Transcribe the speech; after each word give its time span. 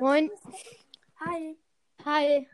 Moin. 0.00 0.30
Hi. 1.20 1.56
Hi. 2.04 2.46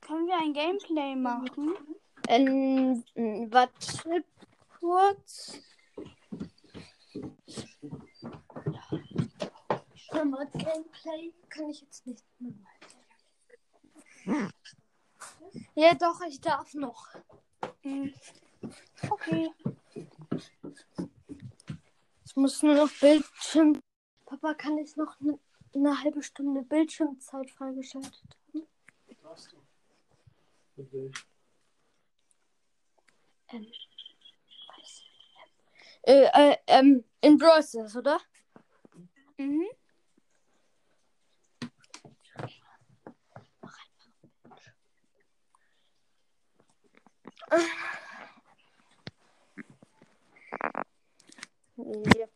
Können 0.00 0.26
wir 0.26 0.38
ein 0.40 0.52
Gameplay 0.52 1.16
machen? 1.16 1.76
Ähm, 2.28 3.04
warte 3.50 4.24
kurz. 4.80 5.60
Remote 10.12 10.50
Gameplay 10.52 11.32
kann 11.50 11.70
ich 11.70 11.80
jetzt 11.82 12.06
nicht 12.06 12.24
mehr. 12.38 12.54
Ja, 15.74 15.94
doch, 15.94 16.20
ich 16.28 16.40
darf 16.40 16.74
noch. 16.74 17.08
Hm. 17.82 18.12
Okay. 19.10 19.50
Ich 22.24 22.36
muss 22.36 22.62
nur 22.62 22.74
noch 22.74 22.90
Bildschirm. 23.00 23.80
Papa, 24.26 24.54
kann 24.54 24.78
ich 24.78 24.96
noch 24.96 25.20
eine, 25.20 25.38
eine 25.74 26.02
halbe 26.02 26.22
Stunde 26.22 26.62
Bildschirmzeit 26.62 27.50
freigeschaltet 27.50 28.22
haben? 28.52 28.66
Hast 29.24 29.52
du. 29.52 30.82
Okay. 30.82 31.10
Ähm? 33.48 33.66
Äh, 36.06 36.24
äh, 36.24 36.56
ähm, 36.66 37.04
in 37.20 37.38
Brawl 37.38 37.62
Stars, 37.62 37.96
oder? 37.96 38.20
Mhm. 39.38 39.66
Ja. 51.76 52.26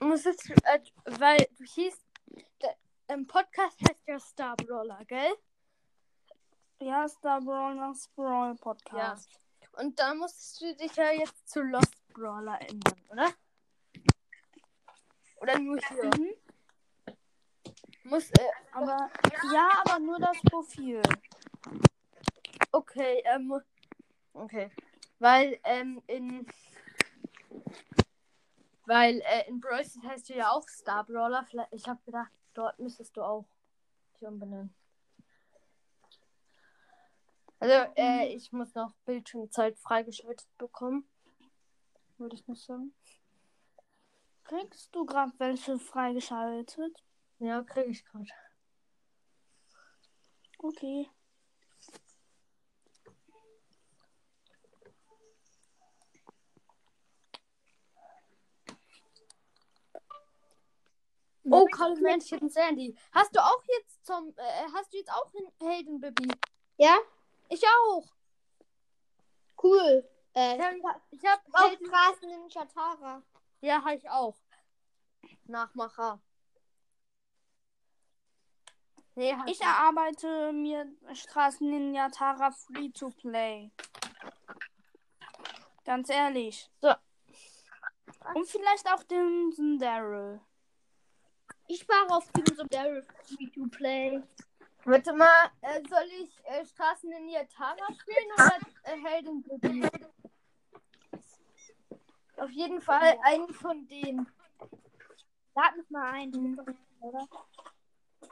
Muss 0.00 0.24
jetzt, 0.24 0.50
äh, 0.50 0.80
weil 1.04 1.46
du 1.56 1.64
hieß, 1.64 1.96
im 3.08 3.26
Podcast 3.26 3.80
heißt 3.88 4.06
ja 4.06 4.18
Star 4.18 4.56
Brawler, 4.56 5.04
gell? 5.06 5.34
Ja, 6.80 7.08
Star 7.08 7.40
Brawlers 7.40 8.08
Brawl 8.14 8.54
Podcast. 8.56 9.40
Und 9.72 9.98
da 9.98 10.14
musstest 10.14 10.60
du 10.60 10.74
dich 10.76 10.94
ja 10.96 11.12
jetzt 11.12 11.48
zu 11.48 11.62
Lost 11.62 11.94
Brawler 12.12 12.60
ändern, 12.60 13.00
oder? 13.08 13.32
Oder 15.40 15.58
nur 15.58 15.78
hier? 15.78 16.04
Mhm. 16.04 16.34
Muss, 18.04 18.30
äh, 18.32 18.50
Aber 18.72 19.10
ja, 19.52 19.68
aber 19.84 19.98
nur 19.98 20.18
das 20.18 20.38
Profil. 20.42 21.00
okay, 22.70 23.22
ähm, 23.24 23.60
okay. 24.34 24.70
Weil, 25.18 25.58
ähm, 25.64 26.02
in, 26.06 26.46
weil, 28.84 29.20
äh, 29.20 29.48
in 29.48 29.58
Brawl 29.58 29.78
heißt 29.78 30.28
du 30.28 30.34
ja 30.34 30.50
auch 30.50 30.68
Star 30.68 31.04
Brawler. 31.04 31.44
Vielleicht, 31.48 31.72
ich 31.72 31.88
habe 31.88 32.00
gedacht, 32.04 32.30
dort 32.52 32.78
müsstest 32.78 33.16
du 33.16 33.22
auch 33.22 33.46
dich 34.14 34.28
umbenennen. 34.28 34.74
Also, 37.58 37.90
äh, 37.96 38.34
ich 38.34 38.52
muss 38.52 38.74
noch 38.74 38.92
Bildschirmzeit 39.06 39.78
freigeschaltet 39.78 40.46
bekommen. 40.58 41.08
Würde 42.18 42.36
ich 42.36 42.46
nicht 42.46 42.62
sagen. 42.62 42.94
Kriegst 44.44 44.94
du 44.94 45.06
gerade 45.06 45.32
welche 45.38 45.78
freigeschaltet? 45.78 47.02
Ja, 47.38 47.62
kriege 47.62 47.90
ich 47.90 48.04
gerade. 48.04 48.26
Okay. 50.58 51.08
Oh, 61.50 61.66
Karl 61.66 61.94
Männchen 62.00 62.48
Sandy. 62.48 62.96
Hast 63.12 63.34
du 63.36 63.40
auch 63.40 63.62
jetzt 63.76 64.04
zum, 64.06 64.30
äh, 64.36 64.64
hast 64.72 64.92
du 64.92 64.96
jetzt 64.96 65.12
auch 65.12 65.30
einen 65.34 65.52
Helden, 65.70 66.00
Bibi? 66.00 66.28
Ja, 66.78 66.96
Ich 67.50 67.62
auch. 67.66 68.04
cool. 69.62 70.08
Äh, 70.34 70.56
Ich 70.56 70.62
hab, 70.84 71.02
ich 71.10 71.24
hab 71.24 71.40
auch 71.52 71.68
Helden. 71.68 71.86
Straßen 71.86 72.30
in 72.30 72.48
Chatara. 72.48 73.22
Ja, 73.60 73.84
hab 73.84 73.94
ich 73.94 74.08
auch. 74.08 74.36
Nachmacher. 75.44 76.20
Nee, 79.16 79.34
Ich 79.46 79.60
erarbeite 79.60 80.52
mir 80.52 80.86
Straßen 81.12 81.68
Ninja 81.68 82.08
Tara 82.08 82.50
Free 82.50 82.90
to 82.90 83.10
Play. 83.10 83.70
Ganz 85.84 86.08
ehrlich. 86.10 86.68
So. 86.80 86.94
Und 88.34 88.48
vielleicht 88.48 88.90
auch 88.90 89.02
den 89.04 89.78
Daryl. 89.78 90.40
Ich 91.68 91.80
spare 91.80 92.08
auf 92.08 92.30
Team 92.32 92.68
Daryl 92.68 93.06
Free 93.22 93.46
to 93.50 93.66
Play. 93.68 94.22
Warte 94.84 95.12
mal, 95.12 95.50
äh, 95.62 95.80
soll 95.88 96.06
ich 96.20 96.30
äh, 96.44 96.64
Straßen 96.66 97.10
in 97.12 97.48
Tara 97.48 97.86
spielen 97.92 98.32
oder 98.34 98.58
äh, 98.82 99.00
Helden? 99.02 99.44
Auf 102.36 102.50
jeden 102.50 102.80
Fall 102.80 103.18
einen 103.22 103.52
von 103.54 103.86
denen. 103.86 104.26
Lad 105.54 105.76
mich 105.76 105.88
mal 105.88 106.12
ein. 106.12 106.58
Oder? 107.00 107.28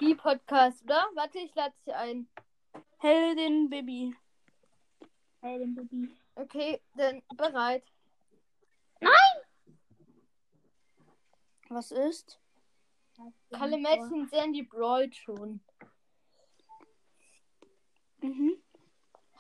Die 0.03 0.17
Podcast, 0.17 0.83
oder? 0.83 1.09
Warte, 1.15 1.39
ich 1.39 1.55
lade 1.55 1.73
dich 1.87 1.95
ein. 1.95 2.29
Heldin 2.99 3.71
Bibi. 3.71 4.13
Hey, 5.41 5.61
den 5.61 5.77
Baby. 5.77 6.13
Okay, 6.35 6.81
dann 6.97 7.23
bereit. 7.37 7.85
Was 11.69 11.93
ist? 11.93 12.41
Kalle 13.53 13.79
Mädchen 13.79 14.27
Sandy 14.27 14.65
brawlt 14.65 15.15
schon. 15.15 15.61
Mhm. 18.23 18.61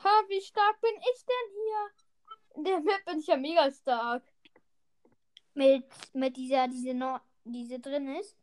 Ha, 0.04 0.22
wie 0.28 0.40
stark 0.42 0.80
bin 0.80 0.94
ich 0.94 1.24
denn 1.26 1.50
hier? 1.56 1.90
In 2.54 2.64
der 2.64 2.80
Map 2.80 3.04
bin 3.04 3.18
ich 3.18 3.26
ja 3.26 3.36
mega 3.36 3.68
stark. 3.72 4.22
Mit, 5.54 5.84
mit 6.12 6.36
dieser, 6.36 6.68
diese, 6.68 6.94
no 6.94 7.18
diese 7.42 7.80
drin 7.80 8.14
ist. 8.14 8.41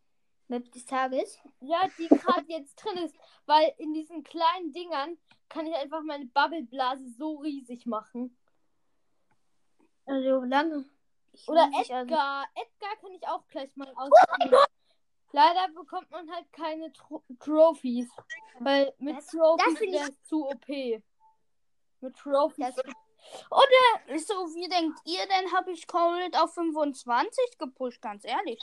Mit 0.49 0.73
des 0.75 0.85
Tages. 0.85 1.37
Ja, 1.61 1.87
die 1.97 2.07
gerade 2.07 2.43
jetzt 2.47 2.75
drin 2.75 2.97
ist. 2.97 3.15
Weil 3.45 3.71
in 3.77 3.93
diesen 3.93 4.23
kleinen 4.23 4.71
Dingern 4.73 5.17
kann 5.47 5.65
ich 5.67 5.75
einfach 5.75 6.01
meine 6.01 6.25
Bubbleblase 6.25 7.07
so 7.17 7.37
riesig 7.37 7.85
machen. 7.85 8.35
Also 10.05 10.41
lange. 10.43 10.85
Ich 11.33 11.47
Oder 11.47 11.61
weiß 11.67 11.69
nicht, 11.77 11.91
also- 11.93 12.13
Edgar. 12.13 12.45
Edgar 12.55 12.95
kann 12.99 13.11
ich 13.11 13.27
auch 13.27 13.47
gleich 13.47 13.75
mal 13.75 13.93
ausprobieren. 13.95 14.65
Leider 15.31 15.67
bekommt 15.73 16.09
man 16.09 16.29
halt 16.31 16.51
keine 16.51 16.91
Tro 16.93 17.23
Trophies. 17.39 18.09
Weil 18.59 18.91
mit 18.97 19.17
Das- 19.17 19.27
Trophies 19.27 19.81
ich- 19.81 19.91
wäre 19.91 20.09
es 20.09 20.23
zu 20.23 20.47
OP. 20.49 21.03
Mit 22.01 22.15
Trophies. 22.17 22.75
Das, 22.75 24.25
So, 24.25 24.33
wie 24.55 24.67
denkt 24.67 24.99
ihr 25.05 25.19
denn, 25.27 25.51
habe 25.53 25.71
ich 25.71 25.85
Cold 25.85 26.35
auf 26.35 26.55
25 26.55 27.57
gepusht? 27.59 28.01
Ganz 28.01 28.25
ehrlich. 28.25 28.59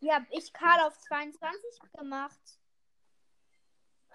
Ja, 0.00 0.14
hab 0.16 0.24
ich 0.30 0.52
Karl 0.52 0.86
auf 0.86 0.98
22 0.98 1.80
gemacht. 1.96 2.40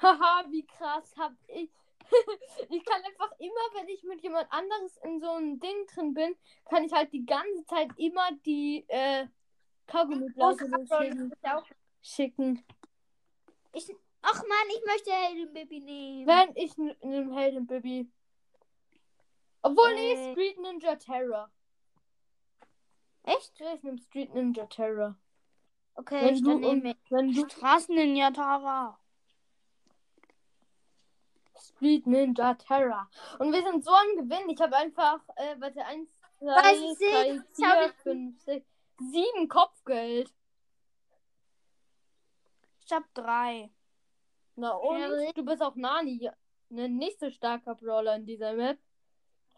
Haha, 0.01 0.45
wie 0.49 0.65
krass 0.65 1.13
hab 1.17 1.33
ich. 1.47 1.71
ich 2.69 2.85
kann 2.85 3.03
einfach 3.03 3.31
immer, 3.39 3.65
wenn 3.73 3.87
ich 3.89 4.03
mit 4.03 4.21
jemand 4.21 4.51
anderes 4.51 4.97
in 5.03 5.19
so 5.19 5.29
einem 5.31 5.59
Ding 5.59 5.85
drin 5.87 6.13
bin, 6.13 6.35
kann 6.65 6.83
ich 6.83 6.93
halt 6.93 7.11
die 7.13 7.25
ganze 7.25 7.65
Zeit 7.65 7.89
immer 7.97 8.31
die 8.45 8.85
äh, 8.87 9.27
Kaugummiblase 9.87 10.67
losschicken. 10.67 11.33
schicken. 12.01 12.65
Ich, 13.73 13.93
ach 14.21 14.41
man, 14.41 14.69
ich 14.69 14.85
möchte 14.85 15.11
Helden 15.11 15.53
Baby 15.53 15.79
nehmen. 15.81 16.27
Wenn 16.27 16.55
ich 16.55 16.77
in 16.77 16.95
einem 17.01 17.33
Helden 17.33 17.67
Baby. 17.67 18.11
Obwohl, 19.61 19.93
nee, 19.93 20.13
Äh. 20.13 20.31
Street 20.31 20.59
Ninja 20.59 20.95
Terror. 20.95 21.51
Echt? 23.23 23.59
Ich 23.59 23.83
nehme 23.83 23.97
Street 23.97 24.33
Ninja 24.33 24.65
Terror. 24.67 25.15
Okay, 25.99 26.21
Wenn 26.23 26.35
ich 26.35 26.41
du, 26.41 26.57
nehme 26.57 26.95
wenn 27.09 27.33
du 27.33 27.49
Straßen 27.49 27.93
Ninja 27.93 28.31
Tara. 28.31 28.97
Street 31.57 32.07
Ninja 32.07 32.53
Terror. 32.53 33.09
Und 33.39 33.51
wir 33.51 33.61
sind 33.61 33.83
so 33.83 33.91
am 33.91 34.15
Gewinn. 34.15 34.49
Ich 34.49 34.61
habe 34.61 34.77
einfach, 34.77 35.19
äh, 35.35 35.55
warte, 35.59 35.83
1, 35.85 36.09
2, 36.39 36.45
Weiß 36.45 36.77
ich 36.77 37.11
3, 37.11 37.31
nicht. 37.33 37.43
Ich 37.57 37.65
hab 37.65 37.73
4, 37.77 37.85
jetzt- 37.87 38.01
5, 38.03 38.41
6, 38.43 38.65
7 39.11 39.47
Kopfgeld. 39.49 40.33
Ich 42.85 42.91
habe 42.93 43.05
drei. 43.13 43.69
Na 44.55 44.71
und? 44.71 44.99
Ja, 44.99 45.33
du 45.33 45.43
bist 45.43 45.61
auch 45.61 45.75
Nani. 45.75 46.29
Ein 46.71 46.95
nicht 46.97 47.19
so 47.19 47.29
starker 47.29 47.75
Brawler 47.75 48.15
in 48.15 48.25
dieser 48.25 48.53
Map. 48.53 48.79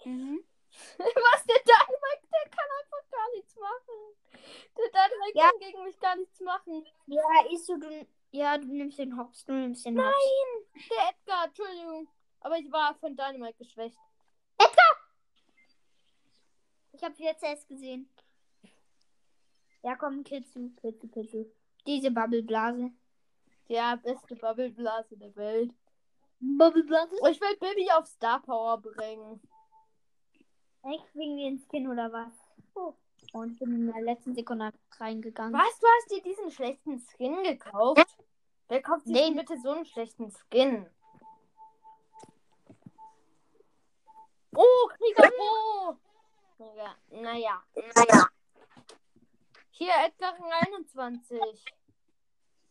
Mhm. 0.06 0.44
Was? 0.98 1.44
Der 1.46 1.60
Dynamite, 1.60 2.28
der 2.32 2.50
kann 2.50 2.68
einfach 2.82 3.10
gar 3.12 3.30
nichts 3.36 3.56
machen. 3.58 4.16
Der 4.78 4.88
Dynamite 4.90 5.38
Ja. 5.38 5.50
kann 5.50 5.60
gegen 5.60 5.84
mich 5.84 6.00
gar 6.00 6.16
nichts 6.16 6.40
machen. 6.42 6.86
Ja, 7.08 7.22
ist 7.52 7.66
so, 7.66 7.78
du, 7.78 8.08
Ja, 8.32 8.58
du 8.58 8.68
nimmst 8.68 8.98
den 9.00 9.18
Hops, 9.18 9.44
du 9.46 9.54
nimmst 9.54 9.86
den 9.86 9.98
Hops. 10.00 10.08
Nein! 10.08 10.84
Der 10.90 11.10
Edgar, 11.10 11.46
Entschuldigung. 11.46 12.08
Aber 12.40 12.58
ich 12.58 12.72
war 12.72 12.96
von 12.96 13.16
Dynamite 13.16 13.58
geschwächt. 13.58 13.98
Ich 16.94 17.04
habe 17.04 17.16
jetzt 17.18 17.44
erst 17.44 17.68
gesehen. 17.68 18.10
Ja, 19.82 19.96
komm, 19.96 20.24
Kitsu, 20.24 20.70
Kitsu, 20.80 21.08
Kitsu. 21.08 21.46
Diese 21.88 22.12
Bubbleblase. 22.12 22.92
Ja, 23.68 23.96
beste 23.96 24.36
Bubbleblase 24.36 25.18
der 25.18 25.36
Welt. 25.36 25.74
Bubbleblase? 26.40 27.16
Oh, 27.22 27.28
ich 27.28 27.42
will 27.42 27.58
Bibi 27.58 27.90
auf 27.92 28.06
Star 28.06 28.42
Power 28.42 28.80
bringen. 28.80 29.42
Echt 30.84 31.16
wegen 31.16 31.38
den 31.38 31.60
Skin 31.60 31.88
oder 31.88 32.12
was? 32.12 32.34
Oh. 32.76 32.94
Und 33.34 33.60
bin 33.60 33.74
in 33.74 33.92
der 33.92 34.02
letzten 34.02 34.36
Sekunde 34.36 34.74
reingegangen. 35.00 35.54
Was? 35.54 35.80
Du 35.80 35.88
hast 35.88 36.12
dir 36.12 36.22
diesen 36.22 36.52
schlechten 36.52 37.00
Skin 37.00 37.44
gekauft? 37.44 38.18
Wer 38.68 38.82
kauft 38.82 39.06
sich 39.06 39.14
Nee. 39.14 39.32
bitte 39.32 39.58
so 39.62 39.72
einen 39.72 39.86
schlechten 39.86 40.32
Skin? 40.32 40.86
Oh, 44.56 44.88
Krieger 44.90 45.30
Pro! 45.32 45.98
Ja, 46.76 46.96
naja, 47.10 47.64
naja. 47.96 48.28
Hier, 49.72 49.94
Edgar 50.06 50.34
Rang 50.40 50.52
21. 50.52 51.66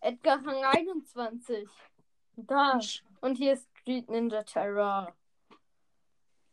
Edgar 0.01 0.45
Rang 0.47 0.63
21. 0.65 1.69
Da. 2.37 2.79
Und 3.21 3.37
hier 3.37 3.55
ist 3.55 3.69
Street 3.79 4.09
Ninja 4.09 4.43
Terror. 4.45 5.13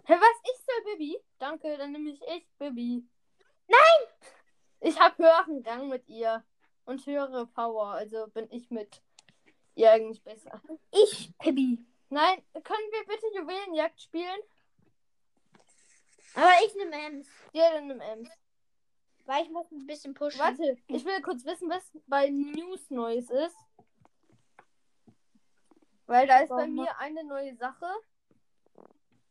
Hä, 0.05 0.13
was? 0.13 0.37
Ich 0.43 0.65
soll 0.65 0.93
Bibi? 0.93 1.17
Danke, 1.37 1.77
dann 1.77 1.91
nehme 1.91 2.09
ich 2.09 2.21
ich 2.23 2.47
Bibi. 2.57 3.05
Nein! 3.67 4.31
Ich 4.79 4.99
habe 4.99 5.17
höheren 5.17 5.63
Rang 5.65 5.89
mit 5.89 6.07
ihr. 6.07 6.43
Und 6.85 7.05
höhere 7.05 7.47
Power. 7.47 7.87
Also 7.91 8.27
bin 8.27 8.47
ich 8.49 8.71
mit 8.71 9.01
ihr 9.75 9.91
eigentlich 9.91 10.23
besser. 10.23 10.61
Ich, 10.91 11.37
Pippi. 11.37 11.85
Nein, 12.09 12.41
können 12.53 12.91
wir 12.91 13.05
bitte 13.05 13.27
Juwelenjagd 13.35 14.01
spielen? 14.01 14.39
Aber 16.35 16.51
ich 16.65 16.75
nehme 16.75 16.95
Ems. 16.95 17.27
Ja, 17.51 17.73
dann 17.73 17.87
nimm 17.87 17.99
Ems. 17.99 18.29
Weil 19.25 19.43
ich 19.43 19.49
muss 19.49 19.69
ein 19.71 19.85
bisschen 19.85 20.13
pushen. 20.13 20.39
Warte, 20.39 20.77
ich 20.87 21.03
will 21.03 21.21
kurz 21.21 21.43
wissen, 21.43 21.69
was 21.69 21.91
bei 22.07 22.29
News 22.29 22.89
Neues 22.89 23.29
ist. 23.29 23.57
Weil 26.05 26.27
da 26.27 26.39
ist 26.39 26.49
bei 26.49 26.67
mir 26.67 26.97
eine 26.99 27.25
neue 27.25 27.53
Sache. 27.57 27.87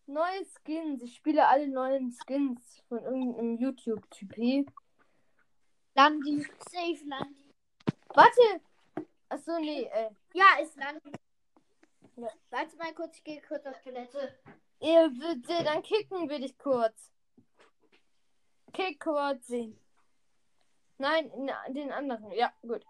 Neue 0.06 0.44
Skins. 0.44 1.03
Ich 1.03 1.17
spiele 1.17 1.47
alle 1.47 1.69
neuen 1.69 2.12
Skins 2.12 2.82
von 2.88 3.03
irgendeinem 3.03 3.56
YouTube-Typ. 3.56 4.73
Landi. 5.94 6.47
Safe 6.70 7.05
Landi. 7.05 7.55
Warte! 8.14 8.61
Achso, 9.29 9.58
nee, 9.58 9.82
äh. 9.82 10.11
Ja, 10.32 10.58
ist 10.62 10.76
Landi. 10.76 11.11
Ja. 12.17 12.29
Warte 12.50 12.76
mal 12.76 12.94
kurz, 12.94 13.17
ich 13.17 13.25
gehe 13.25 13.43
kurz 13.43 13.67
auf 13.67 13.81
Toilette. 13.82 14.38
Ihr 14.81 15.11
bitte, 15.11 15.64
dann 15.64 15.82
kicken 15.82 16.29
wir 16.29 16.38
dich 16.38 16.56
kurz. 16.56 17.11
Kick 18.73 19.00
kurz. 19.00 19.49
Nein, 20.99 21.32
na, 21.37 21.69
den 21.69 21.91
anderen. 21.93 22.31
Ja, 22.32 22.52
gut. 22.62 22.85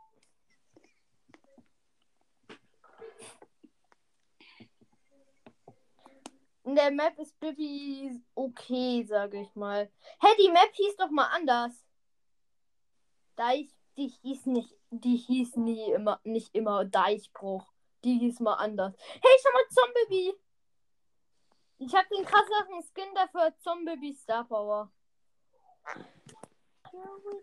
In 6.66 6.74
der 6.74 6.90
Map 6.90 7.16
ist 7.20 7.38
Bibi 7.38 8.20
okay, 8.34 9.04
sage 9.04 9.40
ich 9.40 9.54
mal. 9.54 9.88
Hä, 10.20 10.26
die 10.36 10.50
Map 10.50 10.72
hieß 10.72 10.96
doch 10.96 11.10
mal 11.10 11.28
anders. 11.28 11.86
Deich, 13.36 13.68
die 13.96 14.08
hieß 14.08 14.46
nicht, 14.46 14.74
die 14.90 15.16
hieß 15.16 15.54
nie 15.58 15.92
immer, 15.92 16.20
nicht 16.24 16.52
immer 16.56 16.84
Deichbruch. 16.84 17.72
Die 18.02 18.18
hieß 18.18 18.40
mal 18.40 18.54
anders. 18.54 18.96
Hey, 18.98 19.38
schau 19.40 19.50
mal, 19.52 19.68
Zombie. 19.70 20.34
Ich 21.78 21.94
hab 21.94 22.08
den 22.08 22.24
krasseren 22.24 22.82
Skin 22.82 23.14
dafür 23.14 23.56
Zombie 23.58 24.14
Star 24.14 24.42
Power. 24.42 24.90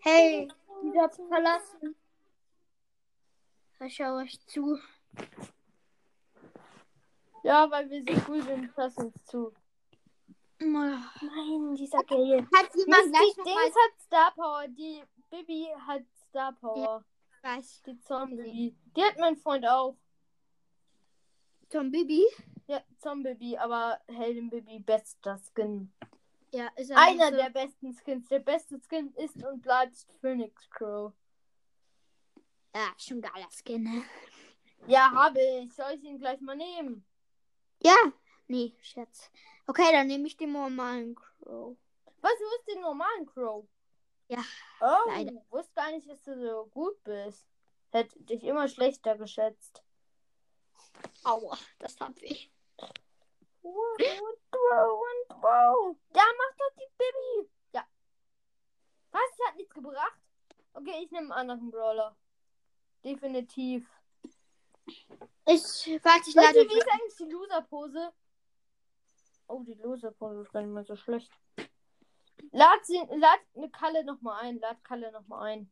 Hey, 0.01 0.49
ich 0.83 0.99
hab's 0.99 1.21
verlassen. 1.29 1.95
Ich 3.79 3.95
schau 3.95 4.17
euch 4.17 4.45
zu. 4.47 4.77
Ja, 7.43 7.69
weil 7.69 7.89
wir 7.89 8.03
so 8.03 8.21
cool 8.29 8.41
sind, 8.41 8.71
lass 8.75 8.97
uns 8.97 9.25
zu. 9.25 9.53
Nein, 10.59 11.75
dieser 11.75 12.03
Gale. 12.03 12.47
Hat 12.55 12.73
jemand 12.75 13.11
Misty 13.11 13.11
gleich 13.11 13.37
mal 13.37 13.43
Dings 13.43 13.75
hat 13.75 14.01
Star 14.01 14.31
Power, 14.33 14.67
die 14.69 15.03
Bibi 15.29 15.67
hat 15.85 16.03
Star 16.29 16.53
Power. 16.53 17.03
weiß? 17.41 17.81
Die 17.85 17.99
Zombie. 17.99 18.75
Die 18.95 19.03
hat 19.03 19.17
mein 19.17 19.35
Freund 19.35 19.67
auch. 19.67 19.97
Tom 21.69 21.91
Bibi? 21.91 22.23
Ja, 22.67 22.81
Zombie, 22.99 23.57
aber 23.57 23.99
Helden 24.07 24.49
Bibi 24.49 24.79
bester 24.79 25.37
Skin. 25.37 25.91
Ja, 26.53 26.67
ist 26.77 26.91
er 26.91 26.97
Einer 26.97 27.29
so. 27.31 27.35
der 27.35 27.49
besten 27.49 27.93
Skins. 27.93 28.27
Der 28.29 28.39
beste 28.39 28.79
Skin 28.79 29.11
ist 29.15 29.43
und 29.43 29.61
bleibt 29.63 29.95
Phoenix 30.21 30.69
Crow. 30.69 31.11
Ja, 32.75 32.93
schon 32.97 33.21
geiler 33.21 33.49
Skin, 33.51 33.83
ne? 33.83 34.03
Ja, 34.87 35.11
habe 35.11 35.39
ich. 35.41 35.73
Soll 35.73 35.93
ich 35.95 36.03
ihn 36.03 36.19
gleich 36.19 36.39
mal 36.41 36.55
nehmen? 36.55 37.03
Ja. 37.83 37.95
Nee, 38.47 38.75
Scherz. 38.81 39.31
Okay, 39.68 39.91
dann 39.91 40.07
nehme 40.07 40.27
ich 40.27 40.38
den 40.38 40.51
normalen 40.51 41.15
Crow. 41.15 41.75
Was, 42.21 42.31
du 42.38 42.50
bist 42.57 42.68
den 42.75 42.81
normalen 42.81 43.25
Crow? 43.25 43.65
Ja, 44.27 44.44
Oh, 44.81 45.07
leider. 45.07 45.33
wusste 45.50 45.74
gar 45.75 45.91
nicht, 45.91 46.09
dass 46.09 46.21
du 46.24 46.39
so 46.39 46.65
gut 46.68 47.01
bist. 47.03 47.45
Hätte 47.91 48.19
dich 48.24 48.44
immer 48.44 48.68
schlechter 48.68 49.18
geschätzt. 49.18 49.83
Aua, 51.24 51.57
das 51.80 51.95
tat 51.95 52.19
weh. 52.21 52.38
Wow, 53.62 53.97
wow, 54.51 55.03
wow. 55.41 55.95
Ja, 56.15 56.24
mach 56.38 56.57
doch 56.57 56.75
die 56.75 56.91
Bibi. 56.97 57.50
Ja. 57.74 57.86
Was? 59.12 59.21
Das 59.38 59.47
hat 59.47 59.56
nichts 59.57 59.74
gebracht? 59.74 60.18
Okay, 60.74 61.03
ich 61.03 61.12
nehme 61.12 61.33
einen 61.36 61.50
anderen 61.50 61.71
Brawler. 61.71 62.15
Definitiv. 63.03 63.88
Ich, 65.45 66.00
warte, 66.03 66.30
ich 66.30 66.35
lade. 66.35 66.59
wie 66.69 66.77
ist 66.77 66.88
eigentlich 66.89 67.15
die 67.18 67.25
Loser-Pose? 67.31 68.13
Oh, 69.47 69.62
die 69.63 69.74
Loser-Pose 69.74 70.41
ist 70.41 70.53
gar 70.53 70.62
nicht 70.62 70.74
mehr 70.74 70.83
so 70.85 70.95
schlecht. 70.95 71.31
Lad, 72.51 72.85
sie, 72.85 73.01
lad 73.12 73.39
eine 73.56 73.69
Kalle 73.69 74.03
nochmal 74.06 74.41
ein. 74.44 74.59
Lad 74.59 74.83
Kalle 74.83 75.12
nochmal 75.12 75.51
ein. 75.51 75.71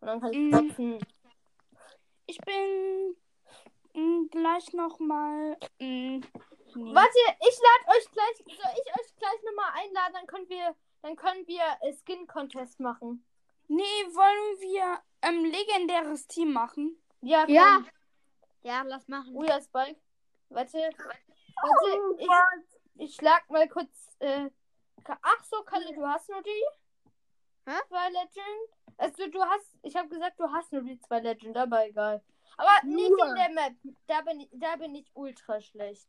Und 0.00 0.06
dann 0.08 0.20
kann 0.20 0.32
ich 0.32 0.38
Mm. 0.38 0.50
klopfen. 0.50 0.98
Ich 2.26 2.38
bin 2.38 3.16
mm, 3.94 4.26
gleich 4.30 4.72
nochmal. 4.72 5.56
Mm, 5.78 6.18
nee. 6.18 6.94
Warte, 6.94 7.18
ich 7.40 7.58
lade 7.60 7.98
euch 7.98 8.10
gleich. 8.10 8.36
Soll 8.56 8.72
ich 8.74 9.00
euch 9.00 9.16
gleich 9.16 9.42
nochmal 9.44 9.70
einladen? 9.74 10.14
Dann 10.14 10.26
können 10.26 10.48
wir, 10.48 10.74
dann 11.02 11.16
können 11.16 11.46
wir 11.46 11.62
äh, 11.82 11.92
Skin-Contest 11.92 12.80
machen. 12.80 13.24
Nee, 13.68 13.82
wollen 13.82 14.60
wir 14.60 15.00
ein 15.20 15.44
legendäres 15.44 16.26
Team 16.26 16.52
machen? 16.52 17.00
Ja, 17.20 17.44
komm. 17.44 17.54
Ja. 17.54 17.82
Ja, 18.62 18.82
lass 18.82 19.08
machen. 19.08 19.34
Oh 19.34 19.42
ja, 19.42 19.60
Spike. 19.60 20.00
Warte. 20.48 20.78
Warte, 20.78 22.16
ich, 22.18 22.28
ich 23.08 23.14
schlag 23.14 23.48
mal 23.50 23.68
kurz. 23.68 24.08
Äh, 24.20 24.50
Ach 25.04 25.44
so, 25.44 25.62
Kalle, 25.64 25.92
du 25.94 26.06
hast 26.06 26.28
nur 26.28 26.42
die? 26.42 27.10
Hä? 27.66 27.76
Zwei 27.88 28.08
Legend? 28.10 28.70
Also 28.98 29.26
du 29.28 29.40
hast. 29.42 29.78
Ich 29.82 29.96
habe 29.96 30.08
gesagt, 30.08 30.38
du 30.38 30.48
hast 30.50 30.72
nur 30.72 30.82
die 30.82 30.98
zwei 31.00 31.20
Legend, 31.20 31.56
aber 31.56 31.86
egal. 31.86 32.22
Aber 32.56 32.86
nicht 32.86 33.10
Nur. 33.10 33.26
in 33.28 33.34
der 33.34 33.50
Map. 33.50 33.72
Da 34.06 34.20
bin 34.20 34.40
ich, 34.40 34.48
da 34.52 34.76
bin 34.76 34.94
ich 34.94 35.10
ultra 35.14 35.60
schlecht. 35.60 36.08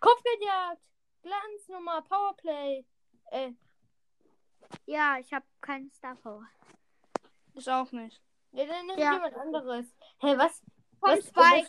Kopfgeldjagd. 0.00 0.82
Glanznummer, 1.22 2.02
Powerplay. 2.02 2.84
Äh, 3.30 3.52
Ja, 4.86 5.18
ich 5.18 5.32
habe 5.32 5.46
keinen 5.60 5.90
Star 5.92 6.16
Power. 6.16 6.46
Ich 7.54 7.70
auch 7.70 7.90
nicht. 7.92 8.20
ja, 8.52 8.66
dann 8.66 8.86
nimmt 8.86 8.98
Ja. 8.98 9.14
jemand 9.14 9.34
anderes. 9.36 9.86
Hä, 10.20 10.36
was? 10.36 10.62
Was, 11.00 11.26
Spike. 11.26 11.68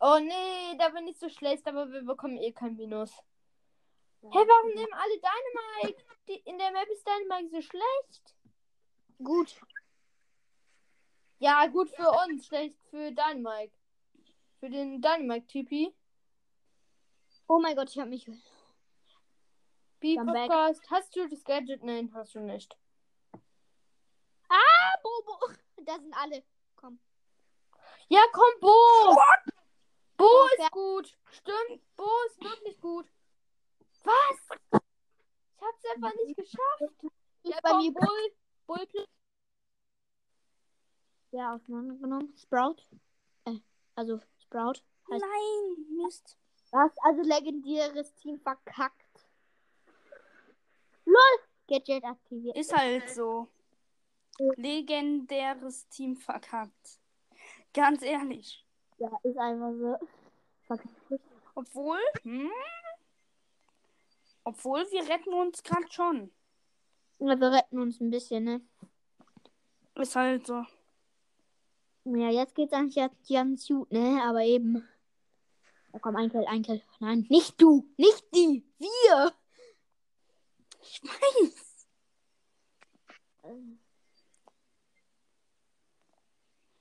Oh 0.00 0.18
nee, 0.18 0.76
da 0.78 0.88
bin 0.88 1.06
ich 1.08 1.18
so 1.18 1.28
schlecht, 1.28 1.66
aber 1.66 1.90
wir 1.90 2.02
bekommen 2.02 2.38
eh 2.38 2.52
kein 2.52 2.76
Minus. 2.76 3.12
Hä, 4.22 4.28
warum 4.38 4.70
nehmen 4.74 4.92
alle 4.92 5.18
Dynamite? 5.18 6.04
Die, 6.28 6.40
in 6.44 6.58
der 6.58 6.70
Map 6.72 6.88
ist 6.88 7.06
Dynamite 7.06 7.50
so 7.50 7.60
schlecht. 7.60 8.36
Gut. 9.18 9.60
Ja, 11.38 11.66
gut 11.66 11.90
für 11.90 12.10
uns, 12.10 12.46
schlecht 12.46 12.78
für 12.90 13.12
Dynamite. 13.12 13.72
Für 14.58 14.68
den 14.68 15.00
Dynamite-Typi. 15.00 15.94
Oh 17.48 17.58
mein 17.58 17.74
Gott, 17.76 17.90
ich 17.90 17.98
habe 17.98 18.10
mich. 18.10 18.26
B-Podcast. 20.00 20.90
Hast 20.90 21.16
du 21.16 21.28
das 21.28 21.44
Gadget? 21.44 21.82
Nein, 21.82 22.10
hast 22.14 22.34
du 22.34 22.40
nicht. 22.40 22.76
Ah, 24.48 24.98
Bobo. 25.02 25.38
Da 25.84 25.98
sind 25.98 26.14
alle. 26.14 26.44
Komm. 26.76 27.00
Ja, 28.12 28.22
komm, 28.32 28.60
Bo! 28.60 28.68
Bo 30.16 30.24
Okay. 30.24 30.62
ist 30.62 30.70
gut. 30.72 31.18
Stimmt, 31.30 31.96
Bo 31.96 32.08
ist 32.26 32.42
wirklich 32.42 32.80
gut. 32.80 33.06
Was? 34.02 34.58
Ich 34.72 35.62
hab's 35.62 35.84
einfach 35.94 36.12
nicht 36.16 36.36
geschafft. 36.36 37.12
Ja, 37.44 37.58
bei 37.62 37.70
komm, 37.70 37.78
mir. 37.82 37.92
Bull. 37.92 38.32
Bull. 38.66 39.06
Ja, 41.30 41.54
auseinandergenommen. 41.54 42.36
Sprout. 42.36 42.84
Äh, 43.44 43.60
also 43.94 44.20
Sprout. 44.38 44.82
Heißt 45.08 45.24
Nein, 45.24 45.86
Mist. 45.96 46.36
Was? 46.72 46.90
Also 47.04 47.22
legendäres 47.22 48.12
Team 48.16 48.40
verkackt. 48.40 49.28
LOL! 51.04 51.38
Gadget 51.68 52.04
aktiviert. 52.04 52.56
Ist 52.56 52.76
halt 52.76 53.08
so. 53.10 53.46
Legendäres 54.56 55.88
Team 55.88 56.16
verkackt. 56.16 56.99
Ganz 57.72 58.02
ehrlich. 58.02 58.66
Ja, 58.98 59.10
ist 59.22 59.38
einfach 59.38 59.72
so. 59.72 59.98
Obwohl, 61.54 62.00
hm? 62.22 62.50
Obwohl, 64.44 64.80
wir 64.90 65.08
retten 65.08 65.32
uns 65.32 65.62
gerade 65.62 65.90
schon. 65.90 66.30
Ja, 67.18 67.38
wir 67.38 67.52
retten 67.52 67.78
uns 67.78 68.00
ein 68.00 68.10
bisschen, 68.10 68.44
ne? 68.44 68.60
Ist 69.94 70.16
halt 70.16 70.46
so. 70.46 70.64
Ja, 72.04 72.30
jetzt 72.30 72.54
geht's 72.54 72.72
eigentlich 72.72 73.10
ganz 73.28 73.68
gut, 73.68 73.92
ne? 73.92 74.22
Aber 74.24 74.42
eben. 74.42 74.88
Da 75.92 75.98
komm, 75.98 76.16
ein 76.16 76.30
Kill, 76.30 76.46
ein 76.46 76.62
Kill. 76.62 76.82
Nein, 77.00 77.26
nicht 77.28 77.60
du! 77.60 77.86
Nicht 77.96 78.24
die! 78.34 78.64
Wir! 78.78 79.32
Ich 80.82 81.02
weiß. 81.02 81.86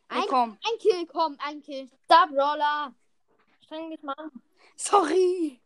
Ein, 0.10 0.24
komm. 0.28 0.58
ein 0.64 0.80
Kill, 0.80 1.06
komm, 1.06 1.38
ein 1.40 1.62
Kill. 1.62 1.88
Star 2.06 2.28
Brawler. 2.28 2.94
Streng 3.64 3.90
dich 3.92 4.02
mal 4.02 4.14
an. 4.14 4.32
Sorry. 4.76 5.62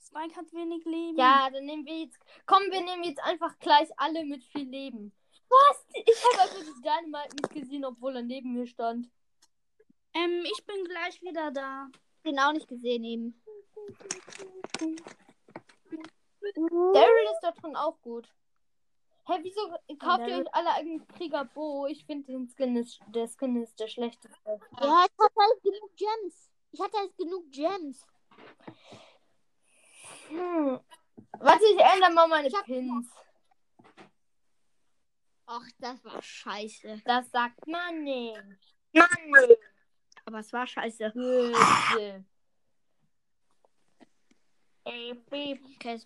Spike 0.00 0.36
hat 0.36 0.52
wenig 0.52 0.84
Leben. 0.84 1.18
Ja, 1.18 1.50
dann 1.50 1.64
nehmen 1.64 1.84
wir 1.84 2.00
jetzt. 2.00 2.18
Komm, 2.46 2.62
wir 2.70 2.80
nehmen 2.80 3.04
jetzt 3.04 3.22
einfach 3.22 3.58
gleich 3.58 3.88
alle 3.96 4.24
mit 4.24 4.44
viel 4.44 4.68
Leben. 4.68 5.12
Was? 5.48 5.84
Ich 5.92 6.24
habe 6.24 6.42
einfach 6.42 6.64
das 6.64 6.80
Dynamite 6.80 7.36
nicht 7.36 7.50
gesehen, 7.50 7.84
obwohl 7.84 8.16
er 8.16 8.22
neben 8.22 8.52
mir 8.52 8.66
stand. 8.66 9.08
Ähm, 10.14 10.44
ich 10.44 10.64
bin 10.64 10.84
gleich 10.84 11.20
wieder 11.22 11.50
da. 11.50 11.88
Den 12.24 12.38
auch 12.38 12.52
nicht 12.52 12.68
gesehen 12.68 13.04
eben. 13.04 13.42
Daryl 16.40 17.24
ist 17.32 17.40
da 17.42 17.52
drin 17.52 17.76
auch 17.76 18.00
gut. 18.02 18.28
Hä, 19.30 19.38
wieso 19.42 19.60
kauft 19.98 20.26
ihr 20.26 20.38
euch 20.38 20.54
alle 20.54 20.72
einen 20.74 21.06
Krieger 21.06 21.44
Bo? 21.44 21.86
Ich 21.86 22.04
finde 22.04 22.32
den 22.32 22.48
Skin 22.48 22.74
ist, 22.76 23.00
der 23.06 23.28
Skin 23.28 23.62
ist 23.62 23.78
der 23.78 23.86
schlechteste. 23.86 24.60
Ja, 24.80 25.06
ich 25.06 25.24
hatte 25.24 25.34
halt 25.38 25.62
genug 25.62 25.96
Gems. 25.96 26.50
Ich 26.72 26.80
hatte 26.80 26.98
halt 26.98 27.16
genug 27.16 27.50
Gems. 27.52 28.04
Hm. 30.28 30.80
Warte, 31.38 31.64
ich 31.64 31.78
ändere 31.78 32.12
mal 32.12 32.26
meine 32.26 32.48
Ich 32.48 32.62
Pins. 32.64 33.08
Ach, 35.46 35.66
das 35.78 36.04
war 36.04 36.20
scheiße. 36.20 37.02
Das 37.04 37.30
sagt 37.30 37.66
man 37.68 38.02
nicht. 38.02 38.76
Aber 40.24 40.40
es 40.40 40.52
war 40.52 40.66
scheiße. 40.66 41.12
Bitte. 41.12 42.24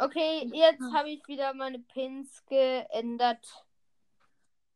Okay, 0.00 0.50
jetzt 0.52 0.82
habe 0.92 1.10
ich 1.10 1.26
wieder 1.28 1.54
meine 1.54 1.78
Pins 1.78 2.44
geändert. 2.46 3.64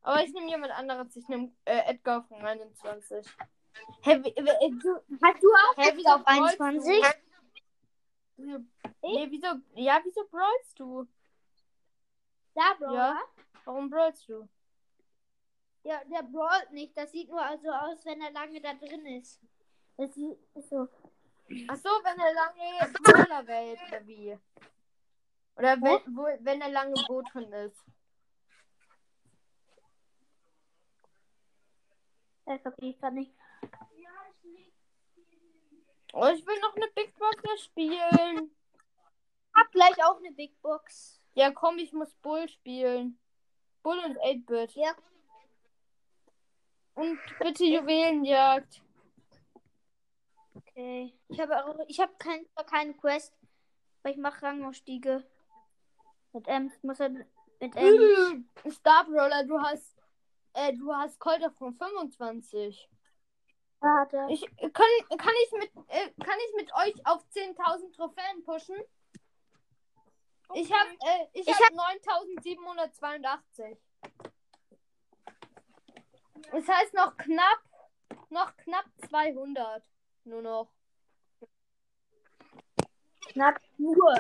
Aber 0.03 0.23
ich 0.23 0.33
nehme 0.33 0.49
jemand 0.49 0.73
anderes. 0.73 1.15
Ich 1.17 1.29
nehme 1.29 1.53
äh, 1.65 1.81
Edgar 1.91 2.23
von 2.25 2.41
21. 2.41 3.27
Hä, 4.03 4.19
wie, 4.19 4.25
wie, 4.25 4.49
äh, 4.49 4.71
du, 4.71 4.95
Hast 5.23 5.43
du 5.43 5.49
auch 5.53 5.95
wieso 5.95 6.09
auf 6.11 6.25
brawlst 6.25 6.61
21? 6.61 7.03
Du? 7.03 7.09
Wieso- 8.37 8.65
Nee, 9.03 9.27
wieso, 9.31 9.47
ja, 9.75 10.01
wieso 10.05 10.25
brawlst 10.29 10.79
du? 10.79 11.07
Da, 12.55 12.75
Bro. 12.79 12.95
Ja. 12.95 13.19
Warum 13.65 13.91
brawlst 13.91 14.29
du? 14.29 14.49
Ja, 15.85 16.03
der 16.05 16.23
brawlt 16.23 16.73
nicht. 16.73 16.97
Das 16.97 17.13
sieht 17.13 17.29
nur 17.31 17.41
so 17.63 17.71
aus, 17.71 18.05
wenn 18.05 18.21
er 18.21 18.33
lange 18.33 18.61
da 18.61 18.75
drin 18.75 19.07
ist. 19.07 19.41
Das 19.97 20.15
sieht 20.15 20.39
so. 20.69 20.89
Ach 21.69 21.77
so, 21.77 21.89
wenn 21.89 22.19
er 22.19 22.35
lange 22.35 22.93
Brawler 22.93 23.47
wählt, 23.47 23.81
oder 23.89 24.07
wie? 24.07 24.39
Oder 25.57 25.81
wenn, 25.81 26.17
wo, 26.17 26.25
wenn 26.41 26.61
er 26.61 26.69
lange 26.69 26.95
Boot 27.07 27.27
drin 27.33 27.53
ist. 27.53 27.85
Das 32.45 32.61
verstehe 32.63 32.91
ich 32.91 33.01
grad 33.01 33.15
nicht. 33.15 33.33
Oh, 36.13 36.27
ich 36.27 36.47
will 36.47 36.61
noch 36.61 36.75
eine 36.75 36.89
Big 36.95 37.15
Box 37.19 37.65
spielen. 37.65 38.55
Hab 39.55 39.71
gleich 39.73 40.03
auch 40.05 40.19
eine 40.19 40.33
Big 40.33 40.61
Box. 40.63 41.21
Ja, 41.35 41.51
komm, 41.51 41.79
ich 41.79 41.93
muss 41.93 42.15
Bull 42.17 42.49
spielen. 42.49 43.19
Bull 43.83 43.99
und 43.99 44.19
8-Bit. 44.19 44.73
Ja. 44.73 44.95
Und 46.95 47.19
bitte 47.39 47.65
Juwelenjagd. 47.65 48.83
Okay. 50.79 51.13
Ich 51.27 51.41
habe 51.41 51.65
auch, 51.65 51.77
ich 51.89 51.99
habe 51.99 52.13
kein, 52.19 52.47
keine 52.71 52.95
Quest, 52.95 53.37
weil 54.03 54.13
ich 54.13 54.19
mache 54.19 54.43
Rangaufstiege. 54.43 55.29
Mit 56.33 56.47
Ems. 56.47 56.77
Ich 56.77 56.85
muss 56.85 57.01
halt 57.01 57.15
mit 57.61 57.75
Ems. 57.75 58.45
Äh, 58.63 58.71
Star 58.71 59.05
Brawler, 59.05 59.43
du 59.43 59.61
hast 59.61 59.97
äh, 60.53 60.73
du 60.75 60.95
hast 60.95 61.19
Colt 61.19 61.43
von 61.57 61.75
25. 61.75 62.89
Warte. 63.81 64.29
Ich 64.31 64.45
äh, 64.45 64.71
kann, 64.71 64.87
kann 65.19 65.35
ich 65.47 65.53
mit 65.59 65.73
äh, 65.89 66.13
kann 66.25 66.39
ich 66.47 66.55
mit 66.55 66.73
euch 66.73 66.95
auf 67.07 67.25
10.000 67.35 67.97
Trophäen 67.97 68.45
pushen? 68.45 68.77
Ich 70.55 70.73
habe 70.73 70.91
äh, 70.91 71.27
ich, 71.33 71.49
Ich 71.49 71.55
hab 71.55 71.73
9.782. 71.73 73.77
Das 76.53 76.69
heißt 76.69 76.95
noch 76.95 77.17
knapp 77.17 77.65
noch 78.31 78.57
knapp 78.59 78.85
200 79.09 79.83
nur 80.29 80.43
noch. 80.43 80.69
Knapp 83.33 83.61
nur. 83.79 84.15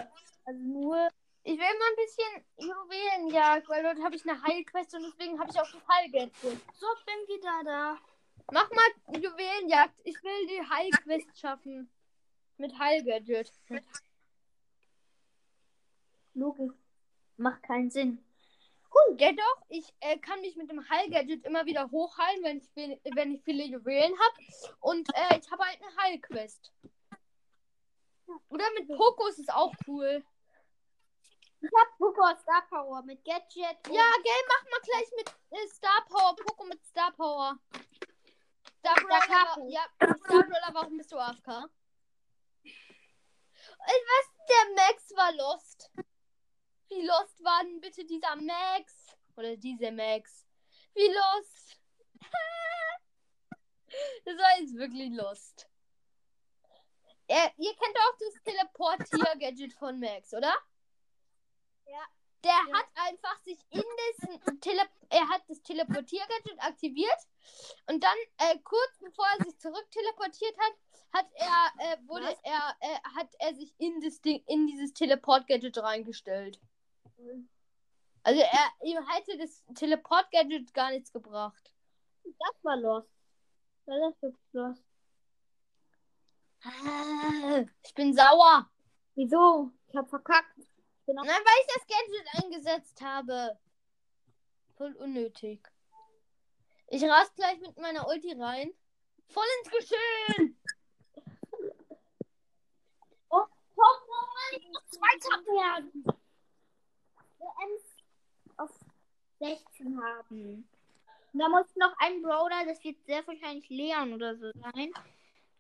Also 0.44 0.60
nur. 0.60 1.08
Ich 1.44 1.58
will 1.58 1.58
mal 1.58 1.90
ein 1.90 1.96
bisschen 1.96 2.44
Juwelenjagd, 2.58 3.68
weil 3.68 3.82
dort 3.82 4.02
habe 4.02 4.16
ich 4.16 4.28
eine 4.28 4.42
Heilquest 4.42 4.94
und 4.94 5.02
deswegen 5.02 5.38
habe 5.38 5.50
ich 5.50 5.58
auch 5.58 5.70
das 5.70 5.88
Heilgeld. 5.88 6.34
So, 6.42 6.86
bin 7.06 7.36
wieder 7.36 7.62
da. 7.64 7.98
Mach 8.52 8.70
mal 8.70 9.20
Juwelenjagd. 9.20 10.00
Ich 10.04 10.22
will 10.22 10.46
die 10.46 10.68
Heilquest 10.68 11.38
schaffen. 11.38 11.90
Mit 12.56 12.78
Heilgadget. 12.78 13.52
Logik. 16.34 16.72
Macht 17.36 17.62
keinen 17.62 17.90
Sinn. 17.90 18.24
Ja 19.16 19.32
doch, 19.32 19.62
ich 19.68 19.92
äh, 20.00 20.18
kann 20.18 20.40
mich 20.42 20.54
mit 20.56 20.70
dem 20.70 20.88
Heilgadget 20.88 21.44
immer 21.44 21.66
wieder 21.66 21.90
hochheilen, 21.90 22.42
wenn 22.44 22.58
ich, 22.58 22.70
viel- 22.70 23.00
wenn 23.14 23.34
ich 23.34 23.42
viele 23.42 23.64
Juwelen 23.64 24.12
habe. 24.18 24.44
Und 24.80 25.08
äh, 25.14 25.38
ich 25.40 25.50
habe 25.50 25.64
halt 25.64 25.78
eine 25.82 25.96
Heilquest. 26.02 26.72
Oder 28.48 28.64
mit 28.78 28.86
Poco 28.88 29.26
ist 29.26 29.38
es 29.40 29.48
auch 29.48 29.72
cool. 29.86 30.24
Ich 31.60 31.70
hab 31.76 31.98
Poco 31.98 32.22
Star 32.40 32.64
Power 32.68 33.02
mit 33.02 33.24
Gadget. 33.24 33.88
und- 33.88 33.94
Ja, 33.94 34.12
gell, 34.22 34.42
mach 34.46 34.70
mal 34.70 34.80
gleich 34.84 35.10
mit 35.16 35.28
äh, 35.50 35.66
Star 35.68 36.04
Power. 36.08 36.36
Poco 36.36 36.64
mit 36.64 36.84
Star 36.84 37.10
Power. 37.12 37.58
Star 38.78 38.94
Brawler, 38.94 39.28
war, 39.28 39.68
ja, 39.68 39.84
Star 39.96 40.14
Brawler, 40.18 40.70
warum 40.72 40.96
bist 40.96 41.10
du 41.10 41.16
AFK? 41.16 41.68
Ich 42.62 42.74
weiß, 43.86 44.30
der 44.48 44.74
Max 44.76 45.10
war 45.16 45.32
lost. 45.32 45.90
Wie 46.88 47.06
lost 47.06 47.44
war 47.44 47.62
denn 47.64 47.80
bitte 47.80 48.04
dieser 48.04 48.34
Max? 48.36 49.16
Oder 49.36 49.56
diese 49.56 49.92
Max? 49.92 50.46
Wie 50.94 51.06
lost? 51.06 51.78
das 54.24 54.36
war 54.36 54.60
jetzt 54.60 54.76
wirklich 54.76 55.12
lost. 55.12 55.68
Er, 57.26 57.52
ihr 57.58 57.76
kennt 57.76 57.98
auch 57.98 58.16
das 58.18 58.42
Teleportier-Gadget 58.42 59.74
von 59.74 60.00
Max, 60.00 60.32
oder? 60.32 60.56
Ja. 61.84 62.06
Der 62.44 62.58
hat 62.72 62.86
einfach 62.94 63.36
sich 63.40 63.58
in 63.70 63.82
das 63.82 64.16
Tele 64.60 64.88
er 65.10 65.28
hat 65.28 65.42
das 65.48 65.62
Teleportier-Gadget 65.62 66.62
aktiviert 66.62 67.26
und 67.86 68.02
dann 68.02 68.16
äh, 68.38 68.58
kurz 68.60 68.98
bevor 69.00 69.26
er 69.38 69.44
sich 69.44 69.58
zurück 69.58 69.86
teleportiert 69.90 70.56
hat, 70.58 70.74
hat 71.12 71.26
er 71.34 71.72
äh, 71.78 71.96
wurde 72.06 72.26
Was? 72.26 72.38
er 72.42 72.76
äh, 72.80 72.98
hat 73.16 73.28
er 73.38 73.54
sich 73.54 73.74
in 73.78 74.00
das 74.00 74.20
Ding 74.20 74.42
in 74.46 74.66
dieses 74.66 74.92
Teleport-Gadget 74.92 75.78
reingestellt. 75.78 76.60
Also 78.22 78.40
er 78.40 78.72
ihm 78.82 78.98
hätte 79.08 79.38
das 79.38 79.64
Teleport-Gadget 79.74 80.74
gar 80.74 80.90
nichts 80.90 81.12
gebracht. 81.12 81.72
Das 82.24 82.62
war 82.62 82.76
lost. 82.76 83.10
War 83.86 83.98
das 83.98 84.22
wirklich 84.22 84.52
lost? 84.52 84.84
Ich 87.82 87.94
bin 87.94 88.14
sauer. 88.14 88.70
Wieso? 89.14 89.72
Ich 89.88 89.96
hab 89.96 90.08
verkackt. 90.08 90.58
Ich 90.58 91.06
bin 91.06 91.16
Nein, 91.16 91.26
weil 91.26 91.60
ich 91.62 91.74
das 91.74 91.86
Gadget 91.86 92.44
eingesetzt 92.44 93.00
habe. 93.00 93.58
Voll 94.76 94.94
unnötig. 94.96 95.66
Ich 96.88 97.02
rast 97.04 97.34
gleich 97.36 97.58
mit 97.60 97.78
meiner 97.78 98.06
Ulti 98.08 98.32
rein. 98.32 98.72
Voll 99.28 99.46
ins 99.60 99.70
Geschehen. 99.70 100.60
Oh, 103.30 103.46
nein, 103.76 104.60
ich 104.60 104.68
muss 104.68 104.86
Zweiter 104.88 105.44
werden. 105.46 106.04
Wir 107.38 107.48
Ems 107.64 107.82
auf 108.56 108.70
16 109.38 110.00
haben. 110.02 110.68
Und 111.32 111.40
da 111.40 111.48
muss 111.48 111.66
noch 111.76 111.94
ein 111.98 112.22
Brawler, 112.22 112.64
das 112.66 112.82
wird 112.82 113.04
sehr 113.06 113.26
wahrscheinlich 113.26 113.68
Leon 113.68 114.12
oder 114.12 114.36
so 114.36 114.50
sein. 114.52 114.92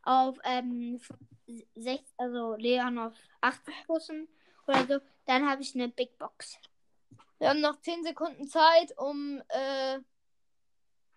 Auf 0.02 0.38
ähm, 0.44 1.00
6, 1.76 2.14
also 2.16 2.54
Leon 2.56 2.98
auf 2.98 3.14
80 3.40 3.86
Bussen 3.86 4.28
oder 4.66 4.86
so. 4.86 5.00
Dann 5.26 5.48
habe 5.48 5.62
ich 5.62 5.74
eine 5.74 5.88
Big 5.88 6.16
Box. 6.18 6.58
Wir 7.38 7.50
haben 7.50 7.60
noch 7.60 7.80
10 7.80 8.04
Sekunden 8.04 8.48
Zeit, 8.48 8.96
um 8.96 9.42
äh, 9.48 10.00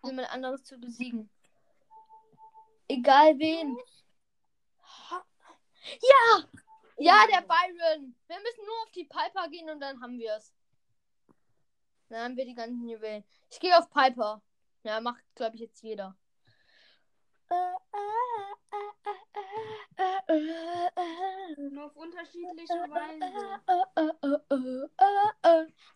jemand 0.04 0.32
anderes 0.32 0.62
zu 0.64 0.78
besiegen. 0.78 1.28
Egal 2.88 3.38
wen. 3.38 3.76
Ja! 6.00 6.44
Ja, 7.02 7.26
der 7.26 7.42
Byron. 7.42 8.14
Wir 8.28 8.36
müssen 8.40 8.64
nur 8.64 8.82
auf 8.82 8.90
die 8.92 9.04
Piper 9.04 9.48
gehen 9.48 9.68
und 9.68 9.80
dann 9.80 10.00
haben 10.00 10.18
wir 10.18 10.36
es. 10.36 10.52
Dann 12.08 12.24
haben 12.24 12.36
wir 12.36 12.44
die 12.44 12.54
ganzen 12.54 12.88
Juwelen. 12.88 13.24
Ich 13.50 13.58
gehe 13.58 13.76
auf 13.76 13.90
Piper. 13.90 14.40
Ja, 14.84 15.00
macht, 15.00 15.22
glaube 15.34 15.56
ich, 15.56 15.62
jetzt 15.62 15.82
jeder. 15.82 16.16
Nur 21.58 21.86
auf 21.86 21.96
unterschiedliche 21.96 22.74
Weise. 22.74 23.60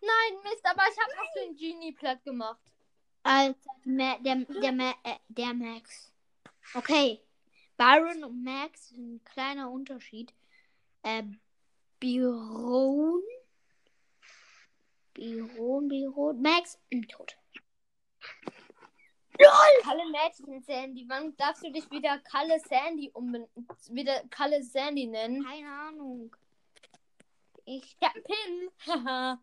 Nein, 0.00 0.42
Mist, 0.42 0.64
aber 0.64 0.82
ich 0.90 0.98
habe 0.98 1.16
noch 1.16 1.32
den 1.34 1.56
Genie 1.56 1.92
platt 1.92 2.22
gemacht. 2.24 2.60
Ma 3.24 3.54
der, 4.18 4.36
der, 4.36 4.72
Ma 4.72 4.90
äh, 5.04 5.16
der 5.28 5.54
Max. 5.54 6.12
Okay. 6.74 7.22
Byron 7.76 8.24
und 8.24 8.42
Max 8.42 8.88
sind 8.88 9.16
ein 9.16 9.24
kleiner 9.24 9.70
Unterschied. 9.70 10.32
Äh, 11.06 11.22
Biron. 12.00 13.22
Biron, 15.14 15.88
Biron. 15.88 16.42
Max, 16.42 16.80
mh, 16.90 17.06
tot. 17.08 17.36
Kalle 19.82 20.02
Mädchen 20.10 20.62
Sandy. 20.62 21.04
Wann 21.08 21.36
darfst 21.36 21.62
du 21.62 21.70
dich 21.70 21.88
wieder 21.92 22.18
Kalle 22.18 22.58
Sandy 22.58 23.10
umbenennen? 23.12 23.68
Wieder 23.90 24.24
Kalle 24.30 24.64
Sandy 24.64 25.06
nennen? 25.06 25.44
Keine 25.44 25.70
Ahnung. 25.70 26.34
Ich, 27.66 27.96
hab 28.02 28.14
einen 28.14 28.24
Pin. 28.24 28.70
Haha. 28.86 29.40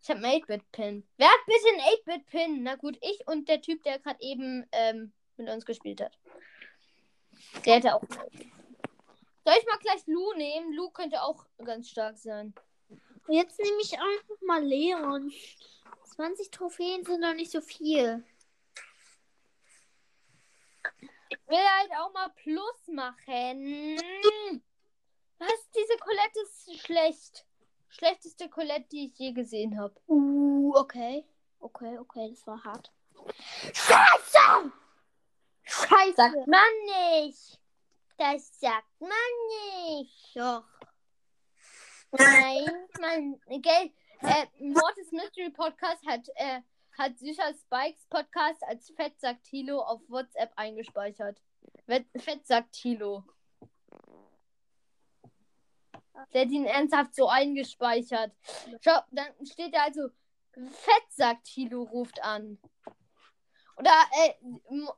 ich 0.00 0.08
hab 0.10 0.18
einen 0.18 0.26
8-Bit-Pin. 0.26 1.04
Wer 1.16 1.26
hat 1.26 1.46
bitte 1.46 1.68
einen 1.70 1.80
8-Bit-Pin? 1.80 2.62
Na 2.62 2.76
gut, 2.76 2.98
ich 3.00 3.26
und 3.26 3.48
der 3.48 3.60
Typ, 3.60 3.82
der 3.82 3.98
gerade 3.98 4.20
eben 4.20 4.64
ähm, 4.70 5.12
mit 5.38 5.48
uns 5.48 5.66
gespielt 5.66 6.00
hat. 6.00 6.16
Der 7.66 7.76
hätte 7.76 7.96
auch. 7.96 8.02
einen 8.02 8.30
8-Bit. 8.30 8.63
Soll 9.44 9.54
ich 9.58 9.66
mal 9.66 9.78
gleich 9.78 10.06
Lu 10.06 10.32
nehmen? 10.34 10.72
Lu 10.72 10.90
könnte 10.90 11.22
auch 11.22 11.44
ganz 11.62 11.90
stark 11.90 12.16
sein. 12.16 12.54
jetzt 13.28 13.58
nehme 13.60 13.80
ich 13.82 13.92
einfach 13.92 14.40
mal 14.40 14.64
Leon. 14.64 15.30
20 16.16 16.50
Trophäen 16.50 17.04
sind 17.04 17.22
doch 17.22 17.34
nicht 17.34 17.50
so 17.50 17.60
viel. 17.60 18.24
Ich 21.28 21.38
will 21.46 21.58
halt 21.58 21.90
auch 21.98 22.12
mal 22.14 22.30
Plus 22.30 22.86
machen. 22.86 23.98
Was? 25.38 25.70
Diese 25.76 25.98
Colette 25.98 26.40
ist 26.42 26.80
schlecht. 26.80 27.46
Schlechteste 27.88 28.48
Colette, 28.48 28.88
die 28.92 29.06
ich 29.06 29.18
je 29.18 29.32
gesehen 29.32 29.78
habe. 29.78 29.94
Uh, 30.08 30.72
okay. 30.74 31.26
Okay, 31.60 31.98
okay, 31.98 32.30
das 32.30 32.46
war 32.46 32.62
hart. 32.64 32.92
Scheiße! 33.72 34.72
Scheiße! 35.62 36.14
Sagt 36.16 36.46
man 36.46 37.20
nicht. 37.20 37.60
Das 38.16 38.58
sagt 38.60 39.00
man 39.00 39.10
nicht. 39.48 40.36
Doch. 40.36 40.64
Nein, 42.12 42.88
man, 43.00 43.40
gell, 43.60 43.92
äh, 44.20 44.46
Mortis 44.60 45.10
Mystery 45.10 45.50
Podcast 45.50 46.06
hat, 46.06 46.28
äh, 46.36 46.60
hat 46.96 47.18
Süßer 47.18 47.52
Spikes 47.54 48.06
Podcast 48.06 48.62
als 48.64 48.90
Fettsack 48.94 49.42
Tilo 49.42 49.80
auf 49.80 50.00
WhatsApp 50.08 50.52
eingespeichert. 50.54 51.40
Wett- 51.86 52.06
Fettsack 52.16 52.70
Tilo. 52.70 53.24
Der 56.32 56.42
hat 56.42 56.50
ihn 56.50 56.66
ernsthaft 56.66 57.16
so 57.16 57.28
eingespeichert. 57.28 58.32
Schau, 58.80 59.00
dann 59.10 59.34
steht 59.44 59.74
da 59.74 59.84
also, 59.84 60.08
Fettsack 60.52 61.42
Tilo 61.42 61.82
ruft 61.82 62.22
an. 62.22 62.60
Oder, 63.76 63.90
äh, 64.20 64.34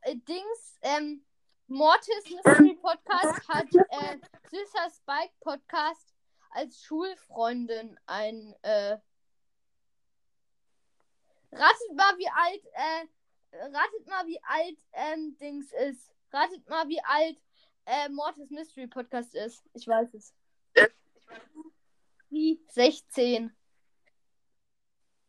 äh, 0.03 0.17
Dings, 0.17 0.79
ähm, 0.83 1.25
Mortis 1.69 2.31
Mystery 2.31 2.79
Podcast 2.81 3.49
hat, 3.49 3.67
äh, 3.75 4.19
Süßer 4.51 4.89
Spike 4.91 5.35
Podcast 5.41 6.15
als 6.51 6.81
Schulfreundin 6.83 7.99
ein, 8.07 8.55
äh, 8.63 8.99
ratet 11.51 11.95
mal, 11.95 12.17
wie 12.19 12.29
alt, 12.29 12.65
äh, 12.73 13.07
ratet 13.65 14.07
mal, 14.07 14.27
wie 14.27 14.41
alt, 14.45 14.79
ähm, 14.93 15.37
Dings 15.39 15.73
ist. 15.73 16.13
Ratet 16.33 16.69
mal, 16.69 16.89
wie 16.89 17.01
alt, 17.03 17.39
äh, 17.87 18.09
Mortis 18.11 18.51
Mystery 18.51 18.87
Podcast 18.87 19.35
ist. 19.35 19.65
Ich 19.75 19.89
weiß 19.89 20.15
es. 20.15 20.35
Wie? 22.31 22.61
16. 22.69 23.55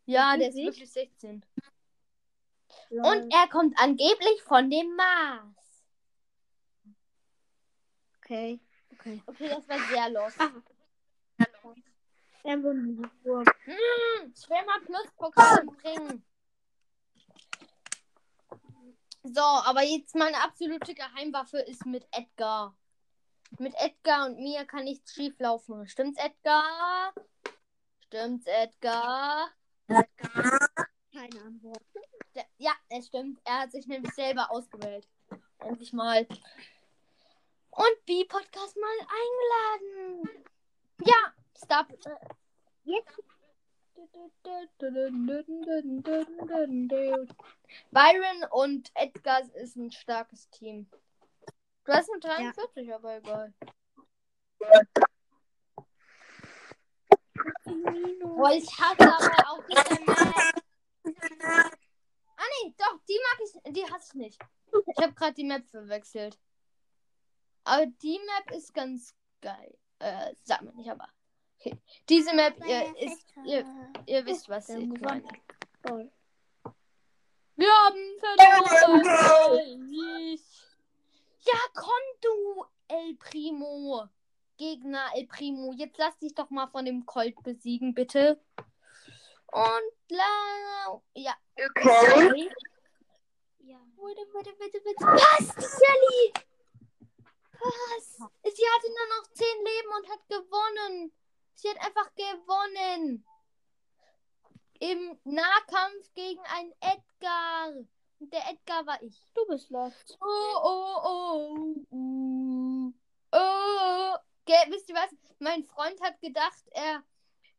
Ja, 0.06 0.38
der 0.38 0.50
ist 0.50 0.56
Wirklich? 0.56 0.66
wirklich 0.66 0.92
16. 0.92 1.46
Und 2.90 3.34
er 3.34 3.48
kommt 3.50 3.78
angeblich 3.80 4.42
von 4.44 4.70
dem 4.70 4.96
Mars. 4.96 5.67
Okay. 8.28 8.60
Okay. 8.92 9.22
Okay, 9.26 9.48
das 9.48 9.70
war 9.70 9.80
sehr 9.88 10.10
lost. 10.10 10.36
Ah. 10.38 10.52
Er 12.44 12.62
wurde 12.62 12.80
Hm, 12.80 14.34
ich 14.36 14.50
will 14.50 14.66
mal 14.66 14.82
Pluspokal 14.82 15.66
bringen. 15.66 16.24
So, 19.24 19.42
aber 19.42 19.84
jetzt 19.84 20.14
meine 20.16 20.42
absolute 20.42 20.94
Geheimwaffe 20.94 21.60
ist 21.60 21.86
mit 21.86 22.06
Edgar. 22.12 22.76
Mit 23.60 23.74
Edgar 23.80 24.26
und 24.26 24.40
mir 24.40 24.66
kann 24.66 24.84
nichts 24.84 25.14
schief 25.14 25.40
laufen. 25.40 25.88
Stimmt's, 25.88 26.20
Edgar? 26.20 27.14
Stimmt's, 28.08 28.46
Edgar? 28.46 29.52
keine 29.88 31.42
Antwort. 31.46 31.82
Ja, 32.58 32.74
es 32.90 33.08
stimmt. 33.08 33.40
Er 33.46 33.60
hat 33.62 33.72
sich 33.72 33.88
nämlich 33.88 34.14
selber 34.14 34.52
ausgewählt. 34.52 35.08
Endlich 35.60 35.94
mal. 35.94 36.28
Und 37.78 38.06
B-Podcast 38.08 38.76
mal 38.76 38.98
eingeladen. 39.02 40.44
Ja, 41.06 41.32
stop. 41.56 41.86
Jetzt. 42.84 43.22
Byron 47.92 48.44
und 48.50 48.92
Edgar 48.96 49.42
ist 49.54 49.76
ein 49.76 49.92
starkes 49.92 50.50
Team. 50.50 50.90
Du 51.86 51.94
hast 51.94 52.10
eine 52.10 52.20
43, 52.20 52.94
aber 52.96 53.18
egal. 53.18 53.54
Boah, 58.24 58.52
ich 58.54 58.68
hasse 58.80 59.04
aber 59.04 59.52
auch 59.52 59.64
diese 59.70 60.02
Map. 60.04 60.64
Ah 62.38 62.44
nee, 62.64 62.74
doch, 62.76 63.00
die 63.08 63.20
mag 63.22 63.40
ich, 63.44 63.74
die 63.74 63.86
hasse 63.86 64.08
ich 64.08 64.16
nicht. 64.16 64.42
Ich 64.96 65.04
habe 65.04 65.14
gerade 65.14 65.34
die 65.34 65.44
Map 65.44 65.68
verwechselt. 65.70 66.40
Aber 67.68 67.86
die 67.86 68.18
Map 68.20 68.56
ist 68.56 68.74
ganz 68.74 69.14
geil. 69.42 69.78
Äh, 70.00 70.34
sag 70.44 70.62
mal 70.62 70.74
nicht, 70.76 70.90
aber. 70.90 71.10
Okay. 71.60 71.78
Diese 72.08 72.34
Map 72.34 72.56
ihr, 72.66 72.96
ist, 72.98 73.26
ihr, 73.46 73.66
ihr 74.06 74.26
wisst, 74.26 74.48
was 74.48 74.70
Wir 74.70 74.78
ich 74.78 74.90
haben 74.90 75.02
meine. 75.02 75.28
Wir 77.56 77.70
haben 77.70 78.20
verloren. 78.20 79.04
Ja, 81.40 81.60
komm 81.74 81.92
du, 82.22 82.66
El 82.88 83.16
Primo. 83.16 84.08
Gegner 84.56 85.10
El 85.16 85.28
Primo. 85.28 85.74
Jetzt 85.74 85.98
lass 85.98 86.18
dich 86.20 86.34
doch 86.36 86.50
mal 86.50 86.68
von 86.68 86.86
dem 86.86 87.06
Colt 87.06 87.36
besiegen, 87.44 87.94
bitte. 87.94 88.42
Und 89.52 89.94
la. 90.08 91.02
Ja. 91.16 91.36
Okay. 91.54 92.50
Ja. 93.60 93.78
Bitte, 93.98 94.26
bitte, 94.32 94.54
bitte, 94.58 94.80
bitte. 94.80 95.04
Was? 95.04 95.54
Die 95.56 95.64
Shelly! 95.64 96.47
Was? 97.60 98.18
Sie 98.56 98.66
hatte 98.76 98.88
nur 98.90 99.18
noch 99.18 99.32
10 99.32 99.46
Leben 99.58 99.90
und 99.98 100.10
hat 100.10 100.28
gewonnen. 100.28 101.14
Sie 101.56 101.70
hat 101.70 101.80
einfach 101.82 102.14
gewonnen. 102.16 103.26
Im 104.80 105.20
Nahkampf 105.24 106.14
gegen 106.14 106.42
einen 106.42 106.74
Edgar. 106.80 107.74
Und 108.20 108.34
der 108.34 108.50
Edgar 108.50 108.86
war 108.86 109.02
ich. 109.02 109.22
Du 109.34 109.46
bist 109.48 109.70
lost. 109.70 110.18
Oh, 110.22 110.60
oh, 110.64 111.86
oh. 111.90 112.94
Oh. 113.32 114.16
Gell, 114.46 114.66
wisst 114.70 114.90
ihr 114.90 114.96
was? 114.96 115.14
Mein 115.40 115.64
Freund 115.66 116.00
hat 116.02 116.20
gedacht, 116.22 116.64
er 116.72 117.04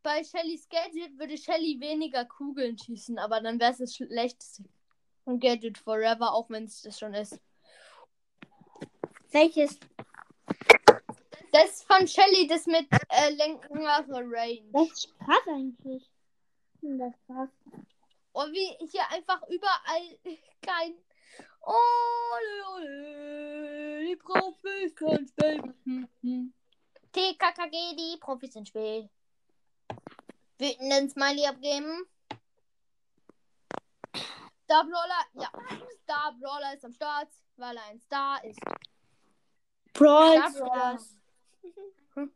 bei 0.03 0.25
Shellys 0.25 0.69
Gadget 0.69 1.19
würde 1.19 1.37
Shelly 1.37 1.79
weniger 1.81 2.25
Kugeln 2.25 2.79
schießen, 2.79 3.19
aber 3.19 3.41
dann 3.41 3.61
wäre 3.61 3.73
es 3.73 3.79
das 3.79 3.95
schlechteste 3.95 4.65
von 5.25 5.39
Gadget 5.39 5.77
Forever, 5.77 6.33
auch 6.33 6.49
wenn 6.49 6.65
es 6.65 6.81
das 6.81 6.99
schon 6.99 7.13
ist. 7.13 7.39
Welches? 9.31 9.79
Das 11.53 11.83
von 11.85 12.07
Shelly, 12.07 12.47
das 12.47 12.67
mit 12.67 12.87
äh, 13.11 13.31
längerer 13.31 14.05
Range. 14.09 14.63
Das 14.73 14.89
ist 14.89 15.19
krass 15.19 15.47
eigentlich. 15.49 16.11
Hm, 16.81 16.99
Das 16.99 17.15
ist 17.15 17.27
krass. 17.27 17.49
Oh, 18.33 18.47
wie 18.47 18.87
hier 18.87 19.09
einfach 19.11 19.43
überall 19.49 20.19
kein. 20.63 20.95
Ole, 21.61 22.69
ole, 22.77 24.07
die 24.09 24.17
Profis 24.17 24.95
sind 24.97 25.29
spät. 25.29 25.63
Hm. 25.85 26.53
TKKG, 27.13 27.97
die 27.97 28.17
Profis 28.21 28.53
sind 28.53 28.69
spät. 28.69 29.09
Wütenden 30.59 31.09
Smiley 31.11 31.47
abgeben. 31.47 32.07
Star 34.65 34.85
Brawler, 34.85 35.25
ja. 35.35 35.51
Star 36.03 36.35
Brawler 36.41 36.75
ist 36.75 36.85
am 36.85 36.93
Start, 36.93 37.29
weil 37.57 37.77
er 37.77 37.85
ein 37.85 38.01
Star 38.01 38.43
ist. 38.45 38.61
Brawl. 39.99 40.43
Stars. 40.51 41.19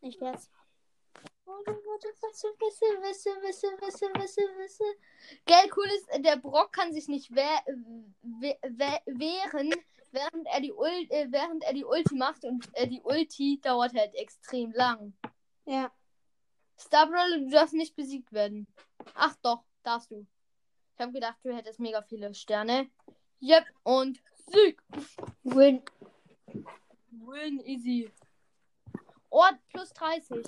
Nicht 0.00 0.20
jetzt. 0.20 0.50
Gell, 5.46 5.70
cool 5.76 5.86
ist, 5.86 6.24
der 6.24 6.36
Brock 6.36 6.72
kann 6.72 6.92
sich 6.92 7.08
nicht 7.08 7.34
wehr, 7.34 7.62
we- 8.22 8.58
we- 8.62 9.02
wehren, 9.18 9.74
während 10.12 10.46
er, 10.46 10.60
die 10.60 10.72
Ul 10.72 11.06
äh, 11.10 11.26
während 11.30 11.64
er 11.64 11.72
die 11.72 11.84
Ulti 11.84 12.14
macht 12.14 12.44
und 12.44 12.68
äh, 12.74 12.86
die 12.86 13.00
Ulti 13.02 13.60
dauert 13.62 13.94
halt 13.94 14.14
extrem 14.14 14.72
lang. 14.72 15.14
Ja. 15.64 15.90
Starbrawler, 16.78 17.38
du 17.38 17.50
darfst 17.50 17.74
nicht 17.74 17.96
besiegt 17.96 18.32
werden. 18.32 18.66
Ach 19.14 19.34
doch, 19.42 19.64
darfst 19.82 20.10
du. 20.10 20.26
Ich 20.94 21.00
habe 21.00 21.12
gedacht, 21.12 21.38
du 21.42 21.54
hättest 21.54 21.80
mega 21.80 22.02
viele 22.02 22.32
Sterne. 22.34 22.90
Yep, 23.40 23.64
und 23.84 24.22
Sieg. 24.50 24.82
Win. 25.44 25.82
Win 27.10 27.60
easy. 27.64 28.10
Ort 29.30 29.58
plus 29.72 29.92
30. 29.92 30.46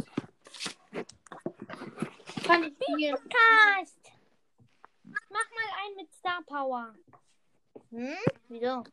Kann 2.44 2.64
ich 2.64 2.74
spielen. 2.74 3.14
Podcast. 3.16 4.12
Mach 5.04 5.50
mal 5.50 5.84
einen 5.84 5.96
mit 5.96 6.12
Star 6.12 6.42
Power. 6.46 6.94
Hm? 7.90 8.16
Wieso? 8.48 8.84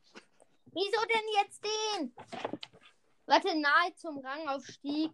Wieso 0.73 1.05
denn 1.05 1.27
jetzt 1.41 1.63
den? 1.63 2.13
Warte, 3.25 3.59
nahe 3.59 3.93
zum 3.95 4.19
Rangaufstieg 4.19 5.11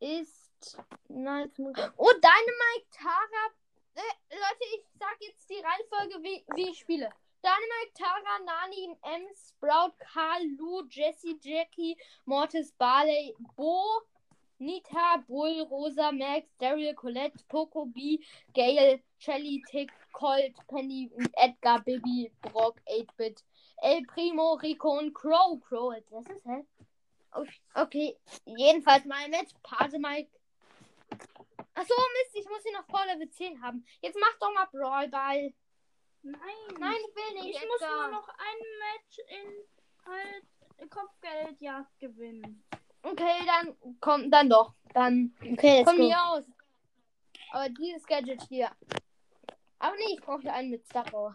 ist 0.00 0.78
nahe 1.08 1.50
zum 1.52 1.66
Oh, 1.96 2.12
Dynamite 2.12 2.90
Tara. 2.90 3.50
Äh, 3.94 4.34
Leute, 4.34 4.64
ich 4.76 4.84
sag 4.98 5.16
jetzt 5.20 5.48
die 5.50 5.60
Reihenfolge, 5.60 6.22
wie, 6.22 6.44
wie 6.54 6.70
ich 6.70 6.78
spiele. 6.78 7.10
Dynamite, 7.42 7.94
Tara, 7.96 8.44
Nani, 8.44 8.94
M, 9.04 9.26
Sprout, 9.34 9.94
Karl, 10.12 10.42
Lou, 10.58 10.86
Jessie, 10.88 11.38
Jackie, 11.42 11.96
Mortis, 12.26 12.72
Barley, 12.78 13.34
Bo, 13.56 14.02
Nita, 14.58 15.24
Bull, 15.26 15.66
Rosa, 15.70 16.12
Max, 16.12 16.46
Daryl, 16.60 16.94
Colette, 16.94 17.42
Poco, 17.48 17.86
B, 17.86 18.18
Gale, 18.54 19.00
Shelly, 19.18 19.62
Tick, 19.70 19.90
Colt, 20.12 20.52
Penny, 20.70 21.10
Edgar, 21.36 21.80
Bibi, 21.80 22.30
Brock, 22.42 22.80
8-Bit, 22.86 23.42
El 23.82 24.02
Primo, 24.04 24.54
Rico 24.54 24.98
und 24.98 25.14
Crow. 25.14 25.58
Crow, 25.66 25.94
das 26.10 26.26
ist 26.26 26.44
hä? 26.44 26.64
Oh, 27.34 27.46
Okay, 27.74 28.16
jedenfalls 28.44 29.04
mal 29.06 29.28
mit 29.28 29.48
Pate 29.62 29.98
Mike. 29.98 30.30
Achso, 31.74 31.94
Mist, 31.94 32.34
ich 32.34 32.48
muss 32.48 32.66
ihn 32.66 32.72
noch 32.72 32.86
vor 32.86 33.06
Level 33.06 33.30
10 33.30 33.62
haben. 33.62 33.86
Jetzt 34.02 34.18
mach 34.20 34.38
doch 34.38 34.52
mal 34.52 34.66
Brawl 34.66 35.08
Ball. 35.08 35.54
Nein. 36.22 36.38
Nein, 36.78 36.96
ich 37.08 37.16
will 37.16 37.42
nicht. 37.42 37.56
Ich 37.56 37.66
muss 37.66 37.80
Edgar. 37.80 38.08
nur 38.10 38.20
noch 38.20 38.28
ein 38.28 38.58
Match 38.78 39.18
in 39.28 39.66
halt 40.06 40.90
Kopfgeldjagd 40.90 41.98
gewinnen. 41.98 42.62
Okay, 43.02 43.46
dann 43.46 43.76
komm, 44.00 44.30
dann 44.30 44.48
doch. 44.50 44.74
Dann 44.92 45.34
Okay, 45.40 45.84
go. 45.84 45.92
mir 45.92 46.22
aus. 46.22 46.44
Aber 47.52 47.68
dieses 47.70 48.06
Gadget 48.06 48.42
hier. 48.48 48.70
Aber 49.78 49.96
nee, 49.96 50.14
ich 50.14 50.20
brauche 50.20 50.52
einen 50.52 50.70
mit 50.70 50.84
Star 50.86 51.04
Power. 51.04 51.34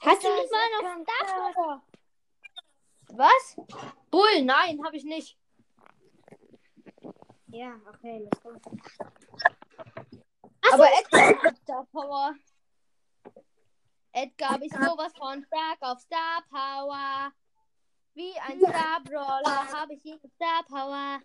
Hast 0.00 0.22
du 0.22 0.28
nicht 0.28 0.52
mal 0.52 0.96
noch 0.96 1.04
Star 1.04 1.52
Power? 1.52 1.82
Was? 3.08 3.56
Bull, 4.10 4.42
nein, 4.42 4.84
habe 4.84 4.96
ich 4.96 5.04
nicht. 5.04 5.38
Ja, 7.48 7.74
okay, 7.88 8.18
let's 8.18 8.40
go. 8.42 8.50
Aber 10.72 10.88
Edgar 10.98 11.42
hat 11.42 11.56
Star 11.58 11.84
Power. 11.92 12.34
Edgar 14.16 14.58
ich 14.62 14.72
sowas 14.72 15.12
von 15.18 15.44
stark 15.44 15.76
auf 15.82 16.00
Star 16.00 16.42
Power. 16.48 17.30
Wie 18.14 18.32
ein 18.38 18.58
Star 18.60 19.02
Brawler 19.04 19.70
habe 19.70 19.92
ich 19.92 20.00
hier 20.00 20.18
Star 20.36 20.64
Power. 20.64 21.20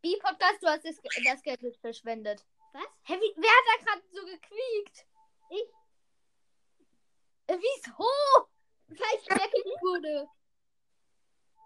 B-Podcast, 0.00 0.62
du 0.62 0.68
hast 0.68 0.86
das, 0.86 0.96
das 1.02 1.42
Gadget 1.42 1.76
verschwendet. 1.76 2.42
Was? 2.72 2.84
Hä, 3.02 3.20
wie, 3.20 3.34
wer 3.36 3.50
hat 3.50 3.66
da 3.68 3.84
gerade 3.84 4.02
so 4.10 4.24
gequiekt? 4.24 5.06
Ich. 5.50 5.68
Äh, 7.48 7.58
Wieso? 7.58 8.48
Weil 8.88 9.18
ich 9.20 9.28
weggekickt 9.28 9.82
wurde. 9.82 10.26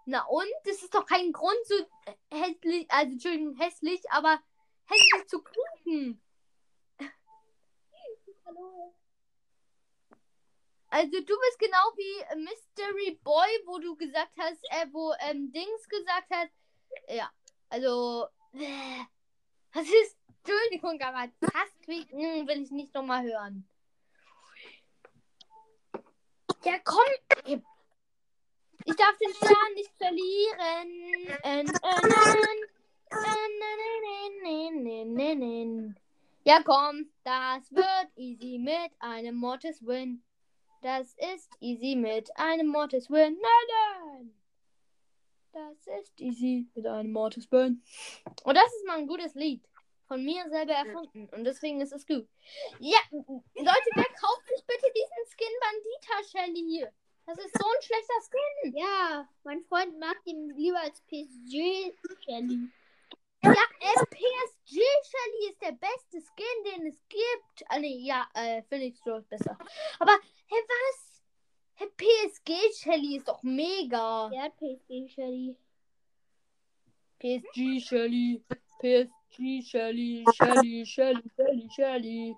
Na 0.05 0.25
und? 0.25 0.51
Das 0.65 0.83
ist 0.83 0.93
doch 0.93 1.05
kein 1.05 1.31
Grund 1.31 1.65
so 1.65 1.75
hässlich, 2.31 2.91
also 2.91 3.13
Entschuldigung, 3.13 3.55
hässlich, 3.55 4.01
aber 4.11 4.41
hässlich 4.87 5.27
zu 5.29 5.41
quieken. 5.41 6.21
Hallo. 8.45 8.98
Also 10.91 11.19
du 11.19 11.25
bist 11.39 11.59
genau 11.59 11.91
wie 11.95 12.21
äh, 12.21 12.35
Mystery 12.35 13.19
Boy, 13.23 13.47
wo 13.65 13.77
du 13.79 13.95
gesagt 13.95 14.33
hast, 14.39 14.63
äh, 14.71 14.87
wo 14.91 15.13
ähm, 15.19 15.51
Dings 15.51 15.87
gesagt 15.87 16.29
hat. 16.31 16.49
Ja, 17.07 17.29
also. 17.69 18.27
Äh, 18.53 19.03
was 19.73 19.85
ist? 19.85 20.17
Entschuldigung, 20.43 20.99
aber 21.01 21.31
das 21.41 21.51
will 21.85 22.05
ich 22.61 22.71
nicht 22.71 22.93
nochmal 22.93 23.23
hören. 23.23 23.67
Ja, 26.63 26.79
komm. 26.83 27.61
Ich 28.85 28.95
darf 28.95 29.17
den 29.17 29.33
Stern 29.35 29.73
nicht 29.75 29.91
verlieren. 29.97 30.89
Äh, 31.43 31.59
äh, 31.59 31.63
äh, 31.63 32.05
äh, 33.11 33.27
äh, 34.45 35.33
äh, 35.33 35.33
äh. 35.33 35.93
Ja, 36.45 36.63
komm, 36.63 37.11
das 37.23 37.71
wird 37.71 38.07
easy 38.15 38.57
mit 38.57 38.91
einem 38.99 39.35
Mortis 39.35 39.85
Win. 39.85 40.23
Das 40.81 41.13
ist 41.33 41.51
easy 41.59 41.95
mit 41.95 42.29
einem 42.37 42.67
Mortis 42.67 43.09
Win. 43.09 43.37
Nein, 43.41 43.67
nein. 44.13 44.33
Das 45.51 45.87
ist 46.01 46.19
easy 46.21 46.67
mit 46.73 46.87
einem 46.87 47.11
Mortis 47.11 47.51
Win. 47.51 47.83
Und 48.43 48.55
das 48.55 48.73
ist 48.73 48.85
mal 48.85 48.97
ein 48.97 49.07
gutes 49.07 49.35
Lied. 49.35 49.67
Von 50.07 50.23
mir 50.23 50.47
selber 50.49 50.73
erfunden. 50.73 51.29
Und 51.35 51.43
deswegen 51.43 51.81
ist 51.81 51.91
es 51.91 52.07
gut. 52.07 52.27
Ja, 52.79 52.99
Leute, 53.11 53.89
wer 53.93 54.05
kauft 54.05 54.47
sich 54.47 54.65
bitte 54.65 54.91
diesen 54.95 55.25
Skin 55.27 55.53
Bandita 55.61 56.29
Shelly? 56.31 56.87
Das 57.25 57.37
ist 57.37 57.55
so 57.59 57.67
ein 57.67 57.81
schlechter 57.83 58.21
Skin. 58.23 58.75
Ja, 58.75 59.29
mein 59.43 59.61
Freund 59.65 59.99
mag 59.99 60.17
den 60.25 60.49
lieber 60.49 60.79
als 60.79 61.01
PSG 61.01 61.93
Shelly. 62.25 62.69
Ja, 63.43 63.51
äh, 63.51 64.05
PSG 64.09 64.75
Shelly 64.75 65.49
ist 65.49 65.61
der 65.61 65.73
beste 65.73 66.21
Skin, 66.21 66.63
den 66.65 66.87
es 66.87 66.99
gibt. 67.07 67.69
Ah, 67.69 67.79
nee, 67.79 67.99
ja, 67.99 68.27
äh, 68.33 68.63
Phoenix 68.63 69.05
Rose 69.05 69.27
besser. 69.29 69.57
Aber, 69.99 70.17
hä, 70.49 70.55
was? 70.71 71.21
Hä, 71.75 71.85
PSG 71.97 72.49
Shelly 72.79 73.15
ist 73.17 73.27
doch 73.27 73.43
mega. 73.43 74.29
Hat 74.35 74.55
PSG 74.57 75.09
Shelly. 75.09 75.57
PSG 77.19 77.79
Shelly. 77.79 78.43
PSG 78.81 79.61
Shelly. 79.69 80.25
Shelly, 80.33 80.85
Shelly, 80.85 81.23
Shelly, 81.35 81.69
Shelly. 81.69 82.35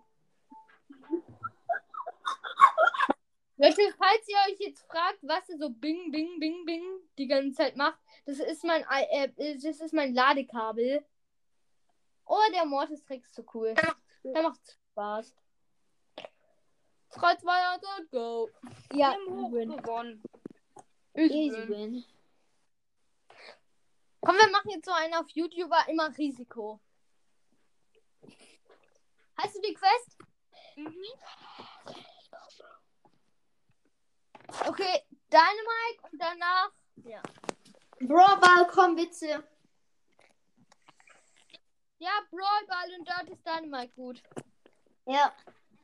Leute, 3.58 3.93
falls 3.95 4.28
ihr 4.28 4.38
euch 4.47 4.60
jetzt 4.60 4.82
fragt, 4.88 5.19
was 5.21 5.47
er 5.50 5.58
so 5.60 5.69
Bing, 5.69 6.12
Bing, 6.12 6.39
Bing, 6.39 6.65
Bing 6.65 6.84
die 7.19 7.28
ganze 7.28 7.58
Zeit 7.58 7.78
macht, 7.78 8.00
das 8.26 8.39
ist 8.39 8.63
mein, 8.63 8.84
äh, 8.89 9.30
das 9.54 9.80
ist 9.80 9.93
mein 9.93 10.15
Ladekabel. 10.15 11.06
Oh, 12.26 12.39
der 12.54 12.65
Mortis-Trick 12.65 13.24
ist 13.24 13.36
so 13.36 13.43
cool. 13.54 13.76
Der 14.24 14.41
macht 14.41 14.60
Spaß. 14.91 15.36
3, 17.12 17.36
2, 17.36 17.74
1 17.74 17.84
und 18.00 18.12
go. 18.12 18.50
Ja, 18.93 19.15
gewonnen. 19.15 20.24
Ich 21.13 21.32
Easy 21.32 21.67
win. 21.67 22.06
Komm, 24.21 24.36
wir 24.36 24.50
machen 24.50 24.69
jetzt 24.69 24.86
so 24.86 24.91
einen 24.91 25.13
auf 25.15 25.28
YouTuber, 25.30 25.88
immer 25.88 26.15
Risiko. 26.17 26.80
Hast 29.36 29.56
du 29.56 29.62
die 29.62 29.74
Quest? 29.74 30.17
Mhm. 30.76 31.06
Okay, 34.67 35.06
Dynamite 35.32 36.12
und 36.12 36.21
danach. 36.21 36.71
Ja. 37.04 37.21
Brawlball, 38.00 38.67
komm 38.67 38.95
bitte. 38.95 39.43
Ja, 41.97 42.12
Brawl 42.32 42.97
und 42.97 43.08
dort 43.08 43.30
ist 43.30 43.45
Dynamite 43.45 43.93
gut. 43.93 44.24
Ja. 45.06 45.34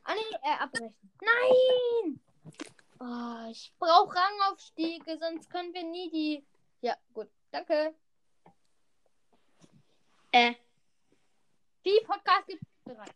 Ah, 0.08 0.16
nee, 0.16 0.38
äh, 0.42 0.58
abbrechen. 0.60 0.96
Nein! 1.22 2.20
Oh, 3.02 3.52
ich 3.52 3.74
brauche 3.78 4.16
Rangaufstiege, 4.16 5.18
sonst 5.20 5.50
können 5.50 5.74
wir 5.74 5.84
nie 5.84 6.10
die. 6.10 6.48
Ja, 6.80 6.96
gut. 7.14 7.28
Danke. 7.52 7.94
Äh. 10.32 10.54
Die 11.86 12.00
Podcast 12.06 12.48
gibt 12.48 12.64
bereit. 12.86 13.14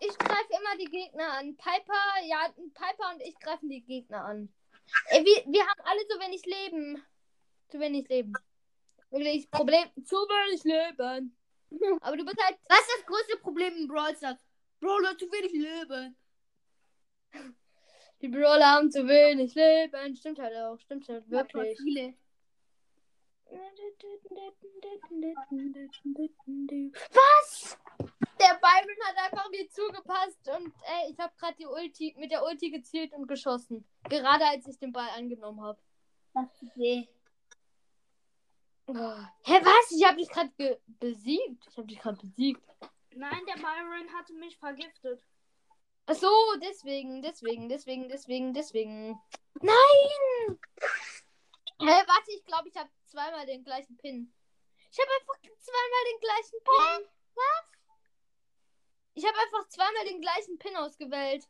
Ich 0.00 0.18
greife 0.18 0.48
immer 0.50 0.76
die 0.76 0.90
Gegner 0.90 1.34
an. 1.34 1.56
Piper, 1.56 2.24
ja, 2.24 2.48
Piper 2.74 3.12
und 3.14 3.22
ich 3.22 3.38
greifen 3.38 3.68
die 3.68 3.82
Gegner 3.82 4.24
an. 4.24 4.52
Ey, 5.06 5.24
wir, 5.24 5.52
wir 5.52 5.64
haben 5.64 5.80
alle 5.84 6.00
so 6.08 6.18
wenig 6.18 6.44
Leben. 6.46 7.00
Zu 7.68 7.78
wenig 7.78 8.08
Leben. 8.08 8.32
Wirklich 9.10 9.48
Problem. 9.52 9.88
Zu 10.04 10.16
wenig 10.16 10.64
Leben. 10.64 11.36
Aber 12.00 12.16
du 12.16 12.24
bist 12.24 12.42
halt. 12.42 12.58
Was 12.68 12.80
ist 12.80 12.98
das 12.98 13.06
größte 13.06 13.36
Problem 13.38 13.76
in 13.76 13.88
Brawl 13.88 14.16
Stars? 14.16 14.38
Brawler 14.80 15.16
zu 15.16 15.26
wenig 15.26 15.52
Leben. 15.52 16.16
Die 18.20 18.28
Brawler 18.28 18.72
haben 18.72 18.90
zu 18.90 19.06
wenig 19.06 19.54
Leben. 19.54 20.16
Stimmt 20.16 20.38
halt 20.38 20.56
auch. 20.56 20.78
Stimmt 20.78 21.08
halt 21.08 21.28
wirklich. 21.30 21.78
viele. 21.78 22.14
Was? 27.12 27.78
Der 28.40 28.58
Byron 28.60 28.96
hat 29.04 29.16
einfach 29.24 29.50
mir 29.50 29.68
zugepasst 29.68 30.48
und 30.48 30.72
ey, 30.84 31.12
ich 31.12 31.18
habe 31.18 31.32
gerade 31.38 31.56
die 31.58 31.66
Ulti 31.66 32.14
mit 32.18 32.30
der 32.30 32.44
Ulti 32.44 32.70
gezielt 32.70 33.12
und 33.12 33.28
geschossen. 33.28 33.84
Gerade 34.08 34.46
als 34.46 34.66
ich 34.66 34.78
den 34.78 34.92
Ball 34.92 35.08
angenommen 35.10 35.60
habe. 35.60 35.78
Das 36.34 36.46
tut 36.58 36.76
weh. 36.76 37.06
Oh. 38.86 39.16
Hä, 39.44 39.60
was? 39.62 39.90
Ich 39.92 40.04
habe 40.04 40.16
dich 40.16 40.28
gerade 40.28 40.80
besiegt. 40.86 41.66
Ich 41.68 41.76
habe 41.76 41.86
dich 41.86 41.98
gerade 41.98 42.18
besiegt. 42.18 42.62
Nein, 43.14 43.40
der 43.46 43.54
Byron 43.54 44.12
hatte 44.12 44.32
mich 44.34 44.58
vergiftet. 44.58 45.24
Ach 46.06 46.14
so, 46.14 46.30
deswegen, 46.60 47.22
deswegen, 47.22 47.68
deswegen, 47.68 48.08
deswegen, 48.08 48.52
deswegen. 48.54 49.20
Nein! 49.60 50.58
Hä, 51.80 52.04
warte, 52.06 52.32
ich 52.32 52.44
glaube, 52.44 52.68
ich 52.68 52.76
habe 52.76 52.90
zweimal 53.04 53.46
den 53.46 53.64
gleichen 53.64 53.96
Pin. 53.98 54.32
Ich 54.90 54.98
habe 54.98 55.10
einfach 55.20 55.40
zweimal 55.40 56.04
den 56.10 56.20
gleichen 56.20 56.64
Pin. 56.64 57.08
Was? 57.34 57.72
Ich 59.14 59.26
habe 59.26 59.38
einfach 59.38 59.68
zweimal 59.68 60.04
den 60.06 60.20
gleichen 60.20 60.58
Pin 60.58 60.76
ausgewählt. 60.76 61.46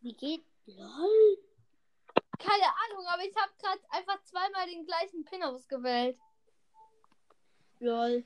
Wie 0.00 0.14
geht? 0.14 0.44
Lol. 0.66 1.38
Keine 2.38 2.66
Ahnung, 2.66 3.06
aber 3.06 3.24
ich 3.24 3.34
habe 3.36 3.52
gerade 3.58 3.80
einfach 3.90 4.22
zweimal 4.24 4.66
den 4.66 4.84
gleichen 4.84 5.24
Pin 5.24 5.42
ausgewählt. 5.42 6.18
Lol. 7.80 8.24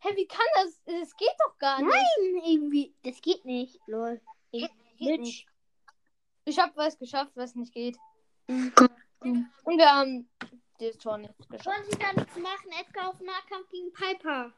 Hä, 0.00 0.16
wie 0.16 0.26
kann 0.26 0.46
das? 0.56 0.82
Das 0.84 1.16
geht 1.16 1.34
doch 1.38 1.58
gar 1.58 1.80
nicht. 1.80 1.94
Nein, 1.94 2.42
irgendwie. 2.44 2.94
Das 3.02 3.20
geht 3.20 3.44
nicht. 3.44 3.80
Lol. 3.86 4.20
Geht 4.52 4.70
Glitch. 4.98 5.18
nicht. 5.18 5.48
Ich 6.44 6.58
habe 6.58 6.76
was 6.76 6.98
geschafft, 6.98 7.32
was 7.34 7.54
nicht 7.54 7.72
geht. 7.72 7.96
Mhm. 8.46 8.72
Und 9.64 9.78
wir 9.78 9.90
haben 9.90 10.28
das 10.78 10.98
Tor 10.98 11.18
nicht 11.18 11.34
geschafft. 11.38 11.66
Wollen 11.66 11.84
Sie 11.90 11.98
da 11.98 12.12
nichts 12.12 12.36
machen? 12.36 12.70
Edgar 12.78 13.08
auf 13.10 13.20
Nahkampf 13.20 13.70
gegen 13.70 13.92
Piper. 13.92 14.52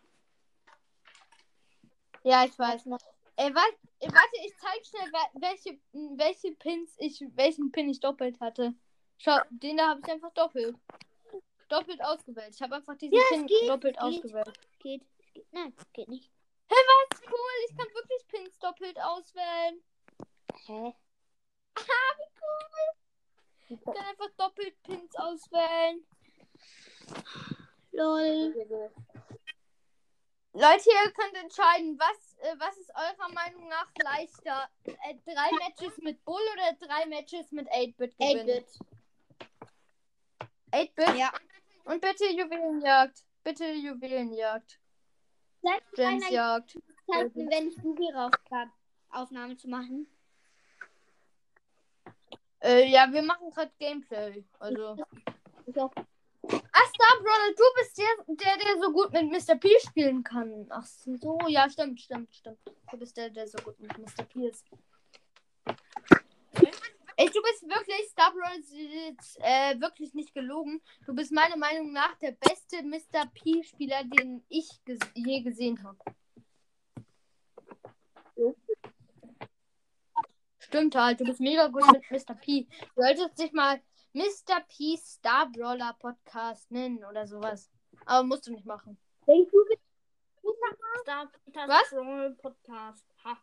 Ja, 2.25 2.45
ich 2.45 2.59
weiß. 2.59 2.87
Ey, 3.37 3.55
wa 3.55 3.63
ey, 4.01 4.09
warte, 4.09 4.37
ich 4.45 4.57
zeig 4.59 4.85
schnell, 4.85 5.13
welche, 5.35 5.79
welche 6.17 6.53
Pins 6.57 6.97
ich, 6.99 7.25
welchen 7.35 7.71
Pin 7.71 7.89
ich 7.89 8.01
doppelt 8.01 8.41
hatte. 8.41 8.75
Schau, 9.19 9.39
den 9.51 9.77
da 9.77 9.91
habe 9.91 10.01
ich 10.05 10.13
einfach 10.13 10.33
doppelt. 10.33 10.77
Doppelt 11.69 12.03
ausgewählt. 12.03 12.55
Ich 12.55 12.63
habe 12.63 12.77
einfach 12.77 12.97
diesen 12.97 13.15
Ja, 13.17 13.23
Pin 13.31 13.47
geht, 13.47 13.69
doppelt 13.69 13.97
geht. 13.97 14.03
ausgewählt. 14.03 14.61
Geht. 14.79 15.03
Geht. 15.35 15.53
Nein, 15.53 15.75
geht 15.93 16.09
nicht. 16.09 16.31
Was 16.69 17.23
cool, 17.23 17.69
ich 17.69 17.77
kann 17.77 17.87
wirklich 17.95 18.27
Pins 18.29 18.59
doppelt 18.59 19.01
auswählen. 19.01 19.83
Hä? 20.67 20.95
Ich 23.69 23.81
kann 23.85 23.97
einfach 23.97 24.31
doppelt 24.37 24.81
Pins 24.83 25.15
auswählen. 25.17 26.07
Lol. 27.93 28.55
Leute, 30.53 30.89
ihr 30.89 31.13
könnt 31.13 31.35
entscheiden, 31.35 31.99
was, 31.99 32.37
äh, 32.39 32.55
was 32.59 32.77
ist 32.79 32.91
eurer 32.95 33.29
Meinung 33.33 33.69
nach 33.69 33.91
leichter? 34.03 34.71
Äh, 34.85 35.15
drei 35.27 35.51
Matches 35.59 35.99
mit 35.99 36.25
Bull 36.25 36.41
oder 36.55 36.73
drei 36.87 37.07
Matches 37.07 37.51
mit 37.53 37.69
8-Bit 37.69 38.17
gewinnen? 38.17 38.49
8-Bit. 38.49 38.79
8-Bit? 40.73 41.17
Ja. 41.19 41.33
Und 41.87 42.01
bitte 42.01 42.27
Juwelenjagd. 42.27 43.25
Bitte 43.45 43.65
Juwelenjagd. 43.73 44.81
Meiner 45.63 45.81
Gemsjagd. 45.95 46.79
Zeit, 47.09 47.35
wenn 47.35 47.69
ich 47.69 47.77
Google 47.81 48.13
raufkam, 48.13 48.73
Aufnahme 49.11 49.57
zu 49.57 49.69
machen. 49.69 50.09
Äh, 52.61 52.89
ja, 52.89 53.11
wir 53.13 53.23
machen 53.23 53.51
gerade 53.51 53.71
Gameplay. 53.79 54.45
Also. 54.59 54.97
Ach, 56.49 56.89
Star 56.89 57.23
Brother, 57.23 57.55
du 57.57 57.65
bist 57.77 57.99
der, 57.99 58.35
der, 58.35 58.57
der 58.57 58.83
so 58.83 58.93
gut 58.93 59.13
mit 59.13 59.31
Mr. 59.31 59.57
P 59.57 59.69
spielen 59.81 60.25
kann. 60.25 60.67
Ach 60.71 60.85
so, 60.85 61.39
ja, 61.47 61.71
stimmt, 61.71 62.01
stimmt, 62.01 62.35
stimmt. 62.35 62.59
Du 62.91 62.99
bist 62.99 63.17
der, 63.17 63.31
der 63.31 63.47
so 63.47 63.59
gut 63.59 63.79
mit 63.79 63.97
Mr. 63.97 64.25
P 64.25 64.49
ist. 64.49 64.65
Ey, 67.19 67.31
du 67.31 67.41
bist 67.41 67.63
wirklich, 67.63 68.09
Star 68.11 68.31
Brother 68.31 68.59
ist 68.59 68.73
jetzt, 68.75 69.39
äh, 69.41 69.81
wirklich 69.81 70.13
nicht 70.13 70.35
gelogen. 70.35 70.83
Du 71.07 71.15
bist 71.15 71.33
meiner 71.33 71.57
Meinung 71.57 71.91
nach 71.93 72.15
der 72.17 72.33
beste 72.33 72.83
Mr. 72.83 73.27
P-Spieler, 73.33 74.05
den 74.05 74.45
ich 74.51 74.69
ges 74.85 74.99
je 75.15 75.41
gesehen 75.41 75.83
habe. 75.83 75.99
Stimmt 80.59 80.95
halt, 80.95 81.21
du 81.21 81.25
bist 81.25 81.41
mega 81.41 81.69
gut 81.69 81.91
mit 81.91 82.11
Mr. 82.11 82.35
P. 82.35 82.67
Du 82.95 83.03
solltest 83.03 83.39
dich 83.39 83.53
mal 83.53 83.81
Mr. 84.13 84.61
P 84.69 84.97
Star 84.99 85.51
Brawler 85.51 85.95
Podcast 85.99 86.71
nennen 86.71 87.03
oder 87.03 87.27
sowas. 87.27 87.71
Aber 88.05 88.27
musst 88.27 88.47
du 88.47 88.53
nicht 88.53 88.67
machen. 88.67 88.99
Wenn 89.25 89.47
du 89.47 89.65
Star 91.01 91.31
Peters 91.45 91.69
Was? 91.69 91.91
Brawl 91.91 92.35
Podcast. 92.35 93.07
Ha. 93.25 93.39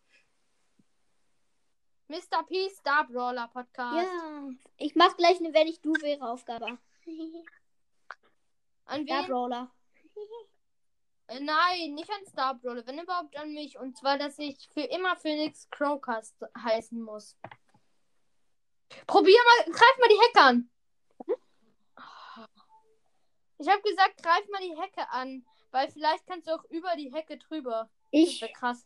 Mr. 2.07 2.43
P 2.47 2.69
Star 2.69 3.07
Brawler 3.07 3.47
Podcast. 3.47 3.95
ja. 4.07 4.49
Ich 4.77 4.95
mach 4.95 5.15
gleich 5.17 5.37
eine 5.39 5.53
Wenn 5.53 5.67
ich 5.67 5.81
du 5.81 5.93
wäre 6.01 6.29
Aufgabe. 6.29 6.77
An 8.85 9.05
Star 9.05 9.23
wen? 9.23 9.27
Brawler. 9.29 9.71
Äh, 11.27 11.39
nein, 11.39 11.93
nicht 11.93 12.09
an 12.11 12.25
Star 12.25 12.55
Brawler, 12.55 12.85
wenn 12.85 12.99
überhaupt 12.99 13.35
an 13.37 13.53
mich. 13.53 13.79
Und 13.79 13.97
zwar, 13.97 14.17
dass 14.17 14.37
ich 14.39 14.69
für 14.73 14.81
immer 14.81 15.15
Phoenix 15.15 15.69
Crowcast 15.69 16.35
heißen 16.57 17.01
muss. 17.01 17.37
Probier 19.07 19.37
mal, 19.65 19.71
greif 19.71 19.97
mal 19.99 20.09
die 20.09 20.19
Hecke 20.27 20.41
an. 20.41 20.69
Ich 23.57 23.69
habe 23.69 23.81
gesagt, 23.81 24.21
greif 24.21 24.47
mal 24.49 24.61
die 24.61 24.77
Hecke 24.77 25.09
an, 25.11 25.45
weil 25.71 25.89
vielleicht 25.89 26.27
kannst 26.27 26.47
du 26.49 26.51
auch 26.55 26.63
über 26.65 26.93
die 26.97 27.11
Hecke 27.13 27.37
drüber. 27.37 27.89
Das 27.89 27.89
Ich. 28.11 28.41
wäre 28.41 28.51
krass. 28.51 28.85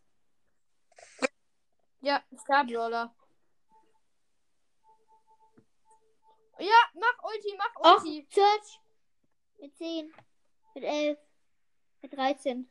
Ja, 2.02 2.24
Star 2.38 2.66
Brawler. 2.66 3.14
Ja, 6.60 6.80
mach 6.94 7.24
Ulti, 7.24 7.58
mach 7.58 7.76
Och, 7.76 8.04
Ulti. 8.04 8.28
Search. 8.32 8.80
Mit 9.60 9.76
10. 9.78 10.14
Mit 10.76 10.84
11. 10.84 11.20
Mit 12.02 12.14
13. 12.14 12.70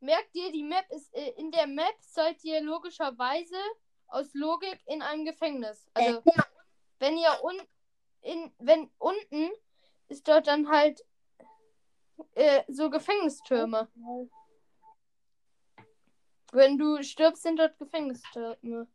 Merkt 0.00 0.34
ihr, 0.34 0.52
die 0.52 0.62
Map 0.62 0.88
ist 0.90 1.12
äh, 1.14 1.30
in 1.30 1.50
der 1.50 1.66
Map 1.66 1.96
seid 2.00 2.44
ihr 2.44 2.60
logischerweise 2.60 3.56
aus 4.06 4.32
Logik 4.34 4.80
in 4.86 5.02
einem 5.02 5.24
Gefängnis. 5.24 5.86
Also 5.94 6.22
wenn 6.98 7.16
ihr 7.16 7.42
un 7.42 7.60
in 8.22 8.52
wenn 8.58 8.90
unten 8.98 9.50
ist 10.08 10.26
dort 10.26 10.46
dann 10.46 10.68
halt 10.68 11.04
äh, 12.34 12.62
so 12.68 12.90
Gefängnistürme. 12.90 13.88
Wenn 16.52 16.78
du 16.78 17.02
stirbst, 17.02 17.42
sind 17.42 17.58
dort 17.58 17.78
Gefängnistürme. 17.78 18.86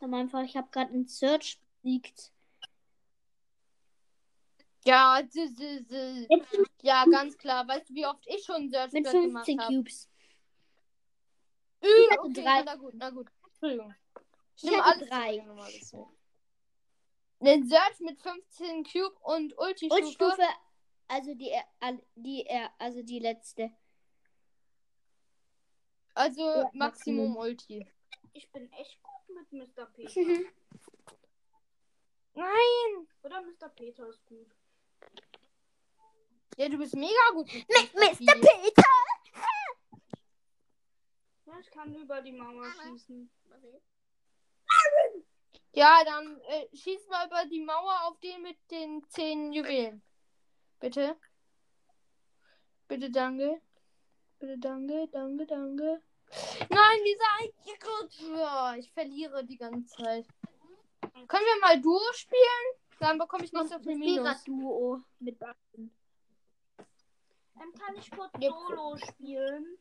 Am 0.00 0.14
Anfang, 0.14 0.44
ich 0.44 0.56
habe 0.56 0.68
gerade 0.70 0.92
einen 0.92 1.08
Search 1.08 1.60
besiegt. 1.82 2.32
Ja, 4.84 5.20
s- 5.20 5.34
s- 5.36 5.90
s- 5.90 6.28
ja, 6.82 7.04
ganz 7.04 7.36
klar. 7.36 7.66
Weißt 7.68 7.90
du, 7.90 7.94
wie 7.94 8.06
oft 8.06 8.24
ich 8.26 8.44
schon 8.44 8.70
Search 8.70 8.92
Mit 8.92 9.04
dort 9.06 9.14
gemacht 9.14 9.44
15 9.46 9.60
habe? 9.60 9.74
Cubes. 9.74 10.08
Hatte 11.82 12.20
okay, 12.20 12.42
drei. 12.42 12.62
na 12.62 12.74
gut, 12.76 12.94
na 12.94 13.10
gut. 13.10 13.26
Entschuldigung. 13.46 13.94
Ich 14.56 14.68
Stimmt, 14.68 14.84
hatte 14.84 15.12
alles 15.12 15.90
drei. 15.90 16.06
Den 17.40 17.66
Search 17.68 18.00
mit 18.00 18.20
15 18.20 18.84
Cube 18.84 19.16
und 19.22 19.56
Ulti-Stufe. 19.58 20.02
Und 20.02 20.12
Stufe, 20.12 20.42
also 21.08 21.34
die, 21.34 21.52
die, 22.14 22.46
also 22.78 23.02
die 23.02 23.18
letzte. 23.18 23.72
Also 26.20 26.42
Ja, 26.42 26.70
Maximum 26.74 27.32
Maximum. 27.32 27.36
Ulti. 27.36 27.86
Ich 28.34 28.52
bin 28.52 28.70
echt 28.72 29.02
gut 29.02 29.36
mit 29.36 29.50
Mr. 29.52 29.86
Peter. 29.86 30.20
Nein! 32.34 33.08
Oder 33.22 33.40
Mr. 33.40 33.70
Peter 33.70 34.06
ist 34.06 34.22
gut. 34.26 34.54
Ja, 36.58 36.68
du 36.68 36.76
bist 36.76 36.94
mega 36.94 37.30
gut 37.32 37.46
mit, 37.54 37.66
Mit 37.68 37.94
Mr. 37.94 38.34
Mr. 38.34 38.34
P. 38.34 38.48
Peter! 38.62 38.82
Ja, 41.46 41.58
ich 41.58 41.70
kann 41.70 41.94
über 41.94 42.20
die 42.20 42.32
Mauer 42.32 42.70
schießen. 42.82 43.30
Ja, 45.72 46.04
dann 46.04 46.38
äh, 46.42 46.68
schieß 46.76 47.08
mal 47.08 47.28
über 47.28 47.46
die 47.46 47.62
Mauer 47.62 48.02
auf 48.02 48.20
den 48.20 48.42
mit 48.42 48.58
den 48.70 49.02
10 49.08 49.54
Juwelen. 49.54 50.02
Bitte. 50.80 51.16
Bitte 52.88 53.10
danke. 53.10 53.62
Bitte 54.38 54.58
danke, 54.58 55.08
danke, 55.10 55.46
danke. 55.46 56.02
Nein, 56.68 56.98
dieser. 57.04 58.76
Ich 58.78 58.92
verliere 58.92 59.44
die 59.44 59.56
ganze 59.56 59.96
Zeit. 59.96 60.26
Können 61.02 61.44
wir 61.46 61.60
mal 61.60 61.80
Duo 61.80 62.00
spielen? 62.12 62.66
Dann 63.00 63.18
bekomme 63.18 63.44
ich 63.44 63.52
nicht 63.52 63.68
so 63.68 63.78
viel 63.78 63.96
Minus. 63.96 64.44
Duo 64.44 65.00
mit 65.18 65.38
Backen. 65.38 65.90
Dann 67.54 67.72
kann 67.72 67.96
ich 67.96 68.10
kurz 68.10 68.30
Solo 68.40 68.96
spielen. 68.96 69.78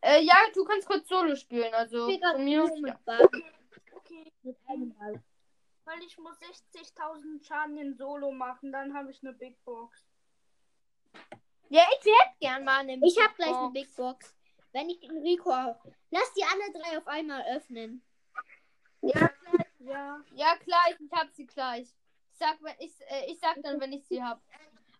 Äh, 0.00 0.22
ja, 0.22 0.34
du 0.54 0.64
kannst 0.64 0.86
kurz 0.86 1.08
Solo 1.08 1.36
spielen. 1.36 1.72
Also 1.74 2.08
Ja. 2.08 2.36
mit 2.80 3.04
Backen. 3.04 3.44
Okay. 3.94 4.32
Mit 4.42 4.56
einem 4.66 4.94
Ball. 4.94 5.22
Weil 5.84 6.02
ich 6.02 6.16
muss 6.18 6.36
60.000 6.38 7.44
Schaden 7.44 7.76
in 7.76 7.96
Solo 7.96 8.30
machen, 8.30 8.72
dann 8.72 8.94
habe 8.94 9.10
ich 9.10 9.22
eine 9.22 9.32
Big 9.32 9.62
Box. 9.64 10.04
ja, 11.68 11.82
ich 11.90 12.04
hätte 12.06 12.36
gern 12.40 12.64
mal 12.64 12.78
eine 12.80 12.98
Ich 13.04 13.18
habe 13.20 13.34
gleich 13.34 13.54
eine 13.54 13.70
Big 13.70 13.94
Box. 13.96 14.34
Wenn 14.72 14.88
ich 14.90 15.00
den 15.00 15.18
Rico. 15.18 15.50
Lass 16.10 16.32
die 16.34 16.44
alle 16.44 16.72
drei 16.72 16.98
auf 16.98 17.06
einmal 17.06 17.42
öffnen. 17.56 18.02
Ja. 19.02 19.30
Ja, 20.34 20.56
klar, 20.56 20.84
ich 20.88 21.10
hab 21.12 21.30
sie 21.32 21.46
gleich. 21.46 21.88
Ich 22.32 22.38
sag, 22.38 22.62
wenn 22.62 22.74
ich, 22.78 22.92
äh, 23.10 23.26
ich 23.30 23.38
sag 23.40 23.60
dann, 23.62 23.80
wenn 23.80 23.92
ich 23.92 24.06
sie 24.06 24.22
hab. 24.22 24.40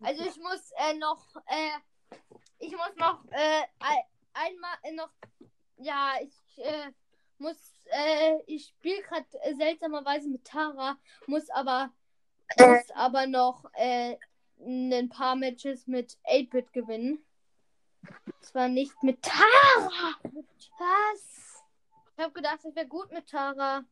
Also 0.02 0.24
ich 0.24 0.36
muss 0.36 0.72
äh, 0.76 0.94
noch, 0.94 1.24
äh, 1.46 2.18
ich 2.58 2.72
muss 2.72 2.94
noch 2.96 3.24
äh, 3.30 3.62
ein- 3.78 4.04
einmal 4.34 4.74
äh, 4.82 4.92
noch, 4.92 5.10
ja, 5.78 6.14
ich 6.20 6.34
äh, 6.58 6.90
muss, 7.38 7.72
äh, 7.86 8.38
ich 8.46 8.66
spiele 8.66 9.02
gerade 9.02 9.26
äh, 9.42 9.54
seltsamerweise 9.54 10.28
mit 10.28 10.44
Tara, 10.44 10.98
muss 11.26 11.48
aber, 11.50 11.92
muss 12.58 12.90
aber 12.94 13.26
noch 13.26 13.64
äh, 13.74 14.16
ein 14.58 15.08
paar 15.08 15.36
Matches 15.36 15.86
mit 15.86 16.18
8-Bit 16.24 16.72
gewinnen. 16.72 17.24
Zwar 18.40 18.68
nicht 18.68 19.02
mit 19.02 19.22
Tara. 19.22 20.14
Was? 20.78 21.62
Ich 22.16 22.22
habe 22.22 22.32
gedacht, 22.32 22.60
ich 22.64 22.74
wäre 22.74 22.86
gut 22.86 23.10
mit 23.12 23.28
Tara. 23.28 23.84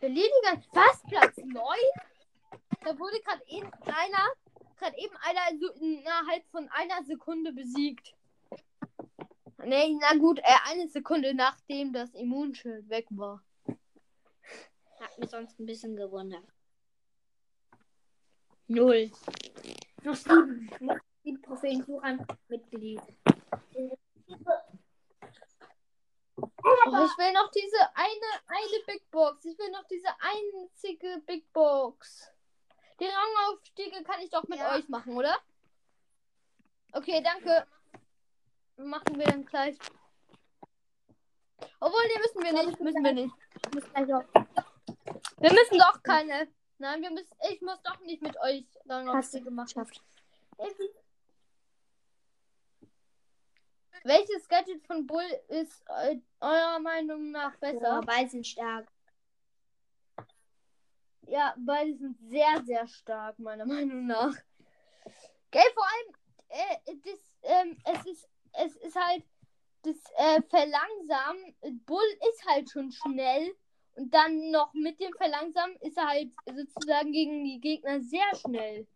Ganze. 0.00 0.68
Was? 0.72 1.02
Platz 1.08 1.36
9? 1.36 1.60
Da 2.84 2.98
wurde 2.98 3.20
gerade 3.20 3.42
eben 3.46 3.70
einer, 3.84 4.32
gerade 4.78 4.98
eben 4.98 5.16
einer 5.18 5.58
so 5.58 5.70
innerhalb 5.74 6.44
von 6.50 6.68
einer 6.70 7.04
Sekunde 7.04 7.52
besiegt. 7.52 8.14
Nee, 9.64 9.96
na 10.00 10.18
gut, 10.18 10.40
äh, 10.40 10.70
eine 10.70 10.88
Sekunde 10.88 11.34
nachdem 11.34 11.92
das 11.92 12.12
Immunschild 12.14 12.88
weg 12.88 13.06
war. 13.10 13.44
Hat 15.00 15.18
mich 15.18 15.30
sonst 15.30 15.58
ein 15.60 15.66
bisschen 15.66 15.94
gewundert. 15.96 16.44
Null. 18.66 19.10
Noch 20.02 20.16
sieben. 20.16 20.68
Sieben 21.22 21.42
Trophäensuchern 21.42 22.26
Mitglied. 22.48 23.00
Oh, 26.36 27.04
ich 27.04 27.18
will 27.18 27.32
noch 27.32 27.50
diese 27.50 27.78
eine, 27.94 28.28
eine 28.46 28.84
Big 28.86 29.10
Box. 29.10 29.44
Ich 29.44 29.58
will 29.58 29.70
noch 29.70 29.84
diese 29.84 30.08
einzige 30.20 31.22
Big 31.26 31.52
Box. 31.52 32.28
Die 33.00 33.06
Rangaufstiege 33.06 34.02
kann 34.04 34.20
ich 34.20 34.30
doch 34.30 34.44
mit 34.48 34.58
Ja. 34.58 34.74
euch 34.74 34.88
machen, 34.88 35.16
oder? 35.16 35.36
Okay, 36.92 37.22
danke. 37.22 37.66
Machen 38.76 39.18
wir 39.18 39.26
dann 39.26 39.44
gleich. 39.44 39.76
Obwohl, 41.80 42.02
die 42.14 42.18
müssen 42.20 42.42
wir 42.42 42.64
nicht. 42.66 42.80
Müssen 42.80 43.04
wir 43.04 43.12
nicht. 43.12 43.34
Ich 43.66 43.74
muss 43.74 43.92
gleich 43.92 44.12
auf. 44.14 44.24
Wir 45.38 45.52
müssen 45.52 45.78
doch 45.78 46.02
keine. 46.02 46.48
Nein, 46.78 47.02
wir 47.02 47.10
müssen. 47.10 47.32
Ich 47.50 47.60
muss 47.60 47.80
doch 47.82 48.00
nicht 48.00 48.22
mit 48.22 48.36
euch 48.40 48.64
Hast 48.64 48.84
du 48.84 48.90
Rangaufstiege 48.92 49.50
machen. 49.50 49.66
geschafft. 49.66 50.02
Welches 54.04 54.48
Gadget 54.48 54.84
von 54.86 55.06
Bull 55.06 55.26
ist 55.48 55.82
äh, 55.88 56.16
eurer 56.40 56.78
Meinung 56.80 57.30
nach 57.30 57.56
besser? 57.56 58.00
Boah, 58.00 58.00
beide 58.04 58.28
sind 58.30 58.46
stark. 58.46 58.88
Ja, 61.26 61.54
beide 61.56 61.96
sind 61.96 62.18
sehr, 62.18 62.62
sehr 62.64 62.86
stark, 62.88 63.38
meiner 63.38 63.64
Meinung 63.64 64.06
nach. 64.06 64.34
Gell, 65.50 65.62
vor 65.74 65.84
allem, 65.84 66.14
äh, 66.48 66.96
das, 67.04 67.20
ähm, 67.42 67.78
es 67.84 68.06
ist, 68.06 68.28
es 68.52 68.76
ist 68.76 68.96
halt, 68.96 69.24
das 69.82 69.96
äh, 70.16 70.42
Verlangsamen, 70.42 71.54
Bull 71.86 72.18
ist 72.30 72.46
halt 72.46 72.70
schon 72.70 72.92
schnell 72.92 73.54
und 73.94 74.12
dann 74.12 74.50
noch 74.50 74.72
mit 74.74 75.00
dem 75.00 75.12
Verlangsamen 75.14 75.76
ist 75.76 75.96
er 75.96 76.08
halt 76.08 76.32
sozusagen 76.46 77.12
gegen 77.12 77.44
die 77.44 77.60
Gegner 77.60 78.00
sehr 78.00 78.34
schnell. 78.34 78.86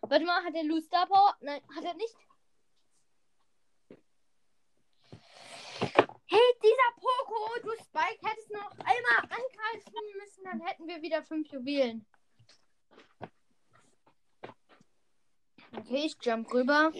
Warte 0.00 0.24
mal, 0.24 0.42
hat 0.44 0.54
er 0.54 0.64
Loose 0.64 0.86
Star 0.86 1.06
Power? 1.06 1.36
Nein, 1.40 1.60
hat 1.74 1.84
er 1.84 1.94
nicht. 1.94 2.14
Hey, 6.32 6.38
dieser 6.62 6.92
Poco, 6.94 7.58
du 7.64 7.72
Spike, 7.82 8.24
hättest 8.24 8.50
noch 8.52 8.70
einmal 8.78 9.18
angreifen 9.22 9.92
müssen, 10.16 10.44
dann 10.44 10.60
hätten 10.60 10.86
wir 10.86 11.02
wieder 11.02 11.24
fünf 11.24 11.48
Juwelen. 11.48 12.06
Okay, 15.76 16.06
ich 16.06 16.16
jump 16.22 16.52
rüber. 16.54 16.92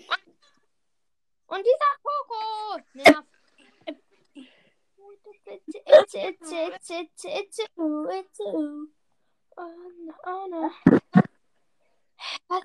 Und 1.47 1.65
dieser 1.65 1.95
Poco. 2.03 2.83
Was? 12.49 12.65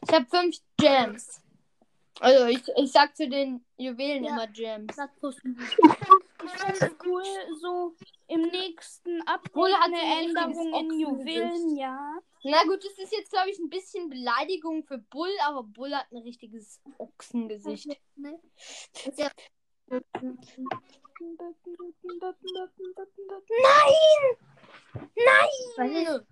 Ich 0.00 0.14
habe 0.14 0.26
fünf 0.26 0.56
Gems. 0.76 1.40
Also 2.20 2.46
ich, 2.46 2.62
ich 2.76 2.92
sag 2.92 3.16
zu 3.16 3.28
den 3.28 3.64
Juwelen 3.76 4.24
Ja. 4.24 4.30
immer 4.30 4.46
Gems. 4.48 4.96
Ich 4.96 5.40
finde 5.40 5.62
es 6.80 6.96
cool, 7.04 7.22
so 7.60 7.94
im 8.28 8.42
nächsten 8.42 9.22
Update 9.22 9.52
Bull 9.52 9.72
hat 9.72 9.86
eine 9.86 10.20
Änderung 10.20 10.74
in 10.74 11.00
Juwelen, 11.00 11.76
ja. 11.76 12.18
Na 12.44 12.62
gut, 12.64 12.84
das 12.84 12.98
ist 12.98 13.12
jetzt, 13.12 13.30
glaube 13.32 13.50
ich, 13.50 13.58
ein 13.58 13.68
bisschen 13.68 14.08
Beleidigung 14.08 14.84
für 14.84 14.98
Bull, 14.98 15.30
aber 15.44 15.62
Bull 15.64 15.94
hat 15.94 16.06
ein 16.12 16.18
richtiges 16.18 16.80
Ochsengesicht. 16.98 17.88
Ne? 18.16 18.38
Ja 19.16 19.30
Nein! 23.60 24.36
Nein! 25.76 26.26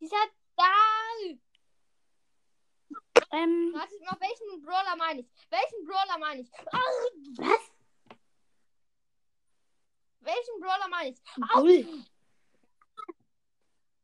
Dieser! 0.00 0.39
Ähm, 3.32 3.72
Wartet 3.72 4.00
mal, 4.00 4.16
welchen 4.20 4.62
Brawler 4.62 4.96
meine 4.96 5.20
ich? 5.20 5.28
Welchen 5.50 5.84
Brawler 5.86 6.18
meine 6.18 6.40
ich? 6.42 6.52
Au! 6.52 7.44
Was? 7.44 7.70
Welchen 10.20 10.60
Brawler 10.60 10.88
meine 10.88 11.10
ich? 11.10 11.22
Bull. 11.54 12.04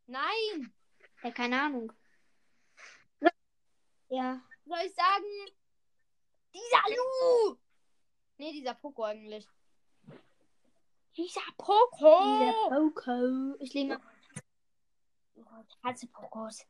Nein! 0.06 0.72
Ja, 1.22 1.30
keine 1.32 1.60
Ahnung. 1.60 1.92
Ja. 4.08 4.40
Soll 4.64 4.78
ich 4.84 4.94
sagen? 4.94 5.24
Dieser 6.54 6.96
Lu! 6.96 7.56
Nee, 8.38 8.52
dieser 8.52 8.74
Poco 8.74 9.02
eigentlich. 9.02 9.48
Dieser 11.16 11.40
Poco! 11.58 12.22
Dieser 12.22 12.68
Poco. 12.68 13.56
Ich 13.58 13.74
lege 13.74 13.98
mal. 13.98 14.00
Oh, 15.36 15.64
ich 15.66 15.76
hasse 15.82 16.06
Pokos. 16.06 16.64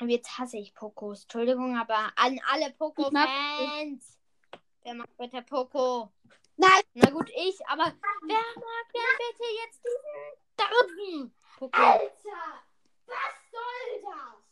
Und 0.00 0.10
jetzt 0.10 0.38
hasse 0.38 0.56
ich 0.58 0.74
Pokos. 0.74 1.22
Entschuldigung, 1.22 1.76
aber 1.76 2.12
an 2.16 2.40
alle 2.50 2.70
Poco-Fans. 2.72 4.18
Wer 4.82 4.94
mag 4.94 5.08
bitte 5.16 5.42
Poco? 5.42 6.12
Nein. 6.56 6.82
Na 6.94 7.10
gut, 7.10 7.30
ich, 7.30 7.66
aber 7.66 7.84
wer 7.84 8.44
mag 8.56 8.92
denn 8.92 9.16
bitte 9.18 9.44
jetzt 9.64 9.82
diesen 9.84 10.26
dritten 10.56 11.34
Poco? 11.58 11.80
Alter! 11.80 12.62
Was 13.06 13.34
soll 13.50 14.02
das? 14.02 14.44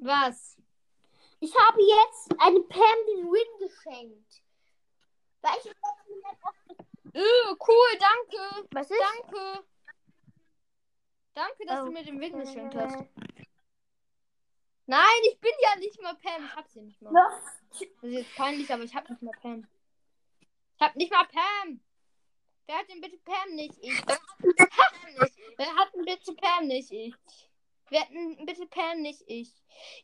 Was? 0.00 0.56
Ich 1.40 1.54
habe 1.54 1.80
jetzt 1.82 2.34
eine 2.40 2.60
Pam 2.60 3.06
den 3.08 3.30
Win 3.30 3.58
geschenkt. 3.58 4.42
Weil 5.42 5.58
ich 5.62 5.72
Öh, 7.14 7.56
cool, 7.66 7.98
danke. 7.98 8.68
Was 8.72 8.90
ist? 8.90 9.00
Danke. 9.00 9.64
Danke, 11.36 11.66
dass 11.66 11.82
Oh. 11.82 11.84
du 11.86 11.92
mir 11.92 12.02
den 12.02 12.18
Win 12.18 12.38
geschenkt 12.38 12.74
hast. 12.74 12.96
Nein, 14.86 15.20
ich 15.30 15.38
bin 15.38 15.52
ja 15.60 15.76
nicht 15.78 16.00
mal 16.00 16.14
Pam. 16.14 16.46
Ich 16.46 16.56
hab 16.56 16.66
sie 16.68 16.80
nicht 16.80 17.02
mal. 17.02 17.12
Das 17.12 17.82
ist 17.82 17.90
jetzt 18.02 18.34
peinlich, 18.36 18.72
aber 18.72 18.84
ich 18.84 18.94
hab 18.94 19.08
nicht 19.10 19.20
mal 19.20 19.32
Pam. 19.42 19.66
Ich 20.40 20.80
hab 20.80 20.96
nicht 20.96 21.12
mal 21.12 21.26
Pam. 21.26 21.80
Wer 22.66 22.78
hat 22.78 22.88
denn 22.88 23.02
bitte 23.02 23.18
Pam 23.18 23.54
nicht? 23.54 23.74
Ich. 23.82 23.92
Wer 25.58 25.76
hat 25.76 25.92
denn 25.94 26.04
bitte 26.06 26.34
Pam 26.34 26.66
nicht? 26.68 26.90
Ich. 26.90 27.14
Wer 27.90 28.00
hat 28.00 28.10
denn 28.10 28.46
bitte 28.46 28.66
Pam 28.66 29.02
nicht? 29.02 29.22
Ich. 29.26 29.52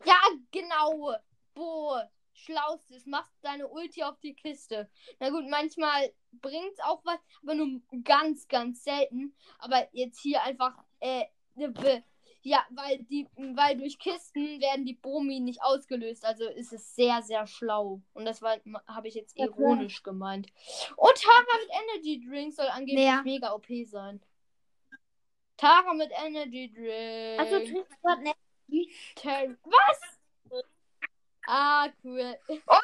Ja, 0.05 0.21
genau. 0.51 1.15
Bo. 1.55 1.99
Schlaustes. 2.35 3.07
Machst 3.07 3.33
deine 3.43 3.69
Ulti 3.69 4.03
auf 4.03 4.19
die 4.21 4.35
Kiste. 4.35 4.91
Na 5.19 5.31
gut, 5.31 5.49
manchmal 5.49 6.13
bringt's 6.33 6.81
auch 6.81 7.03
was, 7.05 7.21
aber 7.43 7.55
nur 7.55 7.81
ganz, 8.05 8.49
ganz 8.49 8.85
selten. 8.85 9.35
Aber 9.59 9.89
jetzt 9.93 10.21
hier 10.21 10.43
einfach, 10.43 10.77
äh, 11.03 11.25
ne, 11.55 12.05
Ja, 12.43 12.65
weil 12.71 12.99
die, 13.05 13.29
weil 13.37 13.77
durch 13.77 13.99
Kisten 13.99 14.61
werden 14.61 14.85
die 14.85 14.95
Bomi 14.95 15.41
nicht 15.41 15.63
ausgelöst. 15.63 16.25
Also 16.25 16.49
ist 16.49 16.73
es 16.73 16.95
sehr, 16.95 17.23
sehr 17.23 17.47
schlau. 17.47 18.01
Und 18.15 18.25
das 18.25 18.41
war, 18.43 18.59
habe 18.87 19.09
ich 19.09 19.15
jetzt 19.15 19.37
ironisch 19.37 20.03
gemeint. 20.03 20.49
Und 20.97 21.15
Tara 21.21 21.45
mit 21.61 21.71
Energy 21.83 22.25
Drink 22.27 22.55
soll 22.55 22.67
angeblich 22.69 23.05
Wer? 23.05 23.23
mega 23.23 23.53
OP 23.53 23.67
sein. 23.85 24.23
Tara 25.57 25.95
mit 25.95 26.11
Energy 26.25 26.73
Drink. 26.73 27.41
Also 27.41 27.59
trinkst 27.59 27.93
du 27.93 27.97
gerade. 28.03 28.33
Ter 29.17 29.57
Was? 29.65 30.01
Ah, 31.47 31.89
cool. 32.05 32.39
Oh, 32.49 32.79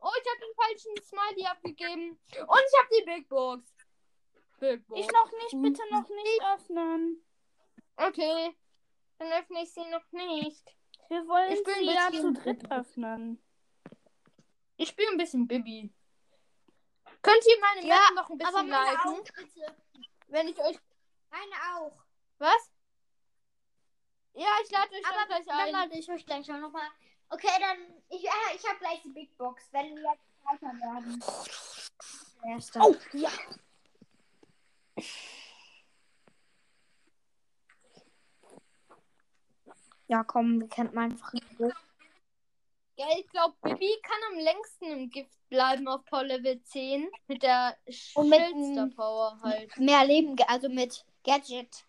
oh 0.00 0.10
ich 0.20 0.30
habe 0.30 0.40
den 0.40 0.54
falschen 0.56 0.96
Smiley 1.02 1.46
abgegeben. 1.46 2.10
Und 2.10 2.62
ich 2.66 2.78
habe 2.78 2.88
die 2.98 3.04
Big 3.04 3.28
Box. 3.28 3.77
Box. 4.58 5.00
Ich 5.00 5.10
noch 5.12 5.32
nicht, 5.32 5.62
bitte 5.62 5.82
noch 5.90 6.08
nicht 6.08 6.42
öffnen. 6.54 7.24
Okay. 7.96 8.56
Dann 9.18 9.32
öffne 9.32 9.62
ich 9.62 9.72
sie 9.72 9.84
noch 9.86 10.10
nicht. 10.12 10.64
Wir 11.08 11.26
wollen 11.26 11.52
Ich 11.52 11.62
bin 11.64 11.74
sie 11.74 11.94
ja 11.94 12.10
zu 12.12 12.32
dritt 12.32 12.70
öffnen. 12.70 13.42
Ich 14.76 14.88
spiele 14.90 15.10
ein 15.10 15.16
bisschen 15.16 15.48
Bibi. 15.48 15.92
Könnt 17.22 17.44
ihr 17.46 17.60
meine 17.60 17.86
Ja, 17.86 17.96
Map 17.96 18.14
noch 18.14 18.30
ein 18.30 18.40
Aber 18.40 18.50
bisschen 18.62 18.68
meine 18.70 18.90
liken? 18.92 19.08
auch, 19.08 19.24
bitte. 19.24 19.76
Wenn 20.28 20.48
ich 20.48 20.58
euch. 20.60 20.78
Meine 21.30 21.52
auch. 21.76 22.04
Was? 22.38 22.70
Ja, 24.34 24.46
ich 24.62 24.70
lade 24.70 24.94
euch 24.94 25.04
Aber 25.06 25.16
dann 25.28 25.42
gleich 25.42 25.46
dann 25.46 25.58
ein. 25.60 25.72
lade 25.72 25.98
ich 25.98 26.08
euch 26.10 26.24
gleich 26.24 26.50
auch 26.52 26.58
nochmal. 26.58 26.88
Okay, 27.30 27.50
dann. 27.58 27.78
Ich, 28.08 28.22
ja, 28.22 28.32
ich 28.54 28.64
habe 28.68 28.78
gleich 28.78 29.02
die 29.02 29.08
Big 29.10 29.36
Box. 29.36 29.68
Wenn 29.72 29.96
wir 29.96 30.12
jetzt 30.12 30.44
weiter 30.44 30.72
werden. 30.78 31.24
Oh, 32.80 32.94
ja. 33.16 33.30
Ja, 40.08 40.24
komm, 40.24 40.60
wir 40.60 40.68
kennt 40.68 40.94
man 40.94 41.12
einfach. 41.12 41.32
Ja, 42.96 43.06
ich 43.16 43.28
glaube, 43.28 43.54
Bibi 43.62 43.92
kann 44.02 44.18
am 44.32 44.38
längsten 44.38 44.84
im 44.86 45.10
Gift 45.10 45.30
bleiben 45.50 45.86
auf 45.86 46.04
Power 46.06 46.24
Level 46.24 46.60
10. 46.64 47.08
Mit 47.28 47.42
der 47.42 47.76
dem- 47.86 48.92
Power 48.96 49.38
halt. 49.40 49.76
Mehr 49.78 50.04
Leben, 50.04 50.36
also 50.48 50.68
mit 50.68 51.04
Gadget. 51.24 51.84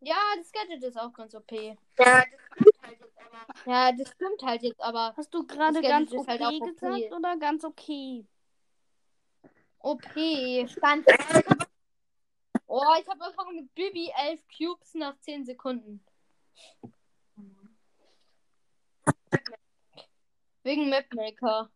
Ja, 0.00 0.16
das 0.36 0.52
Gadget 0.52 0.82
ist 0.82 0.98
auch 0.98 1.12
ganz 1.12 1.34
OP. 1.34 1.52
Ja, 1.52 1.76
das 1.98 2.76
halt 2.82 2.98
Ja, 3.66 3.92
das 3.92 4.08
stimmt 4.12 4.42
halt 4.42 4.62
jetzt, 4.62 4.80
aber 4.80 5.14
Hast 5.16 5.32
du 5.32 5.46
gerade 5.46 5.80
ganz 5.80 6.12
okay 6.12 6.26
halt 6.28 6.62
okay. 6.62 6.74
gesagt 6.74 7.12
oder 7.12 7.36
ganz 7.38 7.64
okay? 7.64 8.26
OP. 9.82 10.02
Spannend. 10.68 11.06
Oh, 12.66 12.94
ich 12.98 13.06
habe 13.08 13.24
einfach 13.24 13.50
mit 13.50 13.74
Bibi 13.74 14.10
11 14.16 14.40
Cubes 14.56 14.94
nach 14.94 15.18
10 15.18 15.44
Sekunden. 15.44 16.04
Wegen 20.62 20.88
Mapmaker. 20.88 21.70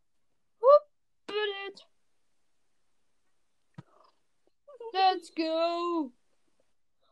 Let's 4.93 5.35
go. 5.35 6.13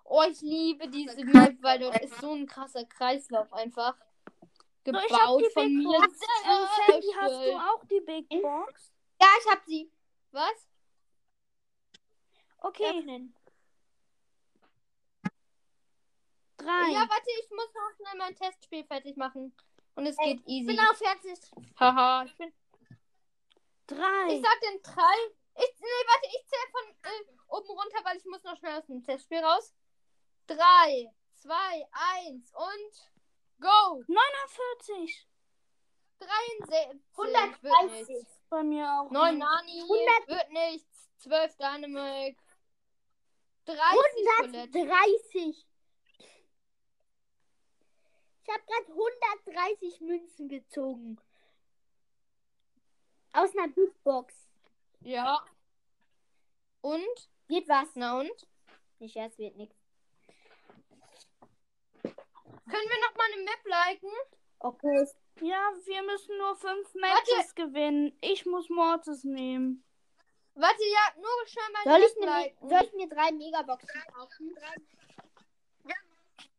Oh, 0.05 0.22
ich 0.30 0.40
liebe 0.40 0.88
diese 0.88 1.24
Map, 1.24 1.57
weil 1.61 1.80
dort 1.80 2.01
ist 2.01 2.18
so 2.20 2.32
ein 2.32 2.47
krasser 2.47 2.84
Kreislauf 2.84 3.53
einfach. 3.53 3.97
So, 4.86 4.92
Gebaut 4.92 5.42
ich 5.42 5.53
von 5.53 5.64
Big 5.64 5.76
mir. 5.76 5.99
Box. 5.99 6.20
Äh, 6.20 6.92
Sandy, 6.92 7.09
hast 7.18 7.47
du 7.47 7.57
auch 7.57 7.84
die 7.86 8.01
Big 8.01 8.28
Box? 8.42 8.92
Ja, 9.20 9.28
ich 9.40 9.51
hab 9.51 9.64
sie. 9.66 9.90
Was? 10.30 10.68
Okay, 12.64 12.98
Öffnen. 12.98 13.34
drei. 16.56 16.92
Ja, 16.92 17.00
warte, 17.00 17.30
ich 17.42 17.50
muss 17.50 17.68
noch 17.74 17.90
schnell 17.96 18.18
mein 18.18 18.34
Testspiel 18.34 18.84
fertig 18.84 19.16
machen. 19.16 19.54
Und 19.96 20.06
es 20.06 20.16
Ey, 20.18 20.36
geht 20.36 20.42
Ich 20.46 20.52
easy. 20.54 20.66
bin 20.66 20.80
auch 20.80 20.94
fertig. 20.94 21.38
Haha, 21.78 22.24
ich 22.24 22.36
bin 22.36 22.52
drei. 23.86 24.26
Ich 24.34 24.42
sag 24.42 24.60
den 24.60 24.82
drei. 24.82 25.16
Ich, 25.56 25.80
nee, 25.80 26.06
warte, 26.06 26.26
ich 26.26 26.46
zähle 26.46 26.70
von 26.72 26.90
äh, 27.02 27.38
oben 27.48 27.68
runter, 27.68 27.98
weil 28.04 28.16
ich 28.16 28.24
muss 28.24 28.42
noch 28.42 28.56
schnell 28.56 28.78
aus 28.78 28.86
dem 28.86 29.04
Testspiel 29.04 29.38
raus. 29.44 29.72
Drei, 30.46 31.12
zwei, 31.34 31.86
eins 31.92 32.50
und 32.54 33.10
go! 33.60 34.02
49. 34.08 35.28
73. 36.18 37.02
130. 37.16 37.62
Wird 37.62 38.08
nichts. 38.08 38.40
Bei 38.48 38.62
mir 38.62 38.86
auch. 38.90 39.10
9 39.10 39.34
nicht. 39.34 39.44
Nani. 39.46 39.82
100. 39.82 40.28
Wird 40.28 40.50
nichts. 40.50 41.10
12 41.18 41.56
Dynamik. 41.56 42.38
30 43.66 43.78
Colette. 44.38 44.58
130. 44.62 45.66
Ich 48.42 48.52
habe 48.52 48.62
gerade 48.66 48.92
130 48.92 50.00
Münzen 50.00 50.48
gezogen. 50.48 51.18
Aus 53.32 53.56
einer 53.56 53.68
Big 53.68 54.02
Box. 54.04 54.34
Ja. 55.00 55.44
Und? 56.82 57.30
Geht 57.48 57.68
was? 57.68 57.88
Na 57.94 58.20
und? 58.20 58.48
Nicht 58.98 59.16
erst 59.16 59.38
wird 59.38 59.56
nichts. 59.56 59.76
Können 62.02 62.88
wir 62.88 63.00
noch 63.00 63.16
mal 63.16 63.32
eine 63.32 63.42
Map 63.42 63.64
liken? 63.64 64.10
Okay. 64.60 65.06
Ja, 65.40 65.72
wir 65.84 66.02
müssen 66.04 66.38
nur 66.38 66.56
fünf 66.56 66.94
Matches 66.94 67.54
gewinnen. 67.54 68.16
Ich 68.20 68.46
muss 68.46 68.68
Mortis 68.70 69.24
nehmen. 69.24 69.84
Warte, 70.57 70.84
ja, 70.84 71.14
nur 71.16 71.46
schnell 71.46 71.70
mal 71.72 71.84
Soll 71.84 72.02
ich, 72.09 72.16
mir, 72.16 72.68
soll 72.68 72.84
ich 72.84 72.92
mir 72.94 73.09
drei 73.09 73.32
Megaboxen 73.32 74.02
kaufen? 74.12 74.55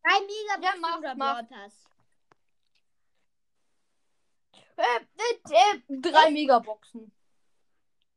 Drei 0.04 0.20
Megaboxen 0.22 0.64
Ja, 0.64 0.74
mach, 0.80 0.98
oder 1.00 1.16
mach. 1.16 1.40
Broadcast? 1.48 1.88
Äh, 4.78 4.84
äh, 4.84 5.78
äh, 5.78 6.02
drei 6.02 6.32
Megaboxen. 6.32 7.12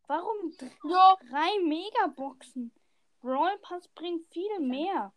Warum 0.09 0.53
Ja. 0.85 1.17
drei 1.31 1.59
Megaboxen? 1.61 2.73
Brawl 3.21 3.59
Pass 3.59 3.87
bringt 3.89 4.27
viel 4.33 4.59
mehr. 4.61 5.13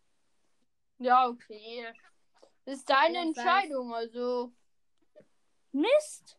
Ja, 0.99 1.27
okay. 1.27 1.91
Das 2.65 2.77
ist 2.77 2.89
deine. 2.89 3.19
Entscheidung, 3.19 3.93
also. 3.93 4.51
Mist. 5.71 6.37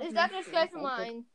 Ich 0.00 0.10
sag 0.12 0.32
euch 0.32 0.46
gleich 0.46 0.72
nochmal 0.72 1.00
ein. 1.00 1.30